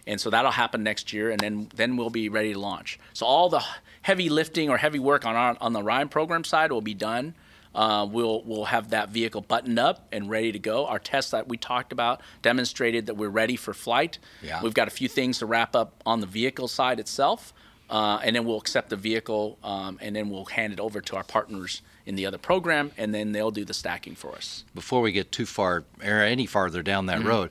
And 0.08 0.20
so 0.20 0.30
that'll 0.30 0.52
happen 0.52 0.84
next 0.84 1.14
year, 1.14 1.30
and 1.30 1.40
then 1.40 1.70
then 1.76 1.96
we'll 1.96 2.10
be 2.10 2.30
ready 2.30 2.54
to 2.54 2.60
launch. 2.60 3.00
So 3.14 3.26
all 3.26 3.50
the 3.50 3.64
heavy 4.02 4.30
lifting 4.30 4.70
or 4.70 4.78
heavy 4.78 5.00
work 5.00 5.26
on 5.26 5.36
our 5.36 5.58
on 5.62 5.74
the 5.74 5.82
Orion 5.82 6.10
program 6.10 6.44
side 6.44 6.72
will 6.72 6.82
be 6.82 6.94
done. 6.94 7.36
Uh, 7.74 8.06
we'll 8.10 8.42
we'll 8.44 8.66
have 8.66 8.90
that 8.90 9.10
vehicle 9.10 9.42
buttoned 9.42 9.80
up 9.80 10.08
and 10.12 10.30
ready 10.30 10.52
to 10.52 10.60
go. 10.60 10.88
Our 10.88 11.00
tests 11.00 11.32
that 11.32 11.48
we 11.48 11.58
talked 11.58 11.92
about 11.92 12.22
demonstrated 12.42 13.06
that 13.06 13.16
we're 13.16 13.30
ready 13.30 13.56
for 13.56 13.74
flight. 13.74 14.18
Yeah. 14.42 14.62
We've 14.62 14.74
got 14.74 14.88
a 14.88 14.92
few 14.92 15.08
things 15.08 15.40
to 15.40 15.46
wrap 15.46 15.76
up 15.76 16.02
on 16.06 16.20
the 16.20 16.28
vehicle 16.28 16.68
side 16.68 17.00
itself, 17.00 17.54
uh, 17.90 18.20
and 18.24 18.36
then 18.36 18.44
we'll 18.44 18.58
accept 18.58 18.90
the 18.90 18.98
vehicle, 18.98 19.58
um, 19.64 20.00
and 20.02 20.16
then 20.16 20.30
we'll 20.30 20.46
hand 20.46 20.74
it 20.74 20.80
over 20.80 21.00
to 21.00 21.16
our 21.16 21.24
partners 21.24 21.82
in 22.06 22.16
the 22.16 22.26
other 22.26 22.38
program, 22.38 22.92
and 22.98 23.14
then 23.14 23.32
they'll 23.32 23.52
do 23.52 23.64
the 23.66 23.74
stacking 23.74 24.16
for 24.16 24.36
us. 24.36 24.64
before 24.74 25.02
we 25.02 25.12
get 25.12 25.32
too 25.32 25.46
far 25.46 25.84
or 26.04 26.20
any 26.22 26.46
farther 26.46 26.82
down 26.84 27.06
Mm-hmm. 27.06 27.24
that 27.24 27.30
road, 27.30 27.50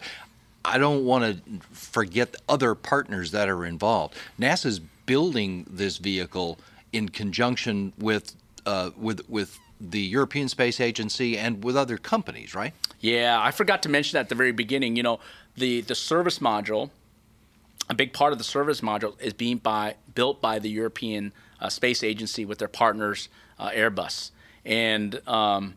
I 0.65 0.79
don't 0.79 1.05
want 1.05 1.25
to 1.25 1.61
forget 1.73 2.33
the 2.33 2.39
other 2.49 2.75
partners 2.75 3.31
that 3.31 3.49
are 3.49 3.65
involved. 3.65 4.15
NASA's 4.39 4.79
building 5.07 5.67
this 5.69 5.97
vehicle 5.99 6.59
in 6.93 7.09
conjunction 7.09 7.93
with 7.99 8.35
uh, 8.67 8.91
with 8.97 9.29
with 9.29 9.59
the 9.81 10.01
European 10.01 10.49
Space 10.49 10.79
Agency 10.81 11.39
and 11.39 11.65
with 11.65 11.77
other 11.77 11.97
companies, 11.97 12.55
right? 12.55 12.75
Yeah, 13.01 13.41
I 13.41 13.51
forgot 13.51 13.83
to 13.85 13.89
mention 13.89 14.17
that 14.19 14.21
at 14.23 14.29
the 14.29 14.35
very 14.35 14.53
beginning. 14.53 14.97
You 14.97 15.03
know, 15.03 15.21
the 15.57 15.81
the 15.81 15.95
service 15.95 16.39
module, 16.41 16.91
a 17.89 17.95
big 17.95 18.13
part 18.13 18.33
of 18.33 18.39
the 18.39 18.45
service 18.45 18.83
module 18.83 19.19
is 19.21 19.33
being 19.33 19.57
by 19.57 19.95
built 20.15 20.41
by 20.43 20.59
the 20.59 20.69
European 20.69 21.33
uh, 21.61 21.71
Space 21.71 22.03
Agency 22.03 22.45
with 22.45 22.59
their 22.59 22.69
partners 22.69 23.29
uh, 23.59 23.71
Airbus, 23.71 24.31
and 24.65 25.27
um, 25.29 25.75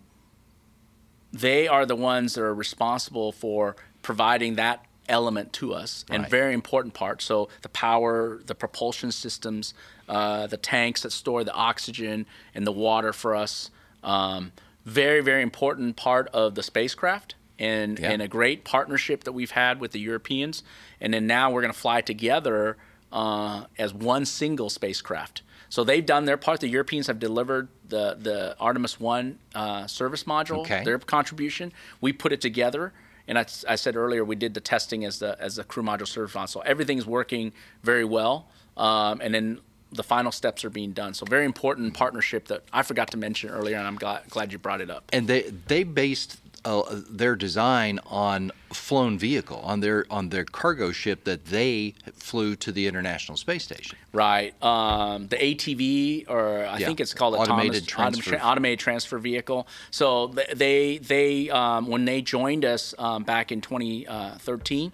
they 1.31 1.67
are 1.67 1.85
the 1.85 1.95
ones 1.95 2.35
that 2.35 2.43
are 2.43 2.53
responsible 2.53 3.31
for 3.31 3.75
providing 4.01 4.55
that 4.55 4.85
element 5.09 5.51
to 5.53 5.73
us 5.73 6.05
and 6.09 6.29
very 6.29 6.53
important 6.53 6.93
part. 6.93 7.21
So 7.21 7.49
the 7.61 7.69
power 7.69 8.39
the 8.45 8.55
propulsion 8.55 9.11
systems 9.11 9.73
uh, 10.07 10.47
the 10.47 10.57
tanks 10.57 11.01
that 11.01 11.11
store 11.11 11.43
the 11.43 11.53
oxygen 11.53 12.25
and 12.55 12.65
the 12.65 12.71
water 12.71 13.11
for 13.13 13.35
us 13.35 13.69
um, 14.03 14.51
very 14.85 15.21
very 15.21 15.41
important 15.41 15.95
part 15.95 16.27
of 16.33 16.55
the 16.55 16.63
spacecraft 16.63 17.35
and, 17.59 17.99
Yeah. 17.99 18.11
and 18.11 18.21
a 18.21 18.27
great 18.27 18.63
partnership 18.63 19.23
that 19.25 19.31
we've 19.33 19.51
had 19.51 19.79
with 19.79 19.91
the 19.91 19.99
europeans. 19.99 20.63
And 20.99 21.13
then 21.13 21.27
now 21.27 21.51
we're 21.51 21.61
going 21.61 21.73
to 21.73 21.79
fly 21.79 22.01
together 22.01 22.77
uh, 23.11 23.65
as 23.77 23.93
one 23.93 24.25
single 24.25 24.69
spacecraft 24.69 25.41
So 25.73 25.83
they've 25.83 26.05
done 26.05 26.25
their 26.25 26.37
part. 26.37 26.59
The 26.59 26.67
Europeans 26.67 27.07
have 27.07 27.17
delivered 27.17 27.67
the 27.89 28.15
the 28.21 28.55
Artemis 28.59 28.99
One 28.99 29.39
uh, 29.55 29.87
service 29.87 30.25
module, 30.25 30.59
Okay. 30.59 30.83
their 30.83 30.99
contribution. 30.99 31.73
We 31.99 32.13
put 32.13 32.31
it 32.31 32.41
together, 32.41 32.93
and 33.27 33.39
I, 33.39 33.45
I 33.67 33.73
said 33.73 33.95
earlier 33.95 34.23
we 34.23 34.35
did 34.35 34.53
the 34.53 34.61
testing 34.61 35.03
as 35.03 35.17
the 35.17 35.35
as 35.39 35.55
the 35.55 35.63
crew 35.63 35.81
module 35.81 36.07
service 36.07 36.35
module. 36.35 36.49
So 36.49 36.59
everything's 36.59 37.07
working 37.07 37.53
very 37.81 38.05
well, 38.05 38.49
um, 38.77 39.19
and 39.19 39.33
then 39.33 39.61
the 39.91 40.03
final 40.03 40.31
steps 40.31 40.63
are 40.63 40.69
being 40.69 40.91
done. 40.91 41.15
So 41.15 41.25
very 41.25 41.45
important 41.45 41.95
partnership 41.95 42.49
that 42.49 42.61
I 42.71 42.83
forgot 42.83 43.09
to 43.09 43.17
mention 43.17 43.49
earlier, 43.49 43.77
and 43.77 43.87
I'm 43.87 43.95
glad 43.97 44.29
glad 44.29 44.51
you 44.51 44.59
brought 44.59 44.79
it 44.79 44.91
up. 44.91 45.09
And 45.11 45.27
they 45.27 45.41
they 45.67 45.83
based 45.83 46.37
uh, 46.65 46.83
their 47.09 47.35
design 47.35 47.99
on 48.05 48.51
flown 48.71 49.17
vehicle 49.17 49.59
on 49.63 49.81
their 49.81 50.05
on 50.09 50.29
their 50.29 50.45
cargo 50.45 50.91
ship 50.91 51.25
that 51.25 51.45
they 51.45 51.93
flew 52.15 52.55
to 52.55 52.71
the 52.71 52.87
International 52.87 53.37
Space 53.37 53.63
Station. 53.63 53.97
Right. 54.13 54.53
Um, 54.63 55.27
the 55.27 55.35
ATV, 55.35 56.25
or 56.29 56.65
I 56.65 56.77
Yeah. 56.79 56.87
think 56.87 56.99
it's 56.99 57.13
called 57.13 57.35
a 57.35 57.37
Automated 57.37 57.87
Thomas, 57.87 58.17
transfer. 58.19 58.37
automa- 58.37 58.43
automated 58.51 58.79
transfer 58.79 59.19
vehicle. 59.19 59.67
So 59.91 60.27
they 60.27 60.99
they 60.99 61.49
um, 61.49 61.87
when 61.87 62.05
they 62.05 62.21
joined 62.21 62.63
us 62.65 62.95
um, 62.97 63.23
back 63.23 63.51
in 63.51 63.59
2013, 63.61 64.91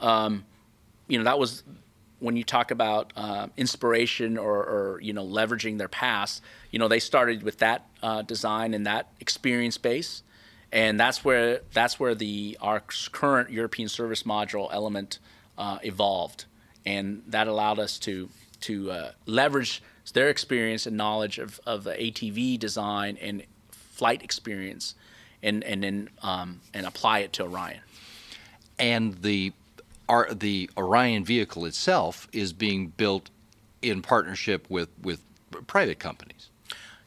um, 0.00 0.44
you 1.08 1.18
know 1.18 1.24
that 1.24 1.38
was 1.38 1.62
when 2.18 2.36
you 2.36 2.44
talk 2.44 2.70
about 2.70 3.12
uh, 3.16 3.46
inspiration 3.56 4.38
or, 4.38 4.56
or 4.56 5.00
you 5.02 5.12
know 5.12 5.24
leveraging 5.26 5.78
their 5.78 5.88
past. 5.88 6.42
You 6.70 6.78
know 6.78 6.88
they 6.88 7.00
started 7.00 7.42
with 7.42 7.58
that 7.58 7.86
uh, 8.02 8.22
design 8.22 8.74
and 8.74 8.86
that 8.86 9.08
experience 9.20 9.78
base, 9.78 10.22
and 10.76 11.00
that's 11.00 11.24
where 11.24 11.62
that's 11.72 11.98
where 11.98 12.14
the 12.14 12.58
our 12.60 12.82
current 13.10 13.50
European 13.50 13.88
service 13.88 14.24
module 14.24 14.68
element 14.70 15.18
uh, 15.56 15.78
evolved, 15.82 16.44
and 16.84 17.22
that 17.26 17.48
allowed 17.48 17.78
us 17.78 17.98
to 18.00 18.28
to 18.60 18.90
uh, 18.90 19.12
leverage 19.24 19.82
their 20.12 20.28
experience 20.28 20.86
and 20.86 20.96
knowledge 20.96 21.38
of, 21.38 21.58
of 21.66 21.82
the 21.84 21.92
ATV 21.92 22.58
design 22.58 23.16
and 23.22 23.42
flight 23.70 24.22
experience, 24.22 24.94
and 25.42 25.64
and 25.64 25.82
then 25.82 26.10
um, 26.22 26.60
and 26.74 26.84
apply 26.86 27.20
it 27.20 27.32
to 27.32 27.44
Orion. 27.44 27.80
and 28.78 29.22
the 29.22 29.54
our, 30.10 30.32
the 30.32 30.70
Orion 30.76 31.24
vehicle 31.24 31.64
itself 31.64 32.28
is 32.32 32.52
being 32.52 32.88
built 32.88 33.30
in 33.80 34.02
partnership 34.02 34.68
with 34.68 34.90
with 35.02 35.22
private 35.66 35.98
companies. 35.98 36.50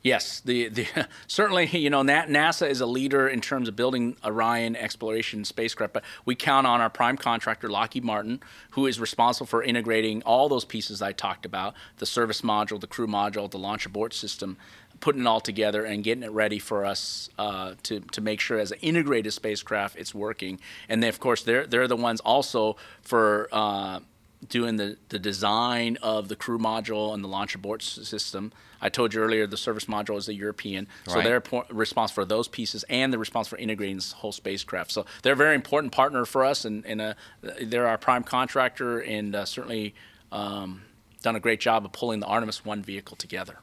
Yes, 0.02 0.40
the, 0.40 0.70
the 0.70 0.88
certainly 1.28 1.66
you 1.68 1.90
know 1.90 2.04
NASA 2.04 2.70
is 2.70 2.80
a 2.80 2.86
leader 2.86 3.28
in 3.28 3.42
terms 3.42 3.68
of 3.68 3.76
building 3.76 4.16
Orion 4.24 4.76
exploration 4.76 5.44
spacecraft, 5.44 5.94
but 5.94 6.04
we 6.26 6.36
count 6.36 6.66
on 6.66 6.80
our 6.80 6.90
prime 6.90 7.18
contractor 7.18 7.70
Lockheed 7.70 8.04
Martin, 8.04 8.42
who 8.72 8.86
is 8.86 9.00
responsible 9.00 9.48
for 9.48 9.62
integrating 9.62 10.22
all 10.24 10.48
those 10.48 10.64
pieces 10.64 11.02
I 11.02 11.12
talked 11.12 11.46
about: 11.46 11.74
the 11.98 12.06
service 12.06 12.42
module, 12.42 12.80
the 12.80 12.88
crew 12.88 13.08
module, 13.08 13.52
the 13.52 13.60
launch 13.60 13.86
abort 13.86 14.14
system, 14.14 14.58
putting 15.02 15.22
it 15.22 15.28
all 15.28 15.42
together 15.42 15.84
and 15.84 16.02
getting 16.02 16.24
it 16.24 16.32
ready 16.32 16.60
for 16.60 16.86
us 16.86 17.30
uh, 17.38 17.74
to 17.84 18.00
to 18.00 18.22
make 18.22 18.40
sure 18.40 18.58
as 18.58 18.72
an 18.72 18.80
integrated 18.82 19.34
spacecraft 19.34 19.98
it's 19.98 20.16
working. 20.16 20.62
And 20.88 21.04
of 21.04 21.20
course 21.20 21.44
they're 21.44 21.68
they're 21.68 21.88
the 21.88 21.98
ones 21.98 22.22
also 22.22 22.78
for. 23.02 23.50
Uh, 23.52 24.00
doing 24.48 24.78
the, 24.78 24.98
the 25.10 25.20
design 25.20 25.98
of 26.02 26.28
the 26.30 26.36
crew 26.36 26.58
module 26.58 27.14
and 27.14 27.24
the 27.24 27.28
launch 27.28 27.56
abort 27.56 27.82
system. 27.82 28.52
I 28.82 28.88
told 28.88 29.14
you 29.14 29.22
earlier 29.22 29.46
the 29.46 29.58
service 29.58 29.86
module 29.86 30.18
is 30.18 30.28
the 30.28 30.34
European, 30.34 30.88
so 31.06 31.16
Right. 31.16 31.24
they're 31.26 31.42
po- 31.42 31.66
responsible 31.70 32.24
for 32.24 32.26
those 32.26 32.48
pieces 32.48 32.86
and 32.90 33.12
they're 33.12 33.20
responsible 33.20 33.58
for 33.58 33.62
integrating 33.62 33.98
this 33.98 34.14
whole 34.14 34.32
spacecraft. 34.32 34.92
So 34.92 35.06
they're 35.22 35.34
a 35.34 35.36
very 35.36 35.56
important 35.56 35.92
partner 35.92 36.24
for 36.24 36.46
us, 36.46 36.64
and, 36.64 36.86
and 36.86 37.02
uh, 37.02 37.14
they're 37.62 37.88
our 37.88 37.98
prime 37.98 38.24
contractor, 38.24 39.00
and 39.02 39.36
uh, 39.36 39.44
certainly 39.44 39.94
um, 40.32 40.84
done 41.22 41.36
a 41.36 41.40
great 41.42 41.60
job 41.60 41.84
of 41.84 41.92
pulling 41.92 42.22
the 42.22 42.26
Artemis 42.28 42.64
One 42.64 42.82
vehicle 42.82 43.18
together. 43.18 43.58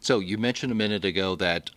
So 0.00 0.18
you 0.18 0.36
mentioned 0.36 0.70
a 0.70 0.74
minute 0.74 1.04
ago 1.06 1.34
that 1.36 1.70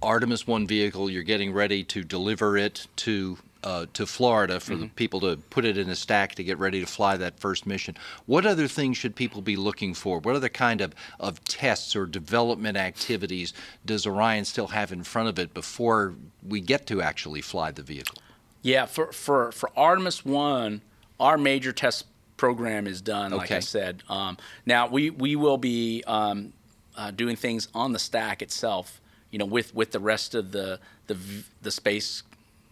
Artemis 0.00 0.46
One 0.46 0.66
vehicle, 0.68 1.10
you're 1.10 1.22
getting 1.24 1.52
ready 1.52 1.82
to 1.84 2.04
deliver 2.04 2.56
it 2.56 2.86
to 2.96 3.38
uh, 3.64 3.86
to 3.92 4.06
Florida 4.06 4.58
for 4.60 4.74
the 4.74 4.88
people 4.88 5.20
to 5.20 5.36
put 5.50 5.64
it 5.64 5.78
in 5.78 5.88
a 5.88 5.94
stack 5.94 6.34
to 6.34 6.44
get 6.44 6.58
ready 6.58 6.80
to 6.80 6.86
fly 6.86 7.16
that 7.16 7.38
first 7.38 7.66
mission. 7.66 7.96
What 8.26 8.44
other 8.46 8.68
things 8.68 8.96
should 8.96 9.14
people 9.14 9.42
be 9.42 9.56
looking 9.56 9.94
for? 9.94 10.18
What 10.18 10.34
other 10.34 10.48
kind 10.48 10.80
of, 10.80 10.94
of 11.20 11.42
tests 11.44 11.94
or 11.94 12.06
development 12.06 12.76
activities 12.76 13.52
does 13.86 14.06
Orion 14.06 14.44
still 14.44 14.68
have 14.68 14.92
in 14.92 15.04
front 15.04 15.28
of 15.28 15.38
it 15.38 15.54
before 15.54 16.14
we 16.46 16.60
get 16.60 16.86
to 16.88 17.02
actually 17.02 17.40
fly 17.40 17.70
the 17.70 17.82
vehicle? 17.82 18.18
Yeah, 18.62 18.86
for 18.86 19.12
for 19.12 19.50
for 19.52 19.70
Artemis 19.76 20.24
One, 20.24 20.82
our 21.18 21.36
major 21.36 21.72
test 21.72 22.06
program 22.36 22.86
is 22.86 23.00
done. 23.00 23.32
Like 23.32 23.50
I 23.50 23.60
said, 23.60 24.02
um, 24.08 24.38
now 24.66 24.86
we 24.86 25.10
we 25.10 25.34
will 25.34 25.58
be 25.58 26.04
um, 26.06 26.52
uh, 26.96 27.10
doing 27.10 27.36
things 27.36 27.68
on 27.74 27.92
the 27.92 27.98
stack 27.98 28.40
itself. 28.40 29.00
You 29.30 29.38
know, 29.38 29.46
with 29.46 29.74
with 29.74 29.90
the 29.90 29.98
rest 29.98 30.36
of 30.36 30.52
the 30.52 30.78
the 31.08 31.16
the 31.62 31.72
space 31.72 32.22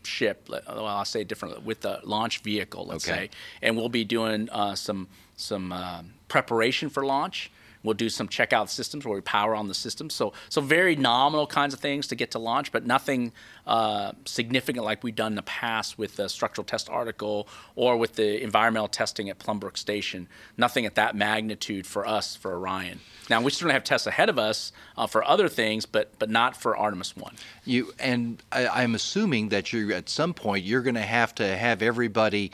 ship. 0.05 0.49
Well, 0.49 0.87
I'll 0.87 1.05
say 1.05 1.23
it 1.23 1.29
differently 1.29 1.61
with 1.65 1.81
the 1.81 2.01
launch 2.05 2.41
vehicle. 2.41 2.87
Let's 2.87 3.09
Okay. 3.09 3.27
say, 3.27 3.31
and 3.63 3.77
we'll 3.77 3.89
be 3.89 4.05
doing 4.05 4.49
uh, 4.51 4.75
some 4.75 5.09
some 5.37 5.73
um 5.73 6.13
preparation 6.29 6.91
for 6.91 7.05
launch. 7.05 7.51
We'll 7.83 7.95
do 7.95 8.11
some 8.11 8.29
checkout 8.29 8.69
systems 8.69 9.07
where 9.07 9.15
we 9.15 9.23
power 9.23 9.55
on 9.55 9.69
the 9.69 9.75
system. 9.75 10.11
So, 10.11 10.33
so 10.49 10.61
very 10.61 10.97
nominal 10.97 11.47
kinds 11.47 11.73
of 11.73 11.81
things 11.81 12.07
to 12.09 12.15
get 12.15 12.33
to 12.33 12.39
launch, 12.39 12.73
but 12.73 12.85
nothing 12.85 13.33
uh, 13.67 14.13
significant 14.27 14.85
like 14.85 15.03
we've 15.03 15.15
done 15.15 15.33
in 15.33 15.37
the 15.37 15.43
past 15.43 15.99
with 15.99 16.17
the 16.17 16.29
structural 16.29 16.65
test 16.65 16.91
article 16.91 17.49
or 17.77 17.97
with 17.97 18.17
the 18.17 18.43
environmental 18.43 18.89
testing 18.89 19.31
at 19.31 19.39
Plum 19.39 19.59
Brook 19.59 19.79
Station. 19.79 20.29
Nothing 20.59 20.85
at 20.85 20.95
that 20.97 21.17
magnitude 21.17 21.87
for 21.87 22.07
us 22.07 22.37
for 22.37 22.53
Orion. 22.55 23.01
Now 23.31 23.41
we 23.41 23.51
certainly 23.51 23.75
have 23.75 23.85
tests 23.85 24.07
ahead 24.07 24.29
of 24.29 24.39
us 24.39 24.73
uh, 24.97 25.07
for 25.07 25.25
other 25.25 25.49
things, 25.49 25.87
but 25.87 26.19
but 26.19 26.29
not 26.29 26.57
for 26.57 26.77
Artemis 26.77 27.17
One. 27.17 27.37
You 27.65 27.93
and 27.99 28.43
I, 28.53 28.67
I'm 28.69 28.95
assuming 28.95 29.51
that 29.51 29.73
you're 29.73 29.93
at 29.93 30.09
some 30.09 30.35
point 30.35 30.65
you're 30.65 30.83
going 30.83 30.97
to 30.97 31.01
have 31.01 31.35
to 31.37 31.57
have 31.57 31.81
everybody 31.81 32.53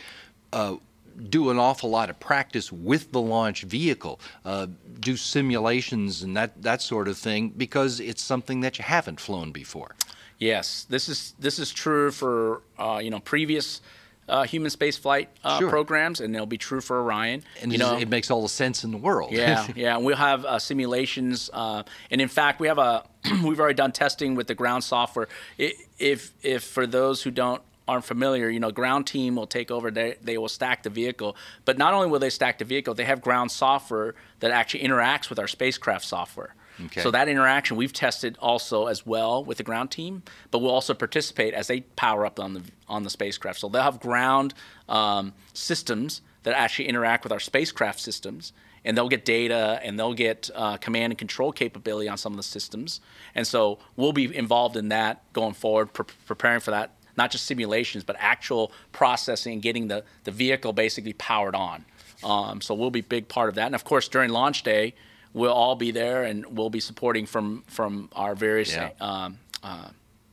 uh, 0.52 0.76
do 1.28 1.50
an 1.50 1.58
awful 1.58 1.90
lot 1.90 2.10
of 2.10 2.18
practice 2.20 2.70
with 2.72 3.12
the 3.12 3.20
launch 3.20 3.62
vehicle, 3.62 4.20
uh, 4.44 4.66
do 5.00 5.16
simulations 5.16 6.22
and 6.22 6.36
that 6.36 6.62
that 6.62 6.82
sort 6.82 7.08
of 7.08 7.16
thing 7.16 7.48
because 7.56 8.00
it's 8.00 8.22
something 8.22 8.60
that 8.60 8.78
you 8.78 8.84
haven't 8.84 9.20
flown 9.20 9.52
before. 9.52 9.94
Yes, 10.38 10.86
this 10.90 11.08
is 11.08 11.34
this 11.38 11.58
is 11.58 11.72
true 11.72 12.10
for 12.10 12.62
uh, 12.78 13.00
you 13.02 13.10
know 13.10 13.20
previous 13.20 13.80
uh, 14.28 14.42
human 14.42 14.70
space 14.70 14.96
flight 14.98 15.28
uh, 15.44 15.58
Sure. 15.58 15.70
programs, 15.70 16.20
and 16.20 16.34
it'll 16.34 16.46
be 16.46 16.58
true 16.58 16.80
for 16.80 17.00
Orion. 17.00 17.42
And 17.62 17.72
you 17.72 17.78
know, 17.78 17.96
it 17.96 18.08
makes 18.08 18.28
all 18.30 18.42
the 18.42 18.48
sense 18.48 18.82
in 18.84 18.90
the 18.90 18.98
world. 18.98 19.32
yeah, 19.32 19.66
yeah. 19.76 19.96
And 19.96 20.04
we'll 20.04 20.16
have 20.16 20.44
uh, 20.44 20.58
simulations, 20.58 21.48
uh, 21.52 21.84
and 22.10 22.20
in 22.20 22.28
fact, 22.28 22.60
we 22.60 22.66
have 22.66 22.78
a 22.78 23.04
we've 23.44 23.60
already 23.60 23.74
done 23.76 23.92
testing 23.92 24.34
with 24.34 24.46
the 24.48 24.54
ground 24.54 24.84
software. 24.84 25.28
I 25.58 25.72
if 25.98 26.32
if 26.42 26.64
for 26.64 26.86
those 26.86 27.22
who 27.22 27.30
don't 27.30 27.62
aren't 27.88 28.04
familiar, 28.04 28.48
you 28.48 28.60
know, 28.60 28.70
ground 28.70 29.06
team 29.06 29.36
will 29.36 29.46
take 29.46 29.70
over. 29.70 29.90
They 29.90 30.16
they 30.22 30.38
will 30.38 30.48
stack 30.48 30.82
the 30.82 30.90
vehicle, 30.90 31.36
but 31.64 31.78
not 31.78 31.94
only 31.94 32.08
will 32.08 32.18
they 32.18 32.30
stack 32.30 32.58
the 32.58 32.64
vehicle, 32.64 32.94
they 32.94 33.04
have 33.04 33.20
ground 33.20 33.50
software 33.50 34.14
that 34.40 34.50
actually 34.50 34.82
interacts 34.82 35.28
with 35.30 35.38
our 35.38 35.48
spacecraft 35.48 36.04
software. 36.04 36.54
Okay. 36.86 37.00
So 37.00 37.10
that 37.10 37.28
interaction 37.28 37.76
we've 37.76 37.92
tested 37.92 38.36
also 38.38 38.86
as 38.86 39.06
well 39.06 39.42
with 39.42 39.58
the 39.58 39.64
ground 39.64 39.90
team, 39.90 40.22
but 40.50 40.58
we'll 40.58 40.72
also 40.72 40.94
participate 40.94 41.54
as 41.54 41.68
they 41.68 41.80
power 41.80 42.26
up 42.26 42.38
on 42.38 42.54
the 42.54 42.62
on 42.88 43.02
the 43.02 43.10
spacecraft. 43.10 43.60
So 43.60 43.68
they'll 43.68 43.82
have 43.82 44.00
ground 44.00 44.52
um, 44.88 45.32
systems 45.54 46.20
that 46.42 46.54
actually 46.54 46.88
interact 46.88 47.24
with 47.24 47.32
our 47.32 47.40
spacecraft 47.40 48.00
systems, 48.00 48.52
and 48.84 48.96
they'll 48.96 49.08
get 49.08 49.24
data 49.24 49.80
and 49.82 49.98
they'll 49.98 50.14
get 50.14 50.50
uh, 50.54 50.76
command 50.76 51.12
and 51.12 51.18
control 51.18 51.50
capability 51.50 52.08
on 52.08 52.18
some 52.18 52.32
of 52.32 52.36
the 52.36 52.42
systems. 52.42 53.00
And 53.34 53.46
so 53.46 53.78
we'll 53.96 54.12
be 54.12 54.34
involved 54.34 54.76
in 54.76 54.90
that 54.90 55.22
going 55.32 55.54
forward, 55.54 55.92
pre- 55.92 56.06
preparing 56.26 56.60
for 56.60 56.72
that. 56.72 56.92
Not 57.16 57.30
just 57.30 57.46
simulations, 57.46 58.04
but 58.04 58.16
actual 58.18 58.72
processing 58.92 59.54
and 59.54 59.62
getting 59.62 59.88
the, 59.88 60.04
the 60.24 60.30
vehicle 60.30 60.72
basically 60.72 61.14
powered 61.14 61.54
on. 61.54 61.84
Um, 62.24 62.60
so 62.60 62.74
we'll 62.74 62.90
be 62.90 63.00
a 63.00 63.02
big 63.02 63.28
part 63.28 63.48
of 63.48 63.54
that. 63.56 63.66
And 63.66 63.74
of 63.74 63.84
course, 63.84 64.08
during 64.08 64.30
launch 64.30 64.62
day, 64.62 64.94
we'll 65.32 65.52
all 65.52 65.76
be 65.76 65.90
there 65.90 66.24
and 66.24 66.46
we'll 66.56 66.70
be 66.70 66.80
supporting 66.80 67.26
from 67.26 67.62
from 67.66 68.08
our 68.12 68.34
various 68.34 68.74
Yeah. 68.74 68.90
um, 69.00 69.38
uh, 69.62 69.88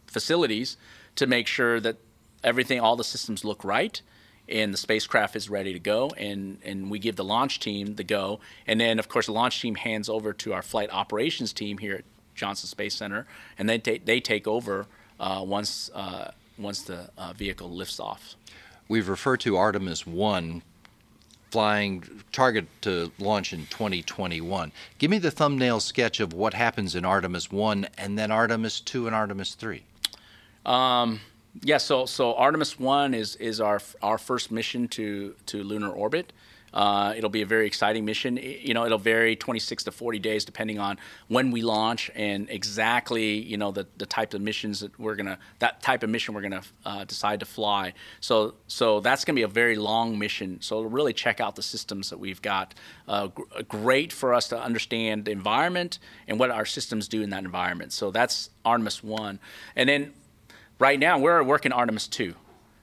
facilities 0.08 0.78
to 1.16 1.28
make 1.28 1.48
sure 1.48 1.80
that 1.80 1.98
everything, 2.44 2.80
all 2.80 2.96
the 2.96 3.04
systems 3.04 3.44
look 3.46 3.64
right, 3.64 4.02
and 4.50 4.74
the 4.74 4.78
spacecraft 4.78 5.36
is 5.36 5.50
ready 5.50 5.74
to 5.74 5.80
go. 5.80 6.10
And 6.18 6.60
and 6.64 6.90
we 6.90 7.00
give 7.00 7.16
the 7.16 7.24
launch 7.24 7.60
team 7.60 7.96
the 7.96 8.04
go, 8.04 8.40
and 8.68 8.80
then 8.80 9.00
of 9.00 9.08
course 9.10 9.26
the 9.28 9.34
launch 9.34 9.62
team 9.62 9.76
hands 9.76 10.10
over 10.10 10.34
to 10.34 10.54
our 10.54 10.62
flight 10.62 10.90
operations 10.92 11.54
team 11.54 11.78
here 11.80 11.96
at 11.96 12.06
Johnson 12.36 12.68
Space 12.68 12.96
Center, 12.96 13.26
and 13.58 13.68
then 13.70 13.82
ta- 13.82 14.04
they 14.04 14.20
take 14.20 14.48
over 14.48 14.88
uh, 15.20 15.44
once 15.46 15.90
uh, 15.94 16.32
once 16.58 16.82
the 16.84 17.10
uh, 17.18 17.34
vehicle 17.34 17.70
lifts 17.70 18.00
off. 18.00 18.36
We've 18.88 19.10
referred 19.10 19.40
to 19.42 19.58
Artemis 19.58 20.06
1 20.06 20.62
flying 21.52 22.24
target 22.32 22.66
to 22.82 23.12
launch 23.20 23.54
in 23.54 23.68
2021. 23.68 24.72
Give 24.98 25.12
me 25.12 25.20
the 25.20 25.30
thumbnail 25.30 25.80
sketch 25.80 26.20
of 26.20 26.34
what 26.34 26.56
happens 26.56 26.96
in 26.96 27.06
Artemis 27.06 27.52
1 27.52 27.88
and 27.98 28.18
then 28.18 28.32
Artemis 28.32 28.80
2 28.80 29.06
and 29.06 29.16
Artemis 29.16 29.54
3. 29.54 29.84
Yeah, 31.62 31.78
so 31.78 32.06
so 32.06 32.34
Artemis 32.34 32.80
One 32.80 33.14
is 33.14 33.36
is 33.36 33.62
our 33.62 33.80
our 34.02 34.18
first 34.18 34.52
mission 34.52 34.88
to 34.90 35.36
to 35.46 35.64
lunar 35.64 35.90
orbit. 35.90 36.34
Uh, 36.74 37.14
it'll 37.16 37.30
be 37.30 37.42
a 37.44 37.46
very 37.46 37.68
exciting 37.68 38.04
mission. 38.06 38.38
I- 38.38 38.60
You 38.64 38.74
know, 38.74 38.86
it'll 38.86 38.98
vary 38.98 39.36
26 39.36 39.84
to 39.84 39.92
40 39.92 40.20
days 40.20 40.44
depending 40.46 40.80
on 40.80 40.98
when 41.28 41.52
we 41.52 41.62
launch 41.62 42.10
and 42.16 42.50
exactly 42.50 43.36
you 43.40 43.58
know 43.58 43.72
the, 43.72 43.86
the 43.98 44.06
type 44.06 44.34
of 44.34 44.42
missions 44.42 44.80
that 44.80 44.98
we're 45.00 45.16
gonna 45.16 45.38
that 45.60 45.82
type 45.82 46.02
of 46.04 46.10
mission 46.10 46.34
we're 46.34 46.42
gonna 46.42 46.64
uh, 46.86 47.04
decide 47.04 47.40
to 47.42 47.46
fly. 47.46 47.94
So 48.20 48.56
so 48.68 49.00
that's 49.02 49.24
gonna 49.26 49.36
be 49.36 49.44
a 49.44 49.48
very 49.48 49.76
long 49.76 50.18
mission. 50.18 50.60
So 50.62 50.82
really 50.82 51.14
check 51.14 51.40
out 51.40 51.56
the 51.56 51.64
systems 51.64 52.10
that 52.10 52.18
we've 52.20 52.42
got. 52.42 52.74
Uh, 53.08 53.28
gr- 53.28 53.44
great 53.68 54.12
for 54.12 54.34
us 54.34 54.48
to 54.50 54.60
understand 54.60 55.26
the 55.26 55.32
environment 55.32 56.00
and 56.28 56.40
what 56.40 56.50
our 56.52 56.66
systems 56.66 57.08
do 57.08 57.22
in 57.22 57.30
that 57.32 57.44
environment. 57.44 57.94
So 57.94 58.12
that's 58.12 58.50
Artemis 58.66 59.04
one, 59.04 59.40
and 59.76 59.88
then 59.88 60.14
right 60.80 61.00
now 61.00 61.20
we're 61.20 61.44
working 61.44 61.72
Artemis 61.72 62.08
two. 62.08 62.34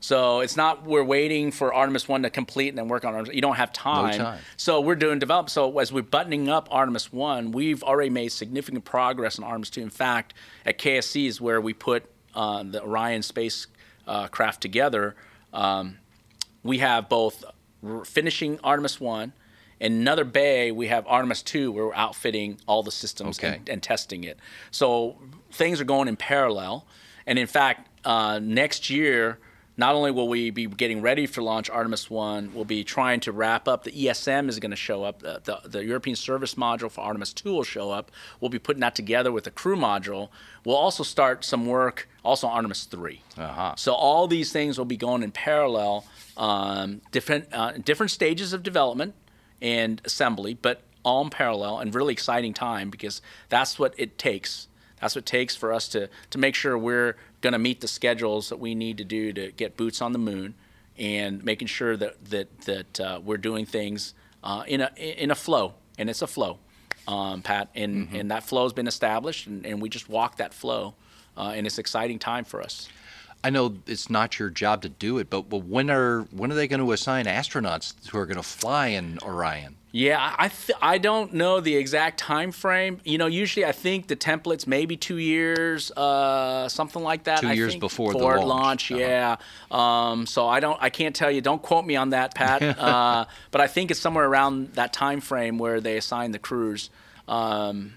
So 0.00 0.40
it's 0.40 0.56
not 0.56 0.84
we're 0.84 1.04
waiting 1.04 1.52
for 1.52 1.74
Artemis 1.74 2.08
one 2.08 2.22
to 2.22 2.30
complete 2.30 2.70
and 2.70 2.78
then 2.78 2.88
work 2.88 3.04
on 3.04 3.14
Artemis. 3.14 3.34
You 3.34 3.42
don't 3.42 3.56
have 3.56 3.72
time. 3.72 4.18
No 4.18 4.24
time. 4.24 4.38
So 4.56 4.80
we're 4.80 4.94
doing 4.96 5.18
develop. 5.18 5.50
So 5.50 5.78
as 5.78 5.92
we're 5.92 6.02
buttoning 6.02 6.48
up 6.48 6.68
Artemis 6.70 7.12
one, 7.12 7.52
we've 7.52 7.82
already 7.82 8.10
made 8.10 8.30
significant 8.32 8.84
progress 8.84 9.38
on 9.38 9.44
Artemis 9.44 9.70
two. 9.70 9.82
In 9.82 9.90
fact, 9.90 10.32
at 10.64 10.78
KSC 10.78 11.26
is 11.26 11.40
where 11.40 11.60
we 11.60 11.74
put 11.74 12.04
uh, 12.34 12.62
the 12.62 12.82
Orion 12.82 13.22
space 13.22 13.66
uh, 14.06 14.28
craft 14.28 14.62
together. 14.62 15.14
Um, 15.52 15.98
we 16.62 16.78
have 16.78 17.08
both 17.08 17.44
finishing 18.04 18.58
Artemis 18.64 19.00
one. 19.00 19.32
In 19.80 19.92
another 19.94 20.24
bay, 20.24 20.70
we 20.70 20.88
have 20.88 21.06
Artemis 21.06 21.40
2, 21.40 21.72
where 21.72 21.86
we're 21.86 21.94
outfitting 21.94 22.58
all 22.66 22.82
the 22.82 22.90
systems 22.90 23.38
Okay. 23.38 23.56
and, 23.56 23.68
and 23.70 23.82
testing 23.82 24.24
it. 24.24 24.38
So 24.70 25.16
things 25.52 25.80
are 25.80 25.84
going 25.84 26.06
in 26.06 26.16
parallel. 26.16 26.84
And 27.26 27.38
in 27.38 27.46
fact, 27.46 27.88
uh, 28.04 28.38
next 28.42 28.90
year, 28.90 29.38
not 29.80 29.94
only 29.94 30.10
will 30.10 30.28
we 30.28 30.50
be 30.50 30.66
getting 30.66 31.00
ready 31.00 31.26
for 31.26 31.40
launch 31.40 31.70
Artemis 31.70 32.10
1, 32.10 32.52
we'll 32.54 32.66
be 32.66 32.84
trying 32.84 33.18
to 33.20 33.32
wrap 33.32 33.66
up. 33.66 33.84
The 33.84 33.90
ESM 33.90 34.50
is 34.50 34.58
going 34.58 34.70
to 34.72 34.76
show 34.76 35.04
up. 35.04 35.20
The, 35.20 35.40
the, 35.42 35.68
the 35.68 35.84
European 35.84 36.16
Service 36.16 36.54
Module 36.54 36.90
for 36.90 37.00
Artemis 37.00 37.32
2 37.32 37.50
will 37.50 37.64
show 37.64 37.90
up. 37.90 38.10
We'll 38.40 38.50
be 38.50 38.58
putting 38.58 38.80
that 38.80 38.94
together 38.94 39.32
with 39.32 39.44
the 39.44 39.50
crew 39.50 39.76
module. 39.76 40.28
We'll 40.66 40.76
also 40.76 41.02
start 41.02 41.44
some 41.44 41.66
work 41.66 42.08
also 42.22 42.46
on 42.46 42.56
Artemis 42.56 42.84
3. 42.84 43.22
Uh-huh. 43.38 43.74
So 43.76 43.94
all 43.94 44.28
these 44.28 44.52
things 44.52 44.76
will 44.76 44.84
be 44.84 44.98
going 44.98 45.22
in 45.22 45.32
parallel, 45.32 46.04
um, 46.36 47.00
different 47.10 47.48
uh, 47.50 47.72
different 47.72 48.10
stages 48.12 48.52
of 48.52 48.62
development 48.62 49.14
and 49.62 50.02
assembly, 50.04 50.52
but 50.52 50.82
all 51.02 51.22
in 51.22 51.30
parallel 51.30 51.78
and 51.78 51.94
really 51.94 52.12
exciting 52.12 52.52
time 52.52 52.90
because 52.90 53.22
that's 53.48 53.78
what 53.78 53.94
it 53.96 54.18
takes. 54.18 54.68
That's 55.00 55.14
what 55.14 55.22
it 55.22 55.26
takes 55.26 55.56
for 55.56 55.72
us 55.72 55.88
to 55.88 56.08
to 56.30 56.38
make 56.38 56.54
sure 56.54 56.76
we're 56.76 57.16
going 57.40 57.52
to 57.52 57.58
meet 57.58 57.80
the 57.80 57.88
schedules 57.88 58.48
that 58.50 58.58
we 58.58 58.74
need 58.74 58.98
to 58.98 59.04
do 59.04 59.32
to 59.32 59.52
get 59.52 59.76
boots 59.76 60.02
on 60.02 60.12
the 60.12 60.18
moon, 60.18 60.54
and 60.98 61.42
making 61.44 61.68
sure 61.68 61.96
that 61.96 62.24
that 62.26 62.60
that 62.62 63.00
uh, 63.00 63.20
we're 63.24 63.38
doing 63.38 63.66
things 63.66 64.14
uh, 64.44 64.64
in 64.66 64.80
a 64.80 64.90
in 64.96 65.30
a 65.30 65.34
flow, 65.34 65.74
and 65.98 66.10
it's 66.10 66.22
a 66.22 66.26
flow, 66.26 66.58
um, 67.08 67.42
Pat, 67.42 67.70
and 67.74 68.08
and 68.12 68.30
that 68.30 68.44
flow 68.44 68.64
has 68.64 68.72
been 68.72 68.88
established, 68.88 69.46
and, 69.46 69.64
and 69.66 69.80
we 69.80 69.88
just 69.88 70.08
walk 70.08 70.36
that 70.36 70.52
flow, 70.52 70.94
uh, 71.36 71.52
and 71.54 71.66
it's 71.66 71.78
an 71.78 71.80
exciting 71.80 72.18
time 72.18 72.44
for 72.44 72.60
us. 72.62 72.88
I 73.42 73.48
know 73.48 73.78
it's 73.86 74.10
not 74.10 74.38
your 74.38 74.50
job 74.50 74.82
to 74.82 74.90
do 74.90 75.16
it, 75.16 75.30
but, 75.30 75.48
but 75.48 75.64
when 75.64 75.90
are 75.90 76.22
when 76.30 76.52
are 76.52 76.54
they 76.54 76.68
going 76.68 76.84
to 76.84 76.92
assign 76.92 77.24
astronauts 77.24 78.06
who 78.08 78.18
are 78.18 78.26
going 78.26 78.36
to 78.36 78.42
fly 78.42 78.88
in 78.88 79.18
Orion? 79.22 79.76
Yeah, 79.92 80.34
I 80.38 80.48
th- 80.48 80.78
I 80.80 80.98
don't 80.98 81.32
know 81.32 81.60
the 81.60 81.74
exact 81.74 82.18
time 82.18 82.52
frame. 82.52 83.00
You 83.04 83.18
know, 83.18 83.26
usually 83.26 83.66
I 83.66 83.72
think 83.72 84.06
the 84.06 84.14
templates 84.14 84.66
maybe 84.66 84.96
two 84.96 85.16
years, 85.16 85.90
uh, 85.92 86.68
something 86.68 87.02
like 87.02 87.24
that. 87.24 87.40
Two 87.40 87.48
I 87.48 87.52
years 87.54 87.72
think, 87.72 87.80
before 87.80 88.12
the 88.12 88.20
forward 88.20 88.44
launch. 88.44 88.92
Uh-huh. 88.92 89.00
Yeah. 89.00 89.36
Um, 89.70 90.26
so 90.26 90.46
I 90.46 90.60
don't, 90.60 90.78
I 90.80 90.90
can't 90.90 91.14
tell 91.14 91.30
you. 91.30 91.40
Don't 91.40 91.60
quote 91.60 91.84
me 91.84 91.96
on 91.96 92.10
that, 92.10 92.36
Pat. 92.36 92.62
uh, 92.78 93.24
but 93.50 93.60
I 93.60 93.66
think 93.66 93.90
it's 93.90 93.98
somewhere 93.98 94.26
around 94.26 94.74
that 94.74 94.92
time 94.92 95.20
frame 95.20 95.58
where 95.58 95.80
they 95.80 95.96
assign 95.96 96.30
the 96.30 96.38
crews. 96.38 96.90
Um, 97.26 97.94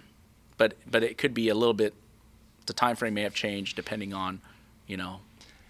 but 0.58 0.76
but 0.89 1.04
it 1.04 1.20
could 1.20 1.36
be 1.36 1.50
a 1.50 1.56
little 1.56 1.74
bit. 1.76 1.94
The 2.66 2.74
time 2.74 2.96
frame 2.96 3.14
may 3.14 3.24
have 3.24 3.36
changed 3.36 3.76
depending 3.76 4.14
on, 4.14 4.41
you 4.88 4.98
know, 4.98 5.20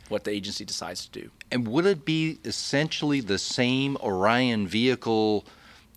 what 0.07 0.23
the 0.23 0.31
agency 0.31 0.63
decides 0.63 1.05
to 1.07 1.21
do. 1.21 1.31
And 1.51 1.67
would 1.67 1.85
it 1.85 2.05
be 2.05 2.39
essentially 2.45 3.19
the 3.19 3.37
same 3.37 3.97
Orion 3.97 4.67
vehicle 4.67 5.45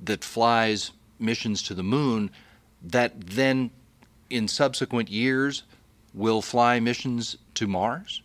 that 0.01 0.25
flies 0.25 0.93
missions 1.19 1.63
to 1.63 1.75
the 1.75 1.83
moon 1.83 2.31
that 2.83 3.21
then 3.21 3.71
in 4.31 4.49
subsequent 4.49 5.11
years 5.11 5.63
will 6.15 6.43
fly 6.43 6.81
missions 6.81 7.37
to 7.55 7.67
Mars? 7.67 8.23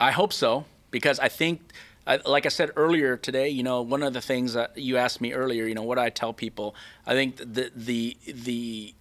I 0.00 0.12
hope 0.12 0.32
so 0.32 0.64
because 0.90 1.18
I 1.18 1.28
think, 1.28 1.72
like 2.24 2.46
I 2.46 2.50
said 2.50 2.70
earlier 2.76 3.16
today, 3.16 3.48
you 3.48 3.62
know, 3.62 3.82
one 3.82 4.02
of 4.02 4.12
the 4.12 4.20
things 4.20 4.54
that 4.54 4.78
you 4.78 4.96
asked 4.96 5.20
me 5.20 5.32
earlier, 5.32 5.66
you 5.66 5.74
know, 5.74 5.82
what 5.82 5.98
I 5.98 6.10
tell 6.10 6.32
people, 6.32 6.74
I 7.06 7.14
think 7.14 7.36
the 7.36 7.70
the 7.74 8.16
the 8.26 8.94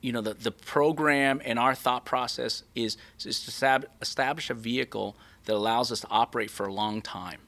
you 0.00 0.12
know 0.12 0.20
the 0.20 0.34
the 0.34 0.52
program 0.52 1.40
and 1.44 1.58
our 1.58 1.74
thought 1.74 2.04
process 2.04 2.62
is 2.74 2.96
is 3.24 3.44
to 3.44 3.50
stab, 3.50 3.86
establish 4.00 4.50
a 4.50 4.54
vehicle 4.54 5.16
that 5.46 5.54
allows 5.54 5.90
us 5.90 6.00
to 6.00 6.08
operate 6.08 6.50
for 6.50 6.66
a 6.66 6.72
long 6.72 7.02
time. 7.02 7.40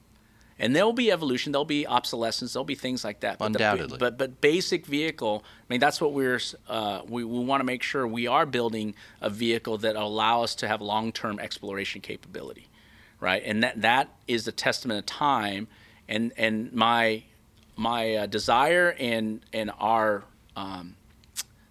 And 0.58 0.74
there'll 0.74 0.94
be 0.94 1.12
evolution, 1.12 1.52
there'll 1.52 1.66
be 1.66 1.86
obsolescence, 1.86 2.54
there'll 2.54 2.64
be 2.64 2.74
things 2.74 3.04
like 3.04 3.20
that. 3.20 3.38
But 3.38 3.52
the- 3.52 3.58
Undoubtedly. 3.58 3.98
but 3.98 4.16
but 4.16 4.40
basic 4.40 4.86
vehicle, 4.86 5.44
I 5.44 5.64
mean, 5.68 5.80
that's 5.80 6.00
what 6.00 6.14
we're 6.14 6.40
uh, 6.68 7.02
we, 7.06 7.24
we 7.24 7.44
want 7.44 7.60
to 7.60 7.64
make 7.64 7.82
sure 7.82 8.06
we 8.06 8.26
are 8.26 8.46
building 8.46 8.94
a 9.20 9.28
vehicle 9.28 9.78
that 9.78 9.96
allow 9.96 10.42
us 10.42 10.54
to 10.56 10.68
have 10.68 10.80
long-term 10.80 11.38
exploration 11.40 12.00
capability, 12.00 12.68
right? 13.20 13.42
And 13.44 13.62
that 13.62 13.82
that 13.82 14.08
is 14.26 14.48
a 14.48 14.52
testament 14.52 14.98
of 14.98 15.06
time, 15.06 15.68
and 16.08 16.32
and 16.38 16.72
my 16.72 17.24
my 17.76 18.14
uh, 18.14 18.26
desire 18.26 18.96
and 18.98 19.40
and 19.52 19.70
our 19.78 20.24
um, 20.56 20.96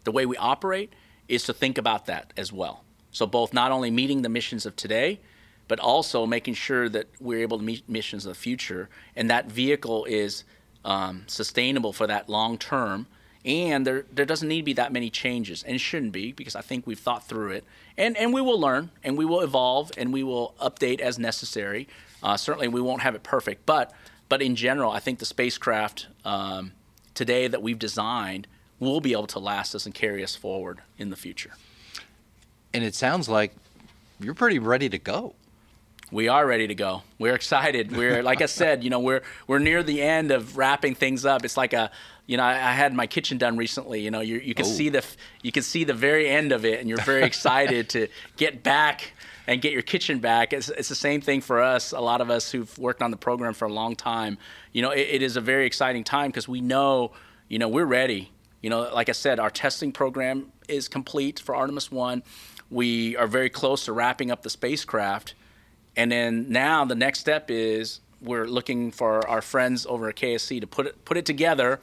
the 0.04 0.12
way 0.12 0.28
we 0.28 0.38
operate 0.38 0.94
is 1.28 1.44
to 1.46 1.54
think 1.54 1.80
about 1.80 2.06
that 2.06 2.32
as 2.38 2.54
well. 2.54 2.84
So 3.12 3.26
both 3.26 3.52
not 3.54 3.72
only 3.72 3.90
meeting 3.90 4.22
the 4.22 4.30
missions 4.30 4.68
of 4.68 4.76
today, 4.76 5.20
but 5.68 5.80
also 5.80 6.26
making 6.26 6.54
sure 6.54 6.90
that 6.90 7.08
we're 7.20 7.42
able 7.42 7.58
to 7.58 7.64
meet 7.64 7.88
missions 7.90 8.26
of 8.26 8.30
the 8.30 8.40
future, 8.40 8.90
and 9.16 9.30
that 9.30 9.52
vehicle 9.52 10.06
is 10.06 10.44
um, 10.84 11.24
sustainable 11.28 11.94
for 11.94 12.08
that 12.08 12.30
long 12.30 12.58
term. 12.58 13.08
And 13.44 13.86
there, 13.86 14.06
there 14.12 14.26
doesn't 14.26 14.48
need 14.48 14.62
to 14.62 14.64
be 14.64 14.74
that 14.74 14.92
many 14.92 15.12
changes, 15.12 15.62
and 15.62 15.80
shouldn't 15.80 16.12
be 16.12 16.32
because 16.32 16.56
I 16.56 16.62
think 16.62 16.88
we've 16.88 17.00
thought 17.00 17.28
through 17.28 17.52
it, 17.52 17.64
and 17.96 18.18
and 18.18 18.34
we 18.34 18.42
will 18.42 18.60
learn, 18.60 18.90
and 19.04 19.18
we 19.18 19.26
will 19.26 19.42
evolve, 19.42 19.92
and 19.98 20.12
we 20.12 20.24
will 20.24 20.56
update 20.60 21.00
as 21.00 21.20
necessary. 21.20 21.88
Uh, 22.24 22.38
certainly, 22.38 22.68
we 22.68 22.82
won't 22.82 23.04
have 23.04 23.14
it 23.14 23.22
perfect, 23.22 23.66
but 23.68 23.94
but 24.30 24.42
in 24.42 24.56
general, 24.56 24.92
I 24.92 25.00
think 25.00 25.20
the 25.20 25.26
spacecraft 25.26 26.08
um, 26.24 26.72
today 27.14 27.48
that 27.48 27.62
we've 27.62 27.78
designed 27.78 28.48
will 28.80 29.00
be 29.00 29.12
able 29.14 29.28
to 29.28 29.40
last 29.40 29.76
us 29.76 29.86
and 29.86 29.94
carry 29.94 30.24
us 30.24 30.36
forward 30.36 30.82
in 30.98 31.10
the 31.10 31.16
future. 31.16 31.52
And 32.74 32.84
it 32.84 32.96
sounds 32.96 33.30
like 33.30 33.54
you're 34.20 34.34
pretty 34.34 34.60
ready 34.60 34.90
to 34.90 34.98
go. 34.98 35.36
We 36.12 36.28
are 36.28 36.46
ready 36.46 36.68
to 36.68 36.76
go. 36.76 37.02
We're 37.20 37.34
excited. 37.36 37.96
We're 37.96 38.22
like 38.22 38.42
I 38.42 38.46
said, 38.46 38.84
you 38.84 38.90
know, 38.90 39.00
we're 39.00 39.22
we're 39.48 39.60
near 39.60 39.82
the 39.84 40.02
end 40.02 40.32
of 40.32 40.56
wrapping 40.58 40.96
things 40.96 41.26
up. 41.26 41.44
It's 41.44 41.58
like 41.58 41.74
a, 41.74 41.90
you 42.28 42.38
know, 42.38 42.44
I, 42.44 42.52
I 42.54 42.72
had 42.74 42.94
my 42.94 43.08
kitchen 43.08 43.38
done 43.38 43.58
recently. 43.58 44.02
You 44.02 44.12
know, 44.12 44.22
you 44.22 44.38
you 44.38 44.54
can 44.54 44.66
Oh. 44.66 44.70
see 44.70 44.90
the 44.90 45.04
you 45.42 45.52
can 45.52 45.64
see 45.64 45.84
the 45.84 45.94
very 45.96 46.30
end 46.30 46.52
of 46.52 46.64
it, 46.64 46.80
and 46.80 46.88
you're 46.88 47.02
very 47.02 47.24
excited 47.24 47.90
to 47.90 48.08
get 48.38 48.62
back 48.64 49.14
and 49.48 49.62
get 49.62 49.74
your 49.74 49.82
kitchen 49.82 50.20
back. 50.20 50.54
It's, 50.54 50.70
it's 50.70 50.90
the 50.90 50.96
same 50.96 51.22
thing 51.22 51.42
for 51.42 51.62
us. 51.62 51.92
A 51.92 52.00
lot 52.00 52.20
of 52.22 52.30
us 52.32 52.52
who've 52.52 52.76
worked 52.80 53.02
on 53.04 53.12
the 53.12 53.18
program 53.18 53.54
for 53.54 53.66
a 53.66 53.72
long 53.74 53.96
time. 53.96 54.38
You 54.74 54.82
know, 54.82 54.90
it, 54.92 55.08
it 55.12 55.22
is 55.22 55.38
a 55.38 55.42
very 55.42 55.66
exciting 55.68 56.04
time 56.04 56.30
because 56.32 56.48
we 56.48 56.62
know, 56.62 57.12
you 57.48 57.60
know, 57.60 57.68
we're 57.68 57.86
ready. 57.86 58.32
You 58.62 58.72
know, 58.72 58.90
like 58.94 59.08
I 59.10 59.12
said, 59.12 59.40
our 59.40 59.52
testing 59.52 59.92
program 59.92 60.52
is 60.68 60.88
complete 60.88 61.40
for 61.40 61.56
Artemis 61.56 61.92
One. 61.92 62.24
We 62.72 63.16
are 63.18 63.28
very 63.28 63.50
close 63.52 63.86
to 63.86 63.94
wrapping 63.94 64.32
up 64.32 64.42
the 64.42 64.50
spacecraft. 64.50 65.36
And 65.96 66.12
then 66.12 66.48
now 66.50 66.86
the 66.86 66.96
next 66.96 67.20
step 67.20 67.50
is 67.50 68.02
we're 68.22 68.48
looking 68.48 68.92
for 68.92 69.28
our 69.28 69.42
friends 69.42 69.86
over 69.86 70.10
at 70.10 70.16
KSC 70.16 70.62
to 70.62 70.68
put 70.68 70.88
it 70.88 71.06
put 71.06 71.18
it 71.18 71.26
together, 71.26 71.80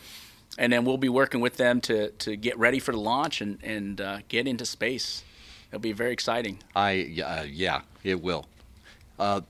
and 0.59 0.73
then 0.73 0.85
we'll 0.85 0.99
be 0.99 1.09
working 1.09 1.41
with 1.41 1.57
them 1.57 1.81
to 1.83 2.11
to 2.11 2.37
get 2.37 2.59
ready 2.59 2.79
for 2.79 2.93
the 2.93 2.99
launch 3.01 3.41
and 3.41 3.59
and 3.63 4.01
uh, 4.01 4.19
get 4.29 4.47
into 4.47 4.67
space. 4.67 5.25
It'll 5.71 5.81
be 5.81 5.93
very 5.93 6.13
exciting. 6.13 6.59
I 6.77 7.23
uh, 7.25 7.47
yeah, 7.49 7.83
it 8.03 8.23
will. 8.23 8.47
Uh, 9.19 9.43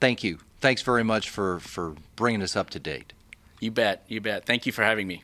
thank 0.00 0.24
you. 0.24 0.38
Thanks 0.60 0.82
very 0.82 1.04
much 1.04 1.30
for 1.30 1.60
for 1.60 1.94
bringing 2.16 2.42
us 2.42 2.56
up 2.56 2.70
to 2.70 2.78
date. 2.78 3.12
You 3.60 3.70
bet. 3.70 4.04
You 4.08 4.20
bet. 4.20 4.44
Thank 4.44 4.66
you 4.66 4.72
for 4.72 4.82
having 4.82 5.06
me. 5.06 5.22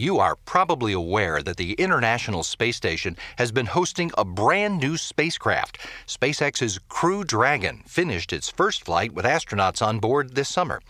You 0.00 0.18
are 0.18 0.36
probably 0.36 0.94
aware 0.94 1.42
that 1.42 1.58
the 1.58 1.74
International 1.74 2.42
Space 2.42 2.78
Station 2.78 3.18
has 3.36 3.52
been 3.52 3.66
hosting 3.66 4.10
a 4.16 4.24
brand 4.24 4.78
new 4.78 4.96
spacecraft. 4.96 5.76
SpaceX's 6.06 6.78
Crew 6.88 7.22
Dragon 7.22 7.82
finished 7.86 8.32
its 8.32 8.48
first 8.48 8.82
flight 8.82 9.12
with 9.12 9.26
astronauts 9.26 9.86
on 9.86 9.98
board 9.98 10.36
this 10.36 10.48
summer. 10.48 10.80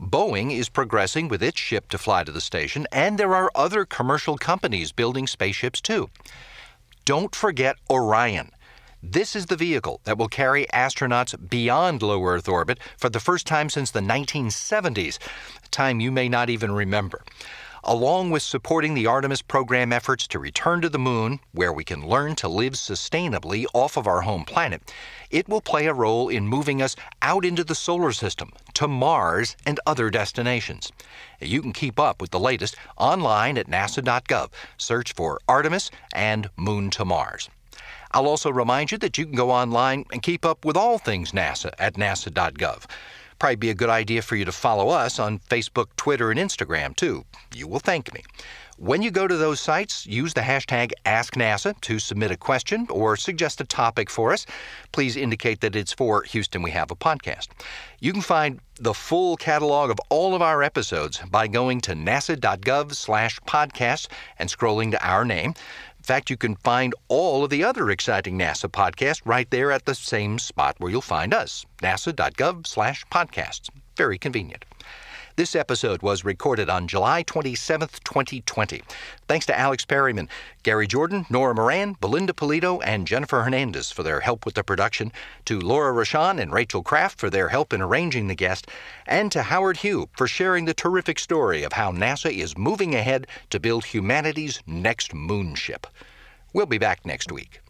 Boeing 0.00 0.52
is 0.52 0.70
progressing 0.70 1.28
with 1.28 1.42
its 1.42 1.60
ship 1.60 1.90
to 1.90 1.98
fly 1.98 2.24
to 2.24 2.32
the 2.32 2.40
station, 2.40 2.86
and 2.90 3.18
there 3.18 3.34
are 3.34 3.50
other 3.54 3.84
commercial 3.84 4.38
companies 4.38 4.90
building 4.90 5.26
spaceships 5.26 5.82
too. 5.82 6.08
Don't 7.04 7.34
forget 7.34 7.76
Orion. 7.90 8.52
This 9.02 9.36
is 9.36 9.46
the 9.46 9.56
vehicle 9.56 10.00
that 10.04 10.16
will 10.16 10.28
carry 10.28 10.64
astronauts 10.72 11.36
beyond 11.50 12.00
low 12.00 12.24
Earth 12.24 12.48
orbit 12.48 12.78
for 12.96 13.10
the 13.10 13.20
first 13.20 13.46
time 13.46 13.68
since 13.68 13.90
the 13.90 14.00
1970s, 14.00 15.18
a 15.62 15.68
time 15.68 16.00
you 16.00 16.10
may 16.10 16.30
not 16.30 16.48
even 16.48 16.72
remember. 16.72 17.22
Along 17.88 18.32
with 18.32 18.42
supporting 18.42 18.94
the 18.94 19.06
Artemis 19.06 19.42
program 19.42 19.92
efforts 19.92 20.26
to 20.26 20.40
return 20.40 20.80
to 20.80 20.88
the 20.88 20.98
moon, 20.98 21.38
where 21.52 21.72
we 21.72 21.84
can 21.84 22.04
learn 22.04 22.34
to 22.34 22.48
live 22.48 22.72
sustainably 22.72 23.64
off 23.72 23.96
of 23.96 24.08
our 24.08 24.22
home 24.22 24.44
planet, 24.44 24.92
it 25.30 25.48
will 25.48 25.60
play 25.60 25.86
a 25.86 25.94
role 25.94 26.28
in 26.28 26.48
moving 26.48 26.82
us 26.82 26.96
out 27.22 27.44
into 27.44 27.62
the 27.62 27.76
solar 27.76 28.10
system, 28.10 28.50
to 28.74 28.88
Mars, 28.88 29.56
and 29.64 29.78
other 29.86 30.10
destinations. 30.10 30.90
You 31.40 31.62
can 31.62 31.72
keep 31.72 32.00
up 32.00 32.20
with 32.20 32.32
the 32.32 32.40
latest 32.40 32.74
online 32.96 33.56
at 33.56 33.68
nasa.gov. 33.68 34.48
Search 34.76 35.12
for 35.12 35.38
Artemis 35.46 35.92
and 36.12 36.50
Moon 36.56 36.90
to 36.90 37.04
Mars. 37.04 37.48
I'll 38.10 38.26
also 38.26 38.50
remind 38.50 38.90
you 38.90 38.98
that 38.98 39.16
you 39.16 39.26
can 39.26 39.36
go 39.36 39.52
online 39.52 40.06
and 40.10 40.22
keep 40.22 40.44
up 40.44 40.64
with 40.64 40.76
all 40.76 40.98
things 40.98 41.30
NASA 41.30 41.70
at 41.78 41.94
nasa.gov. 41.94 42.86
Probably 43.38 43.56
be 43.56 43.70
a 43.70 43.74
good 43.74 43.90
idea 43.90 44.22
for 44.22 44.36
you 44.36 44.44
to 44.44 44.52
follow 44.52 44.88
us 44.88 45.18
on 45.18 45.38
Facebook, 45.40 45.86
Twitter, 45.96 46.30
and 46.30 46.40
Instagram 46.40 46.96
too. 46.96 47.24
You 47.54 47.68
will 47.68 47.80
thank 47.80 48.12
me. 48.14 48.22
When 48.78 49.00
you 49.00 49.10
go 49.10 49.26
to 49.26 49.36
those 49.38 49.58
sites, 49.58 50.06
use 50.06 50.34
the 50.34 50.42
hashtag 50.42 50.92
AskNASA 51.06 51.80
to 51.80 51.98
submit 51.98 52.30
a 52.30 52.36
question 52.36 52.86
or 52.90 53.16
suggest 53.16 53.62
a 53.62 53.64
topic 53.64 54.10
for 54.10 54.34
us. 54.34 54.44
Please 54.92 55.16
indicate 55.16 55.62
that 55.62 55.74
it's 55.74 55.94
for 55.94 56.24
Houston 56.24 56.60
We 56.60 56.72
Have 56.72 56.90
a 56.90 56.94
Podcast. 56.94 57.48
You 58.00 58.12
can 58.12 58.20
find 58.20 58.60
the 58.78 58.92
full 58.92 59.38
catalog 59.38 59.90
of 59.90 59.98
all 60.10 60.34
of 60.34 60.42
our 60.42 60.62
episodes 60.62 61.22
by 61.30 61.48
going 61.48 61.80
to 61.82 61.94
nasa.gov 61.94 62.94
slash 62.94 63.40
podcast 63.40 64.08
and 64.38 64.50
scrolling 64.50 64.90
to 64.90 65.02
our 65.02 65.24
name. 65.24 65.54
In 66.06 66.14
fact, 66.14 66.30
you 66.30 66.36
can 66.36 66.54
find 66.54 66.94
all 67.08 67.42
of 67.42 67.50
the 67.50 67.64
other 67.64 67.90
exciting 67.90 68.38
NASA 68.38 68.70
podcasts 68.70 69.22
right 69.24 69.50
there 69.50 69.72
at 69.72 69.86
the 69.86 69.94
same 69.96 70.38
spot 70.38 70.76
where 70.78 70.88
you'll 70.88 71.00
find 71.00 71.34
us, 71.34 71.66
nasa.gov 71.82 72.64
slash 72.64 73.04
podcasts. 73.06 73.70
Very 73.96 74.16
convenient. 74.16 74.64
This 75.36 75.54
episode 75.54 76.00
was 76.00 76.24
recorded 76.24 76.70
on 76.70 76.88
July 76.88 77.22
27, 77.22 77.88
2020. 78.04 78.82
Thanks 79.28 79.44
to 79.44 79.58
Alex 79.58 79.84
Perryman, 79.84 80.30
Gary 80.62 80.86
Jordan, 80.86 81.26
Nora 81.28 81.54
Moran, 81.54 81.94
Belinda 82.00 82.32
Pulido, 82.32 82.80
and 82.82 83.06
Jennifer 83.06 83.42
Hernandez 83.42 83.90
for 83.90 84.02
their 84.02 84.20
help 84.20 84.46
with 84.46 84.54
the 84.54 84.64
production, 84.64 85.12
to 85.44 85.60
Laura 85.60 85.92
Rochon 85.92 86.40
and 86.40 86.54
Rachel 86.54 86.82
Kraft 86.82 87.20
for 87.20 87.28
their 87.28 87.50
help 87.50 87.74
in 87.74 87.82
arranging 87.82 88.28
the 88.28 88.34
guest, 88.34 88.68
and 89.06 89.30
to 89.30 89.42
Howard 89.42 89.76
Hu 89.76 90.08
for 90.16 90.26
sharing 90.26 90.64
the 90.64 90.72
terrific 90.72 91.18
story 91.18 91.64
of 91.64 91.74
how 91.74 91.92
NASA 91.92 92.32
is 92.32 92.56
moving 92.56 92.94
ahead 92.94 93.26
to 93.50 93.60
build 93.60 93.84
humanity's 93.84 94.62
next 94.66 95.12
moon 95.12 95.54
ship. 95.54 95.86
We'll 96.54 96.64
be 96.64 96.78
back 96.78 97.04
next 97.04 97.30
week. 97.30 97.60